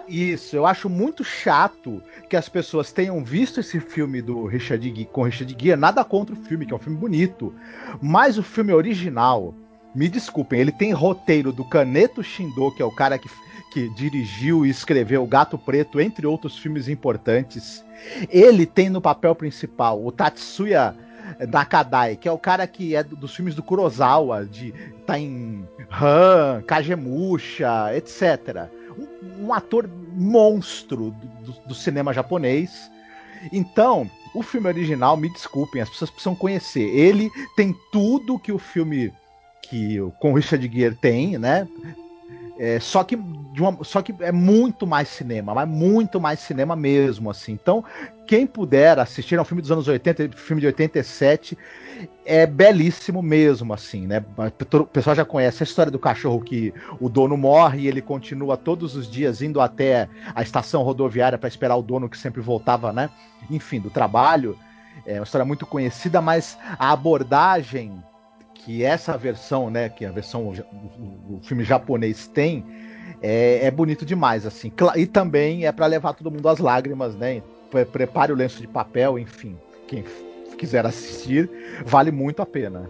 isso, 0.06 0.54
eu 0.54 0.64
acho 0.64 0.88
muito 0.88 1.24
chato 1.24 2.00
que 2.28 2.36
as 2.36 2.48
pessoas 2.48 2.92
tenham 2.92 3.24
visto 3.24 3.58
esse 3.58 3.80
filme 3.80 4.22
do 4.22 4.46
Richard 4.46 4.86
Gere, 4.88 5.04
com 5.06 5.24
Richard 5.24 5.56
Gere, 5.58 5.80
nada 5.80 6.04
contra 6.04 6.34
o 6.34 6.38
filme, 6.38 6.64
que 6.64 6.72
é 6.72 6.76
um 6.76 6.80
filme 6.80 6.98
bonito, 6.98 7.52
mas 8.00 8.38
o 8.38 8.42
filme 8.42 8.72
original, 8.72 9.52
me 9.94 10.08
desculpem, 10.08 10.60
ele 10.60 10.72
tem 10.72 10.92
roteiro 10.92 11.52
do 11.52 11.64
Caneto 11.64 12.22
Shindo, 12.22 12.72
que 12.72 12.82
é 12.82 12.84
o 12.84 12.90
cara 12.90 13.18
que, 13.18 13.28
que 13.72 13.88
dirigiu 13.90 14.64
e 14.64 14.70
escreveu 14.70 15.26
Gato 15.26 15.58
Preto, 15.58 16.00
entre 16.00 16.26
outros 16.26 16.58
filmes 16.58 16.88
importantes. 16.88 17.84
Ele 18.30 18.66
tem 18.66 18.88
no 18.88 19.00
papel 19.00 19.34
principal 19.34 20.04
o 20.04 20.10
Tatsuya 20.10 20.94
Nakadai, 21.48 22.16
que 22.16 22.28
é 22.28 22.32
o 22.32 22.38
cara 22.38 22.66
que 22.66 22.96
é 22.96 23.02
dos 23.02 23.34
filmes 23.34 23.54
do 23.54 23.62
Kurosawa, 23.62 24.44
de 24.44 24.72
tá 25.06 25.18
em 25.18 25.66
Han, 25.90 26.62
Kagemusha, 26.66 27.94
etc 27.94 28.70
um, 28.98 29.46
um 29.46 29.52
ator 29.52 29.88
monstro 30.14 31.10
do, 31.42 31.52
do, 31.66 31.74
cinema 31.74 32.12
japonês. 32.12 32.90
Então, 33.52 34.10
o 34.34 34.42
filme 34.42 34.68
original, 34.68 35.16
me 35.16 35.28
desculpem, 35.32 35.82
as 35.82 35.88
pessoas 35.88 36.10
precisam 36.10 36.34
conhecer. 36.34 36.82
Ele 36.82 37.30
tem 37.56 37.74
tudo 37.90 38.38
que 38.38 38.52
o 38.52 38.58
filme 38.58 39.12
que 39.72 39.98
com 40.20 40.34
Richard 40.34 40.70
Gere 40.70 40.94
tem, 40.94 41.38
né? 41.38 41.66
É, 42.58 42.78
só 42.78 43.02
que 43.02 43.16
uma, 43.16 43.82
só 43.82 44.02
que 44.02 44.14
é 44.20 44.30
muito 44.30 44.86
mais 44.86 45.08
cinema, 45.08 45.54
mas 45.54 45.66
muito 45.66 46.20
mais 46.20 46.40
cinema 46.40 46.76
mesmo, 46.76 47.30
assim. 47.30 47.52
Então, 47.52 47.82
quem 48.26 48.46
puder 48.46 48.98
assistir, 48.98 49.36
é 49.36 49.40
um 49.40 49.44
filme 49.46 49.62
dos 49.62 49.72
anos 49.72 49.88
80, 49.88 50.36
filme 50.36 50.60
de 50.60 50.66
87, 50.66 51.56
é 52.26 52.46
belíssimo 52.46 53.22
mesmo, 53.22 53.72
assim, 53.72 54.06
né? 54.06 54.22
O 54.36 54.84
pessoal 54.84 55.16
já 55.16 55.24
conhece 55.24 55.62
a 55.62 55.64
história 55.64 55.90
do 55.90 55.98
cachorro 55.98 56.42
que 56.42 56.74
o 57.00 57.08
dono 57.08 57.34
morre 57.34 57.80
e 57.80 57.88
ele 57.88 58.02
continua 58.02 58.58
todos 58.58 58.94
os 58.94 59.10
dias 59.10 59.40
indo 59.40 59.58
até 59.58 60.06
a 60.34 60.42
estação 60.42 60.82
rodoviária 60.82 61.38
para 61.38 61.48
esperar 61.48 61.76
o 61.76 61.82
dono 61.82 62.10
que 62.10 62.18
sempre 62.18 62.42
voltava, 62.42 62.92
né? 62.92 63.08
Enfim, 63.50 63.80
do 63.80 63.88
trabalho. 63.88 64.54
É 65.06 65.14
uma 65.14 65.24
história 65.24 65.46
muito 65.46 65.64
conhecida, 65.64 66.20
mas 66.20 66.58
a 66.78 66.92
abordagem 66.92 68.02
que 68.64 68.84
essa 68.84 69.16
versão, 69.16 69.70
né, 69.70 69.88
que 69.88 70.04
a 70.04 70.10
versão 70.10 70.52
o, 71.28 71.40
filme 71.42 71.64
japonês 71.64 72.26
tem, 72.28 72.64
é, 73.20 73.66
é, 73.66 73.70
bonito 73.70 74.04
demais, 74.04 74.46
assim. 74.46 74.72
E 74.96 75.06
também 75.06 75.66
é 75.66 75.72
para 75.72 75.86
levar 75.86 76.12
todo 76.12 76.30
mundo 76.30 76.48
às 76.48 76.58
lágrimas, 76.58 77.14
né? 77.14 77.42
Prepare 77.92 78.32
o 78.32 78.36
lenço 78.36 78.60
de 78.60 78.68
papel, 78.68 79.18
enfim. 79.18 79.58
Quem 79.88 80.04
quiser 80.56 80.86
assistir, 80.86 81.50
vale 81.84 82.10
muito 82.10 82.42
a 82.42 82.46
pena. 82.46 82.88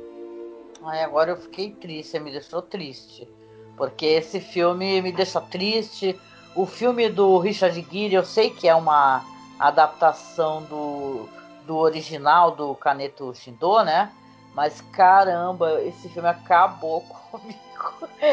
Ai, 0.84 1.02
agora 1.02 1.30
eu 1.30 1.36
fiquei 1.36 1.70
triste, 1.70 2.18
me 2.18 2.30
deixou 2.30 2.60
triste. 2.60 3.28
Porque 3.76 4.04
esse 4.04 4.40
filme 4.40 5.00
me 5.00 5.12
deixa 5.12 5.40
triste. 5.40 6.18
O 6.54 6.66
filme 6.66 7.08
do 7.08 7.38
Richard 7.38 7.86
Gere, 7.90 8.14
eu 8.14 8.24
sei 8.24 8.50
que 8.50 8.68
é 8.68 8.74
uma 8.74 9.24
adaptação 9.58 10.62
do, 10.64 11.28
do 11.66 11.76
original 11.76 12.50
do 12.50 12.74
Caneto 12.74 13.32
Shindo, 13.34 13.82
né? 13.84 14.10
Mas 14.54 14.80
caramba, 14.80 15.82
esse 15.82 16.08
filme 16.08 16.28
acabou 16.28 17.00
comigo. 17.30 17.58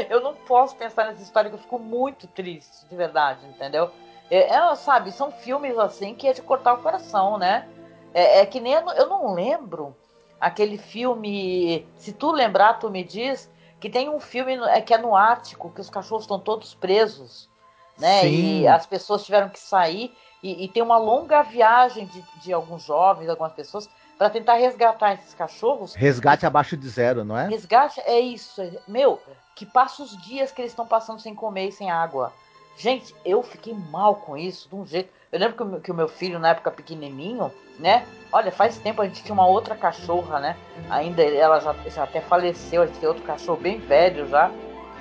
Eu 0.10 0.22
não 0.22 0.36
posso 0.36 0.76
pensar 0.76 1.06
nessa 1.06 1.24
história 1.24 1.50
que 1.50 1.56
eu 1.56 1.62
fico 1.62 1.80
muito 1.80 2.28
triste, 2.28 2.86
de 2.88 2.96
verdade, 2.96 3.46
entendeu? 3.48 3.90
É, 4.30 4.54
é 4.54 4.76
sabe, 4.76 5.12
são 5.12 5.32
filmes 5.32 5.78
assim 5.78 6.14
que 6.14 6.28
é 6.28 6.34
de 6.34 6.42
cortar 6.42 6.74
o 6.74 6.82
coração, 6.84 7.38
né? 7.38 7.68
É, 8.14 8.40
é 8.40 8.46
que 8.46 8.60
nem 8.60 8.74
eu 8.74 9.08
não 9.08 9.34
lembro 9.34 9.96
aquele 10.40 10.78
filme. 10.78 11.88
Se 11.96 12.14
tu 12.14 12.32
lembrar, 12.32 12.76
tu 12.76 12.90
me 12.90 13.04
diz 13.04 13.50
que 13.80 13.90
tem 13.90 14.10
um 14.10 14.20
filme 14.20 14.56
é, 14.68 14.82
que 14.82 14.94
é 14.94 14.98
no 14.98 15.16
Ártico, 15.16 15.72
que 15.72 15.82
os 15.82 15.90
cachorros 15.90 16.24
estão 16.24 16.40
todos 16.40 16.74
presos, 16.74 17.50
né? 17.98 18.22
Sim. 18.22 18.62
E 18.62 18.68
as 18.68 18.86
pessoas 18.86 19.26
tiveram 19.26 19.50
que 19.50 19.60
sair. 19.60 20.14
E, 20.42 20.64
e 20.64 20.68
tem 20.70 20.82
uma 20.82 20.98
longa 20.98 21.42
viagem 21.42 22.06
de, 22.06 22.24
de 22.42 22.54
alguns 22.54 22.84
jovens, 22.84 23.30
algumas 23.30 23.52
pessoas, 23.52 23.90
para 24.20 24.30
tentar 24.30 24.56
resgatar 24.56 25.14
esses 25.14 25.34
cachorros. 25.34 25.96
Resgate 25.96 26.46
abaixo 26.46 26.76
de 26.76 26.90
zero, 26.90 27.24
não 27.24 27.38
é? 27.38 27.48
Resgate 27.48 28.02
é 28.02 28.20
isso. 28.20 28.62
Meu, 28.86 29.18
que 29.56 29.66
passa 29.66 30.04
os 30.04 30.22
dias 30.22 30.52
que 30.52 30.62
eles 30.62 30.74
estão 30.74 30.86
passando 30.86 31.22
sem 31.22 31.34
comer 31.34 31.70
e 31.70 31.72
sem 31.72 31.90
água. 31.90 32.34
Gente, 32.78 33.16
eu 33.24 33.42
fiquei 33.42 33.74
mal 33.74 34.16
com 34.16 34.36
isso, 34.36 34.68
de 34.68 34.76
um 34.76 34.86
jeito. 34.86 35.10
Eu 35.32 35.40
lembro 35.40 35.56
que 35.56 35.64
o, 35.64 35.82
que 35.82 35.92
o 35.92 35.96
meu 35.96 36.10
filho, 36.10 36.38
na 36.38 36.50
época 36.50 36.70
pequenininho, 36.70 37.50
né? 37.80 38.06
Olha, 38.30 38.52
faz 38.52 38.78
tempo 38.78 39.02
a 39.02 39.06
gente 39.06 39.24
tinha 39.24 39.34
uma 39.34 39.48
outra 39.48 39.74
cachorra, 39.74 40.38
né? 40.42 40.58
Ainda 40.90 41.24
ela 41.24 41.62
já, 41.62 41.74
já 41.88 42.04
até 42.04 42.20
faleceu, 42.20 42.82
a 42.82 42.88
gente 42.88 43.00
tem 43.00 43.08
outro 43.08 43.24
cachorro 43.24 43.62
bem 43.62 43.80
velho 43.80 44.28
já. 44.28 44.52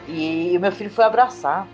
E, 0.07 0.57
o 0.57 0.61
meu 0.61 0.71
filho 0.71 0.91
foi 0.91 1.05
abraçar 1.05 1.67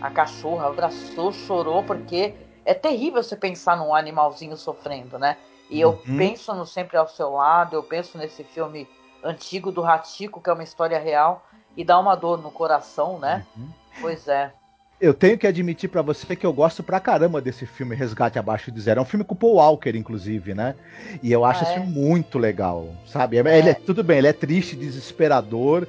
a 0.00 0.10
cachorra, 0.10 0.66
abraçou, 0.66 1.32
chorou, 1.32 1.84
porque 1.84 2.34
é 2.64 2.74
terrível 2.74 3.22
você 3.22 3.36
pensar 3.36 3.76
num 3.76 3.94
animalzinho 3.94 4.56
sofrendo, 4.56 5.16
né? 5.16 5.36
E 5.70 5.80
eu 5.80 6.00
uhum. 6.06 6.16
penso 6.16 6.54
no 6.54 6.66
Sempre 6.66 6.96
ao 6.96 7.08
Seu 7.08 7.30
Lado, 7.30 7.76
eu 7.76 7.82
penso 7.82 8.16
nesse 8.16 8.42
filme 8.42 8.88
antigo 9.22 9.70
do 9.70 9.82
Ratico, 9.82 10.40
que 10.40 10.48
é 10.48 10.52
uma 10.52 10.62
história 10.62 10.98
real, 10.98 11.46
e 11.76 11.84
dá 11.84 11.98
uma 11.98 12.14
dor 12.14 12.40
no 12.40 12.50
coração, 12.50 13.18
né? 13.18 13.44
Uhum. 13.56 13.68
Pois 14.00 14.28
é. 14.28 14.52
Eu 15.00 15.14
tenho 15.14 15.38
que 15.38 15.46
admitir 15.46 15.88
para 15.88 16.02
você 16.02 16.34
que 16.34 16.44
eu 16.44 16.52
gosto 16.52 16.82
pra 16.82 16.98
caramba 16.98 17.40
desse 17.40 17.64
filme 17.64 17.94
Resgate 17.94 18.36
Abaixo 18.36 18.72
de 18.72 18.80
Zero. 18.80 18.98
É 18.98 19.02
um 19.02 19.06
filme 19.06 19.24
com 19.24 19.34
Paul 19.34 19.54
Walker, 19.54 19.96
inclusive, 19.96 20.54
né? 20.54 20.74
E 21.22 21.30
eu 21.30 21.44
acho 21.44 21.60
ah, 21.60 21.62
esse 21.62 21.74
filme 21.74 21.92
muito 21.92 22.36
legal, 22.36 22.88
sabe? 23.06 23.36
É. 23.38 23.58
Ele 23.58 23.70
é, 23.70 23.74
tudo 23.74 24.02
bem, 24.02 24.18
ele 24.18 24.26
é 24.26 24.32
triste, 24.32 24.74
desesperador. 24.74 25.86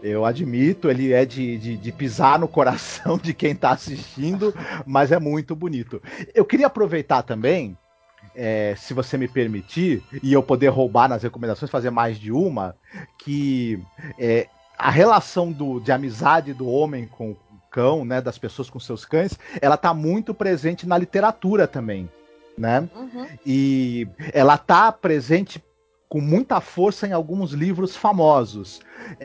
Eu 0.00 0.24
admito, 0.24 0.88
ele 0.88 1.12
é 1.12 1.26
de, 1.26 1.58
de, 1.58 1.76
de, 1.76 1.92
pisar 1.92 2.38
no 2.38 2.46
coração 2.46 3.18
de 3.18 3.34
quem 3.34 3.54
tá 3.54 3.72
assistindo, 3.72 4.54
mas 4.86 5.10
é 5.10 5.18
muito 5.18 5.56
bonito. 5.56 6.00
Eu 6.32 6.44
queria 6.44 6.68
aproveitar 6.68 7.22
também 7.22 7.76
é, 8.34 8.74
se 8.76 8.94
você 8.94 9.18
me 9.18 9.28
permitir, 9.28 10.02
e 10.22 10.32
eu 10.32 10.42
poder 10.42 10.68
roubar 10.68 11.08
nas 11.08 11.22
recomendações, 11.22 11.70
fazer 11.70 11.90
mais 11.90 12.18
de 12.18 12.32
uma, 12.32 12.74
que 13.18 13.82
é, 14.18 14.48
a 14.78 14.90
relação 14.90 15.52
do, 15.52 15.80
de 15.80 15.92
amizade 15.92 16.52
do 16.52 16.68
homem 16.68 17.06
com 17.06 17.32
o 17.32 17.36
cão, 17.70 18.04
né, 18.04 18.20
das 18.20 18.38
pessoas 18.38 18.68
com 18.68 18.78
seus 18.80 19.04
cães, 19.04 19.38
ela 19.60 19.76
tá 19.76 19.94
muito 19.94 20.34
presente 20.34 20.86
na 20.86 20.98
literatura 20.98 21.66
também, 21.66 22.08
né? 22.56 22.88
Uhum. 22.94 23.26
E 23.46 24.06
ela 24.32 24.58
tá 24.58 24.92
presente 24.92 25.62
com 26.08 26.20
muita 26.20 26.60
força 26.60 27.06
em 27.06 27.12
alguns 27.12 27.52
livros 27.52 27.96
famosos. 27.96 28.80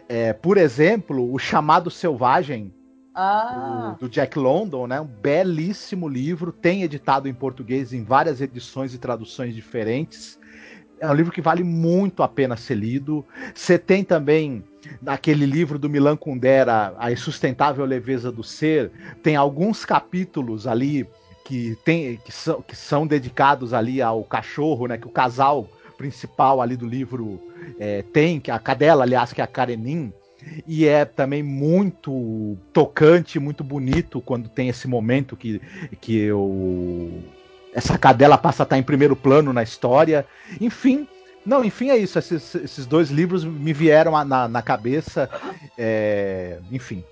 É, 0.07 0.31
por 0.31 0.57
exemplo, 0.57 1.33
o 1.33 1.37
Chamado 1.37 1.91
Selvagem, 1.91 2.73
ah. 3.17 3.95
do, 3.97 4.05
do, 4.05 4.09
Jack 4.11 4.37
London, 4.37 4.85
né? 4.85 5.01
Um 5.01 5.05
belíssimo 5.05 6.07
livro, 6.07 6.51
tem 6.51 6.83
editado 6.83 7.27
em 7.27 7.33
português 7.33 7.91
em 7.91 8.03
várias 8.03 8.41
edições 8.41 8.93
e 8.93 8.99
traduções 8.99 9.55
diferentes. 9.55 10.39
É 10.99 11.09
um 11.09 11.13
livro 11.13 11.31
que 11.31 11.41
vale 11.41 11.63
muito 11.63 12.21
a 12.21 12.27
pena 12.27 12.55
ser 12.55 12.75
lido. 12.75 13.25
Você 13.55 13.77
tem 13.77 14.03
também 14.03 14.63
naquele 15.01 15.47
livro 15.47 15.79
do 15.79 15.89
Milan 15.89 16.15
Kundera, 16.15 16.93
A 16.97 17.11
Insustentável 17.11 17.85
Leveza 17.85 18.31
do 18.31 18.43
Ser, 18.43 18.91
tem 19.23 19.35
alguns 19.35 19.83
capítulos 19.83 20.67
ali 20.67 21.07
que, 21.43 21.75
tem, 21.83 22.17
que, 22.17 22.31
são, 22.31 22.61
que 22.61 22.75
são 22.75 23.07
dedicados 23.07 23.73
ali 23.73 23.99
ao 23.99 24.23
cachorro, 24.23 24.85
né? 24.85 24.97
Que 24.97 25.07
o 25.07 25.11
casal 25.11 25.67
principal 25.97 26.61
ali 26.61 26.77
do 26.77 26.85
livro 26.85 27.41
é, 27.79 28.03
tem, 28.03 28.39
que 28.39 28.51
a 28.51 28.59
cadela, 28.59 29.03
aliás, 29.03 29.33
que 29.33 29.41
é 29.41 29.43
a 29.43 29.47
Karenin, 29.47 30.13
e 30.67 30.87
é 30.87 31.05
também 31.05 31.41
muito 31.41 32.57
tocante, 32.71 33.39
muito 33.39 33.63
bonito 33.63 34.21
quando 34.21 34.49
tem 34.49 34.69
esse 34.69 34.87
momento 34.87 35.35
que, 35.35 35.59
que 35.99 36.17
eu, 36.17 37.23
essa 37.73 37.97
cadela 37.97 38.37
passa 38.37 38.63
a 38.63 38.65
estar 38.65 38.77
em 38.77 38.83
primeiro 38.83 39.15
plano 39.15 39.51
na 39.51 39.63
história. 39.63 40.25
Enfim, 40.61 41.07
não, 41.45 41.63
enfim, 41.63 41.89
é 41.89 41.97
isso. 41.97 42.19
Esses, 42.19 42.55
esses 42.55 42.85
dois 42.85 43.09
livros 43.09 43.43
me 43.43 43.71
vieram 43.71 44.11
na, 44.25 44.47
na 44.47 44.61
cabeça. 44.61 45.29
É, 45.77 46.59
enfim. 46.71 47.03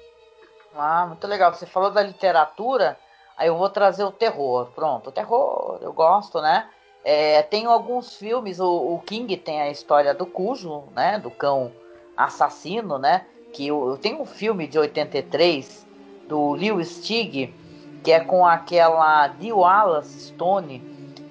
Ah, 0.76 1.06
muito 1.08 1.26
legal. 1.26 1.54
Você 1.54 1.66
falou 1.66 1.90
da 1.90 2.04
literatura, 2.04 2.98
aí 3.38 3.48
eu 3.48 3.58
vou 3.58 3.70
trazer 3.70 4.04
o 4.04 4.12
terror. 4.12 4.68
Pronto, 4.76 5.10
o 5.10 5.12
terror, 5.12 5.80
eu 5.82 5.94
gosto, 5.94 6.42
né? 6.42 6.68
É, 7.04 7.44
tem 7.44 7.66
alguns 7.66 8.16
filmes, 8.16 8.60
o, 8.60 8.96
o, 8.96 9.00
King 9.00 9.38
tem 9.38 9.62
a 9.62 9.70
história 9.70 10.14
do 10.14 10.26
Cujo, 10.26 10.86
né? 10.96 11.20
Do 11.20 11.30
cão 11.30 11.72
assassino, 12.16 12.98
né? 12.98 13.26
Que 13.54 13.68
eu, 13.68 13.98
tenho 14.02 14.22
um 14.22 14.26
filme 14.26 14.68
de 14.68 14.78
83 14.78 15.86
do 16.28 16.54
Lewis 16.54 16.90
Stig, 16.90 17.54
que 18.04 18.12
é 18.12 18.20
com 18.20 18.46
aquela 18.46 19.28
Dee 19.28 19.52
Wallace 19.52 20.28
Stone. 20.28 20.82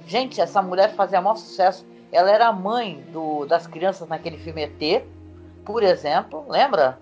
Gente, 0.07 0.41
essa 0.41 0.61
mulher 0.62 0.95
fazia 0.95 1.20
maior 1.20 1.37
sucesso. 1.37 1.87
Ela 2.11 2.30
era 2.30 2.53
mãe 2.53 3.05
do, 3.12 3.45
das 3.47 3.66
crianças 3.66 4.09
naquele 4.09 4.39
filme 4.39 4.62
ET, 4.62 5.05
por 5.64 5.82
exemplo, 5.82 6.45
lembra? 6.49 6.99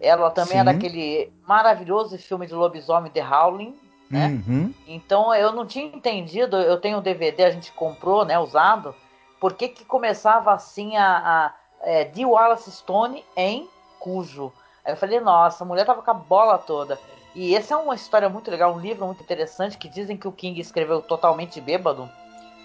Ela 0.00 0.30
também 0.30 0.54
Sim. 0.54 0.58
era 0.58 0.70
aquele 0.70 1.32
maravilhoso 1.46 2.16
filme 2.18 2.46
de 2.46 2.54
lobisomem 2.54 3.10
The 3.10 3.26
Howling, 3.26 3.74
né? 4.10 4.28
Uhum. 4.46 4.72
Então 4.86 5.34
eu 5.34 5.52
não 5.52 5.66
tinha 5.66 5.86
entendido, 5.86 6.56
eu 6.56 6.78
tenho 6.78 6.98
um 6.98 7.02
DVD, 7.02 7.44
a 7.44 7.50
gente 7.50 7.72
comprou, 7.72 8.24
né, 8.24 8.38
usado, 8.38 8.94
por 9.40 9.54
que 9.54 9.68
que 9.68 9.84
começava 9.84 10.52
assim 10.52 10.96
a, 10.96 11.16
a 11.46 11.54
é, 11.84 12.04
de 12.04 12.24
Wallace 12.24 12.70
Stone 12.70 13.24
em 13.36 13.68
Cujo. 13.98 14.52
Aí 14.84 14.92
eu 14.92 14.96
falei, 14.96 15.20
nossa, 15.20 15.64
a 15.64 15.66
mulher 15.66 15.86
tava 15.86 16.02
com 16.02 16.10
a 16.10 16.14
bola 16.14 16.58
toda. 16.58 16.98
E 17.34 17.54
essa 17.54 17.74
é 17.74 17.76
uma 17.76 17.94
história 17.94 18.28
muito 18.28 18.50
legal, 18.50 18.74
um 18.74 18.80
livro 18.80 19.06
muito 19.06 19.22
interessante 19.22 19.76
que 19.76 19.88
dizem 19.88 20.16
que 20.16 20.28
o 20.28 20.32
King 20.32 20.60
escreveu 20.60 21.02
totalmente 21.02 21.60
bêbado. 21.60 22.08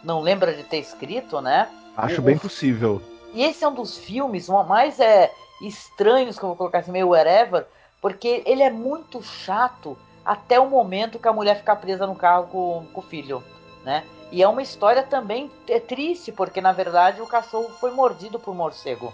Não 0.03 0.21
lembra 0.21 0.53
de 0.53 0.63
ter 0.63 0.77
escrito, 0.77 1.41
né? 1.41 1.67
Acho 1.97 2.21
bem 2.21 2.37
possível. 2.37 3.01
E 3.33 3.43
esse 3.43 3.63
é 3.63 3.67
um 3.67 3.73
dos 3.73 3.97
filmes 3.97 4.47
mais 4.67 4.99
é, 4.99 5.31
estranhos 5.61 6.37
que 6.37 6.43
eu 6.43 6.49
vou 6.49 6.55
colocar 6.55 6.79
assim, 6.79 6.91
meio 6.91 7.09
whatever, 7.09 7.65
porque 8.01 8.43
ele 8.45 8.63
é 8.63 8.69
muito 8.69 9.21
chato 9.21 9.97
até 10.23 10.59
o 10.59 10.69
momento 10.69 11.19
que 11.19 11.27
a 11.27 11.33
mulher 11.33 11.57
fica 11.57 11.75
presa 11.75 12.05
no 12.05 12.15
carro 12.15 12.47
com, 12.47 12.85
com 12.93 13.01
o 13.01 13.03
filho, 13.03 13.43
né? 13.83 14.03
E 14.31 14.43
é 14.43 14.47
uma 14.47 14.61
história 14.61 15.03
também 15.03 15.51
é 15.67 15.79
triste, 15.79 16.31
porque 16.31 16.61
na 16.61 16.71
verdade 16.71 17.21
o 17.21 17.27
cachorro 17.27 17.69
foi 17.79 17.91
mordido 17.91 18.39
por 18.39 18.53
morcego. 18.53 19.13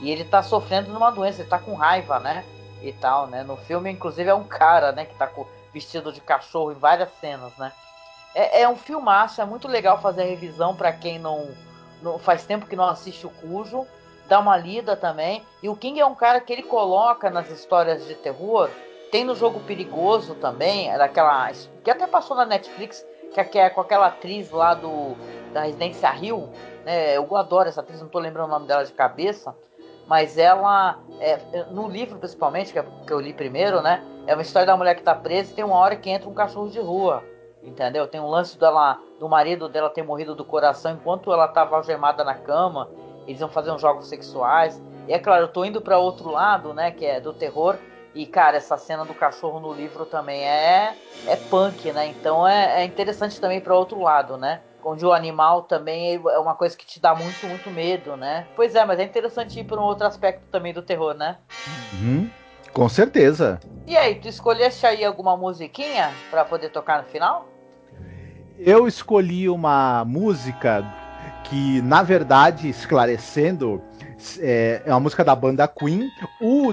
E 0.00 0.10
ele 0.10 0.24
tá 0.24 0.42
sofrendo 0.42 0.90
de 0.90 0.96
uma 0.96 1.10
doença, 1.10 1.42
ele 1.42 1.48
tá 1.48 1.58
com 1.58 1.74
raiva, 1.74 2.18
né? 2.18 2.44
E 2.82 2.92
tal, 2.92 3.26
né? 3.26 3.42
No 3.42 3.56
filme, 3.56 3.90
inclusive, 3.90 4.28
é 4.28 4.34
um 4.34 4.44
cara, 4.44 4.92
né? 4.92 5.06
Que 5.06 5.14
tá 5.14 5.26
com, 5.26 5.46
vestido 5.72 6.12
de 6.12 6.20
cachorro 6.20 6.72
em 6.72 6.78
várias 6.78 7.10
cenas, 7.20 7.56
né? 7.56 7.72
É, 8.34 8.62
é 8.62 8.68
um 8.68 8.76
filmaço, 8.76 9.40
é 9.40 9.44
muito 9.44 9.68
legal 9.68 10.00
fazer 10.00 10.22
a 10.22 10.26
revisão 10.26 10.76
para 10.76 10.92
quem 10.92 11.18
não, 11.18 11.48
não. 12.02 12.18
Faz 12.18 12.44
tempo 12.44 12.66
que 12.66 12.76
não 12.76 12.88
assiste 12.88 13.26
o 13.26 13.30
Cujo. 13.30 13.86
Dá 14.28 14.40
uma 14.40 14.56
lida 14.56 14.96
também. 14.96 15.42
E 15.62 15.68
o 15.68 15.76
King 15.76 16.00
é 16.00 16.06
um 16.06 16.14
cara 16.14 16.40
que 16.40 16.52
ele 16.52 16.64
coloca 16.64 17.30
nas 17.30 17.48
histórias 17.48 18.06
de 18.06 18.14
terror. 18.14 18.68
Tem 19.10 19.24
no 19.24 19.36
jogo 19.36 19.60
perigoso 19.60 20.34
também, 20.34 20.90
é 20.90 20.98
daquela. 20.98 21.50
que 21.84 21.90
até 21.90 22.06
passou 22.06 22.36
na 22.36 22.44
Netflix, 22.44 23.06
que 23.44 23.58
é 23.58 23.70
com 23.70 23.80
aquela 23.80 24.06
atriz 24.06 24.50
lá 24.50 24.74
do 24.74 25.16
da 25.52 25.62
Residência 25.62 26.10
Rio, 26.10 26.48
né? 26.84 27.16
Eu 27.16 27.34
adoro 27.36 27.68
essa 27.68 27.80
atriz, 27.80 28.00
não 28.00 28.08
tô 28.08 28.18
lembrando 28.18 28.46
o 28.46 28.50
nome 28.50 28.66
dela 28.66 28.84
de 28.84 28.92
cabeça, 28.92 29.56
mas 30.06 30.36
ela, 30.36 30.98
é, 31.18 31.64
no 31.70 31.88
livro 31.88 32.18
principalmente, 32.18 32.72
que, 32.72 32.78
é, 32.78 32.84
que 33.06 33.12
eu 33.12 33.18
li 33.18 33.32
primeiro, 33.32 33.80
né? 33.80 34.04
É 34.26 34.34
uma 34.34 34.42
história 34.42 34.66
da 34.66 34.76
mulher 34.76 34.94
que 34.94 35.02
tá 35.02 35.14
presa 35.14 35.52
e 35.52 35.54
tem 35.54 35.64
uma 35.64 35.76
hora 35.76 35.96
que 35.96 36.10
entra 36.10 36.28
um 36.28 36.34
cachorro 36.34 36.68
de 36.68 36.78
rua, 36.78 37.24
entendeu? 37.62 38.06
Tem 38.06 38.20
um 38.20 38.28
lance 38.28 38.58
dela, 38.58 39.00
do 39.18 39.28
marido 39.28 39.68
dela 39.68 39.88
ter 39.88 40.02
morrido 40.02 40.34
do 40.34 40.44
coração 40.44 40.92
enquanto 40.92 41.32
ela 41.32 41.48
tava 41.48 41.76
algemada 41.76 42.22
na 42.22 42.34
cama, 42.34 42.90
eles 43.26 43.40
iam 43.40 43.48
fazer 43.48 43.70
uns 43.70 43.80
jogos 43.80 44.08
sexuais. 44.08 44.80
E 45.08 45.12
é 45.12 45.18
claro, 45.18 45.44
eu 45.44 45.48
tô 45.48 45.64
indo 45.64 45.80
para 45.80 45.98
outro 45.98 46.30
lado, 46.30 46.74
né? 46.74 46.90
Que 46.90 47.06
é 47.06 47.20
do 47.20 47.32
terror 47.32 47.76
e, 48.16 48.24
cara, 48.24 48.56
essa 48.56 48.78
cena 48.78 49.04
do 49.04 49.12
cachorro 49.12 49.60
no 49.60 49.74
livro 49.74 50.06
também 50.06 50.42
é, 50.42 50.96
é 51.26 51.36
punk, 51.36 51.92
né? 51.92 52.06
Então 52.06 52.48
é, 52.48 52.82
é 52.82 52.84
interessante 52.84 53.38
também 53.38 53.60
para 53.60 53.76
outro 53.76 54.00
lado, 54.00 54.38
né? 54.38 54.60
Onde 54.82 55.04
o 55.04 55.12
animal 55.12 55.64
também 55.64 56.14
é 56.14 56.38
uma 56.38 56.54
coisa 56.54 56.74
que 56.74 56.86
te 56.86 56.98
dá 56.98 57.14
muito, 57.14 57.46
muito 57.46 57.70
medo, 57.70 58.16
né? 58.16 58.46
Pois 58.56 58.74
é, 58.74 58.86
mas 58.86 58.98
é 58.98 59.04
interessante 59.04 59.60
ir 59.60 59.64
para 59.64 59.78
um 59.78 59.84
outro 59.84 60.06
aspecto 60.06 60.46
também 60.50 60.72
do 60.72 60.80
terror, 60.80 61.12
né? 61.12 61.36
Uhum, 61.92 62.30
com 62.72 62.88
certeza. 62.88 63.60
E 63.86 63.94
aí, 63.94 64.14
tu 64.14 64.28
escolheste 64.28 64.86
aí 64.86 65.04
alguma 65.04 65.36
musiquinha 65.36 66.10
para 66.30 66.42
poder 66.44 66.70
tocar 66.70 67.02
no 67.02 67.08
final? 67.08 67.46
Eu 68.58 68.88
escolhi 68.88 69.46
uma 69.50 70.04
música 70.06 70.82
que, 71.44 71.82
na 71.82 72.02
verdade, 72.02 72.70
esclarecendo, 72.70 73.82
é, 74.40 74.80
é 74.86 74.90
uma 74.90 75.00
música 75.00 75.22
da 75.22 75.36
banda 75.36 75.68
Queen. 75.68 76.10
O 76.40 76.72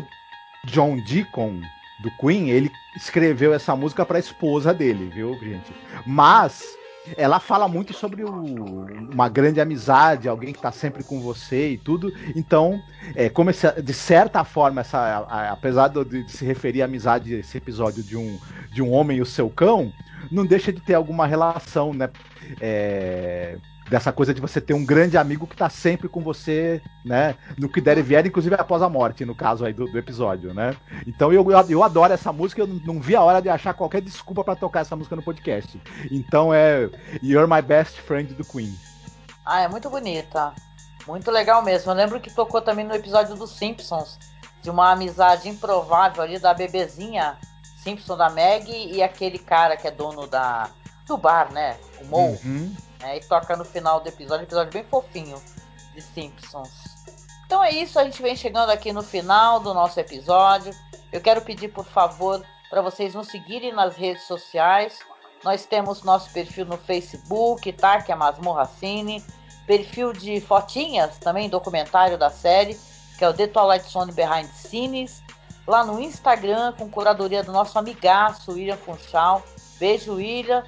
John 0.66 0.97
Deacon 0.97 1.61
do 2.01 2.11
Queen, 2.11 2.49
ele 2.49 2.72
escreveu 2.95 3.53
essa 3.53 3.76
música 3.76 4.05
para 4.05 4.18
a 4.18 4.20
esposa 4.20 4.74
dele, 4.74 5.09
viu, 5.14 5.38
gente? 5.39 5.74
Mas 6.05 6.78
ela 7.18 7.39
fala 7.39 7.68
muito 7.68 7.93
sobre 7.93 8.24
o, 8.24 8.30
uma 9.11 9.28
grande 9.28 9.59
amizade, 9.59 10.30
alguém 10.30 10.53
que 10.53 10.59
está 10.59 10.72
sempre 10.72 11.03
com 11.03 11.20
você 11.20 11.72
e 11.72 11.78
tudo. 11.78 12.14
Então, 12.36 12.82
é, 13.16 13.30
como 13.30 13.51
de 13.51 13.93
certa 13.93 14.43
forma, 14.43 14.82
essa, 14.82 14.97
a, 14.97 15.18
a, 15.20 15.51
apesar 15.51 15.89
de, 15.89 16.24
de, 16.24 16.32
se 16.32 16.45
referir 16.45 16.82
à 16.82 16.86
amizade, 16.86 17.34
esse 17.34 17.57
episódio 17.57 18.01
de 18.01 18.16
um, 18.16 18.39
de 18.72 18.82
um 18.82 18.91
homem 18.91 19.18
e 19.18 19.22
o 19.22 19.26
seu 19.26 19.49
cão, 19.49 19.91
não 20.32 20.45
deixa 20.45 20.72
de 20.72 20.80
ter 20.80 20.93
alguma 20.93 21.28
relação, 21.28 21.93
né? 21.93 22.09
É, 22.61 23.57
dessa 23.90 24.12
coisa 24.12 24.34
de 24.34 24.42
você 24.42 24.62
ter 24.62 24.74
um 24.74 24.86
grande 24.86 25.18
amigo 25.18 25.48
que 25.48 25.56
tá 25.56 25.70
sempre 25.70 26.08
com 26.08 26.22
você, 26.22 26.82
né? 27.04 27.36
No 27.58 27.70
que 27.70 27.82
der 27.82 27.98
e 27.98 28.02
vier, 28.02 28.26
inclusive 28.26 28.56
após 28.56 28.82
a 28.82 28.90
morte, 28.90 29.26
no 29.26 29.36
caso 29.36 29.66
aí 29.66 29.74
do, 29.74 29.86
do 29.86 29.98
episódio, 29.98 30.54
né? 30.54 30.76
Então 31.06 31.32
eu, 31.32 31.46
eu 31.70 31.84
adoro 31.84 32.14
essa 32.14 32.32
música, 32.32 32.62
eu 32.62 32.68
não, 32.68 33.00
vi 33.00 33.16
a 33.16 33.22
hora 33.22 33.42
de 33.42 33.50
achar 33.50 33.74
qualquer 33.74 34.02
desculpa 34.02 34.44
para 34.44 34.56
tocar 34.56 34.82
essa 34.82 34.96
música 34.96 35.16
no 35.16 35.24
podcast. 35.24 35.82
Então 36.12 36.54
é 36.54 36.90
You're 37.22 37.52
My 37.52 37.62
Best 37.62 38.00
Friend 38.02 38.34
do 38.34 38.44
Queen. 38.44 38.74
Ah, 39.46 39.62
é 39.62 39.68
muito 39.68 39.90
bonita. 39.90 40.54
Muito 41.06 41.30
legal 41.30 41.62
mesmo. 41.62 41.92
Eu 41.92 41.96
lembro 41.96 42.20
que 42.20 42.34
tocou 42.34 42.62
também 42.62 42.86
no 42.86 42.96
episódio 42.96 43.36
dos 43.36 43.58
Simpsons, 43.58 44.18
de 44.62 44.70
uma 44.70 44.92
amizade 44.92 45.50
improvável 45.50 46.24
ali 46.24 46.40
da 46.40 46.54
bebezinha 46.54 47.38
Simpson 47.84 48.16
da 48.16 48.30
Meg 48.30 48.72
e 48.72 49.04
aquele 49.04 49.38
cara 49.38 49.76
que 49.76 49.86
é 49.86 49.92
dono 49.92 50.26
da 50.26 50.70
do 51.06 51.18
bar, 51.18 51.52
né? 51.52 51.78
O 52.02 52.06
Mo. 52.06 52.40
Uhum. 52.44 52.74
Né? 53.04 53.18
E 53.18 53.20
toca 53.22 53.56
no 53.56 53.66
final 53.66 53.99
do 53.99 54.08
episódio, 54.08 54.45
episódio 54.45 54.72
bem 54.72 54.84
fofinho 54.86 55.39
de 55.93 56.01
Simpsons. 56.01 56.72
Então 57.45 57.64
é 57.64 57.70
isso, 57.72 57.99
a 57.99 58.04
gente 58.04 58.22
vem 58.22 58.36
chegando 58.36 58.72
aqui 58.72 58.91
no 58.91 59.04
final 59.04 59.60
do 59.60 59.74
nosso 59.74 59.99
episódio. 59.99 60.74
Eu 61.12 61.22
quero 61.22 61.41
pedir, 61.41 61.68
por 61.68 61.86
favor, 61.86 62.43
para 62.70 62.82
vocês 62.82 63.14
nos 63.14 63.28
seguirem 63.28 63.74
nas 63.74 63.95
redes 63.95 64.24
sociais. 64.24 64.97
Nós 65.43 65.66
temos 65.66 66.01
nosso 66.01 66.32
perfil 66.32 66.66
no 66.66 66.78
Facebook, 66.78 67.72
tá? 67.74 68.01
Que 68.01 68.12
é 68.12 68.16
Masmorra 68.16 68.66
Cine. 68.66 69.24
Perfil 69.68 70.14
de 70.14 70.41
fotinhas, 70.41 71.18
também 71.20 71.49
documentário 71.49 72.18
da 72.18 72.30
série, 72.30 72.78
que 73.18 73.24
é 73.24 73.30
o 73.30 73.34
The 73.34 73.47
Twilight 73.47 73.88
Zone 73.88 74.12
Behind 74.12 74.49
Cines. 74.51 75.22
Lá 75.68 75.86
no 75.86 76.01
Instagram, 76.01 76.74
com 76.74 76.89
curadoria 76.89 77.43
do 77.43 77.51
nosso 77.51 77.78
amigaço, 77.78 78.51
William 78.51 78.78
Funchal. 78.78 79.43
Beijo, 79.80 80.16
William. 80.16 80.64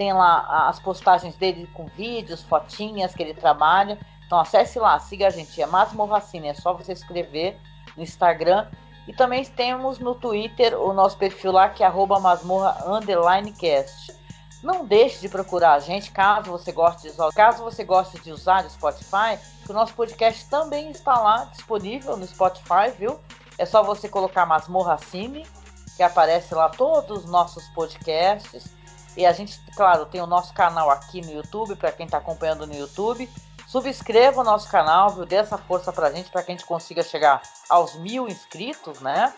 Tem 0.00 0.12
lá 0.14 0.68
as 0.70 0.80
postagens 0.80 1.36
dele 1.36 1.68
com 1.74 1.84
vídeos, 1.88 2.42
fotinhas 2.42 3.14
que 3.14 3.22
ele 3.22 3.34
trabalha. 3.34 3.98
Então 4.24 4.40
acesse 4.40 4.78
lá, 4.78 4.98
siga 4.98 5.26
a 5.26 5.30
gente. 5.30 5.60
É 5.60 5.66
Masmorracine, 5.66 6.48
é 6.48 6.54
só 6.54 6.72
você 6.72 6.92
escrever 6.92 7.60
no 7.94 8.02
Instagram. 8.02 8.66
E 9.06 9.12
também 9.12 9.44
temos 9.44 9.98
no 9.98 10.14
Twitter 10.14 10.74
o 10.80 10.94
nosso 10.94 11.18
perfil 11.18 11.52
lá 11.52 11.68
que 11.68 11.84
é 11.84 11.90
masmorra_cast. 11.90 14.16
Não 14.62 14.86
deixe 14.86 15.20
de 15.20 15.28
procurar 15.28 15.74
a 15.74 15.80
gente 15.80 16.10
caso 16.10 16.50
você 16.50 16.72
goste 16.72 17.02
de 17.02 17.08
usar, 17.08 17.30
caso 17.32 17.62
você 17.62 17.84
goste 17.84 18.18
de 18.20 18.32
usar 18.32 18.64
o 18.64 18.70
Spotify, 18.70 19.38
que 19.66 19.70
o 19.70 19.74
nosso 19.74 19.92
podcast 19.92 20.48
também 20.48 20.92
está 20.92 21.18
lá 21.18 21.44
disponível 21.44 22.16
no 22.16 22.26
Spotify, 22.26 22.88
viu? 22.98 23.20
É 23.58 23.66
só 23.66 23.82
você 23.82 24.08
colocar 24.08 24.46
Masmorra 24.46 24.96
Cine, 24.96 25.46
que 25.94 26.02
aparece 26.02 26.54
lá 26.54 26.70
todos 26.70 27.24
os 27.24 27.30
nossos 27.30 27.68
podcasts. 27.74 28.79
E 29.16 29.26
a 29.26 29.32
gente, 29.32 29.60
claro, 29.76 30.06
tem 30.06 30.20
o 30.20 30.26
nosso 30.26 30.52
canal 30.54 30.90
aqui 30.90 31.20
no 31.20 31.32
YouTube, 31.32 31.76
para 31.76 31.92
quem 31.92 32.06
está 32.06 32.18
acompanhando 32.18 32.66
no 32.66 32.74
YouTube. 32.74 33.28
Subscreva 33.66 34.40
o 34.40 34.44
nosso 34.44 34.68
canal, 34.68 35.10
viu? 35.10 35.24
Dê 35.24 35.36
essa 35.36 35.56
força 35.56 35.92
pra 35.92 36.10
gente, 36.10 36.30
para 36.30 36.42
que 36.42 36.50
a 36.50 36.54
gente 36.54 36.66
consiga 36.66 37.02
chegar 37.02 37.40
aos 37.68 37.94
mil 37.96 38.28
inscritos, 38.28 39.00
né? 39.00 39.32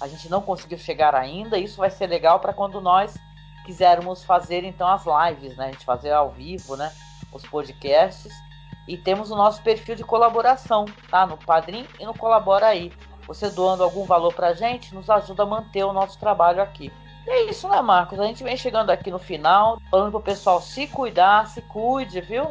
A 0.00 0.08
gente 0.08 0.28
não 0.28 0.40
conseguiu 0.40 0.78
chegar 0.78 1.14
ainda. 1.14 1.58
Isso 1.58 1.76
vai 1.76 1.90
ser 1.90 2.06
legal 2.06 2.40
para 2.40 2.52
quando 2.52 2.80
nós 2.80 3.14
quisermos 3.64 4.24
fazer 4.24 4.64
então 4.64 4.88
as 4.88 5.04
lives, 5.04 5.56
né? 5.56 5.66
A 5.66 5.72
gente 5.72 5.84
fazer 5.84 6.12
ao 6.12 6.30
vivo, 6.30 6.76
né? 6.76 6.92
Os 7.32 7.42
podcasts. 7.46 8.32
E 8.86 8.96
temos 8.96 9.30
o 9.30 9.36
nosso 9.36 9.62
perfil 9.62 9.94
de 9.94 10.04
colaboração, 10.04 10.84
tá? 11.10 11.26
No 11.26 11.38
Padrim 11.38 11.86
e 11.98 12.04
no 12.04 12.16
Colabora 12.16 12.66
aí. 12.66 12.92
Você 13.26 13.48
doando 13.48 13.82
algum 13.82 14.04
valor 14.04 14.34
pra 14.34 14.52
gente 14.52 14.94
nos 14.94 15.08
ajuda 15.08 15.42
a 15.42 15.46
manter 15.46 15.84
o 15.84 15.92
nosso 15.92 16.18
trabalho 16.18 16.62
aqui. 16.62 16.92
E 17.26 17.30
é 17.30 17.50
isso, 17.50 17.68
né, 17.68 17.80
Marcos? 17.80 18.20
A 18.20 18.26
gente 18.26 18.44
vem 18.44 18.56
chegando 18.56 18.90
aqui 18.90 19.10
no 19.10 19.18
final, 19.18 19.80
falando 19.90 20.10
pro 20.10 20.20
pessoal 20.20 20.60
se 20.60 20.86
cuidar, 20.86 21.48
se 21.48 21.62
cuide, 21.62 22.20
viu? 22.20 22.48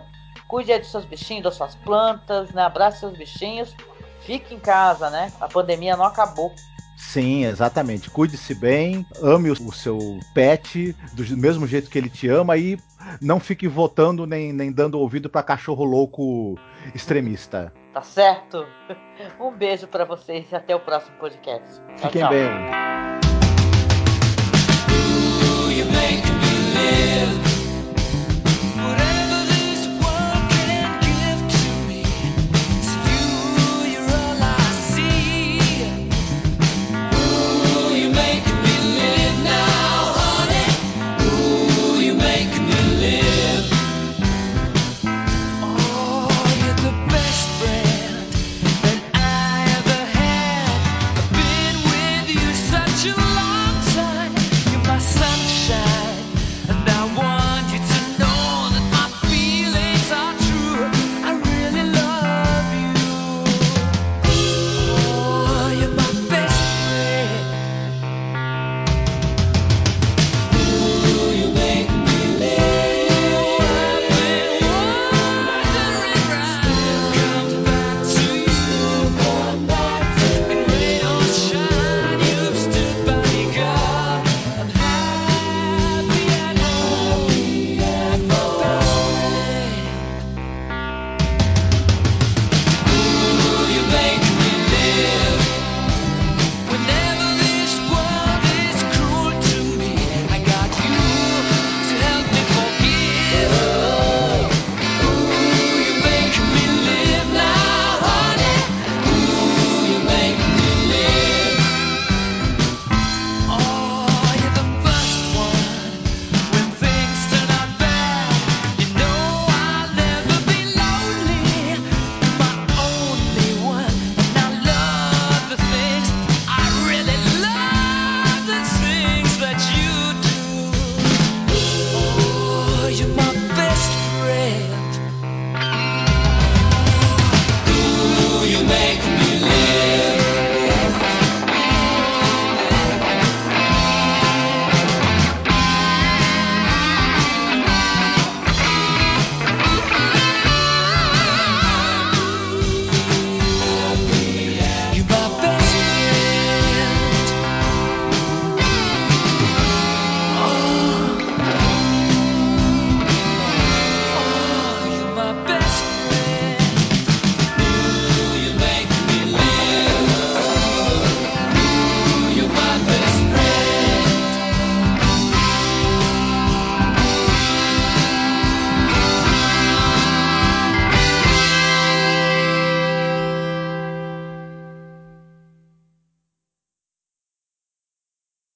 Cuide 0.48 0.72
aí 0.72 0.80
dos 0.80 0.92
seus 0.92 1.06
bichinhos, 1.06 1.44
das 1.44 1.56
suas 1.56 1.76
plantas, 1.76 2.52
né? 2.52 2.64
Abrace 2.64 3.00
seus 3.00 3.18
bichinhos. 3.18 3.76
Fique 4.22 4.54
em 4.54 4.60
casa, 4.60 5.10
né? 5.10 5.32
A 5.40 5.48
pandemia 5.48 5.98
não 5.98 6.06
acabou. 6.06 6.54
Sim, 6.96 7.46
exatamente. 7.46 8.10
Cuide-se 8.10 8.56
bem, 8.56 9.06
ame 9.22 9.52
o, 9.52 9.72
seu 9.72 10.20
pet 10.34 10.96
do 11.14 11.38
mesmo 11.38 11.68
jeito 11.68 11.90
que 11.90 11.98
ele 11.98 12.10
te 12.10 12.30
ama 12.30 12.56
e 12.58 12.78
não 13.22 13.40
fique 13.40 13.68
votando 13.68 14.26
nem, 14.26 14.54
nem 14.54 14.72
dando 14.72 15.00
ouvido 15.00 15.30
para 15.30 15.44
cachorro 15.44 15.84
louco 15.84 16.58
extremista. 16.96 17.74
Tá 17.94 18.02
certo? 18.02 18.66
Um 19.40 19.52
beijo 19.52 19.88
para 19.88 20.06
vocês 20.06 20.52
e 20.52 20.56
até 20.56 20.76
o 20.76 20.80
próximo 20.80 21.16
podcast. 21.18 21.82
Fiquem 21.98 22.22
tchau. 22.22 22.30
bem. 22.30 23.13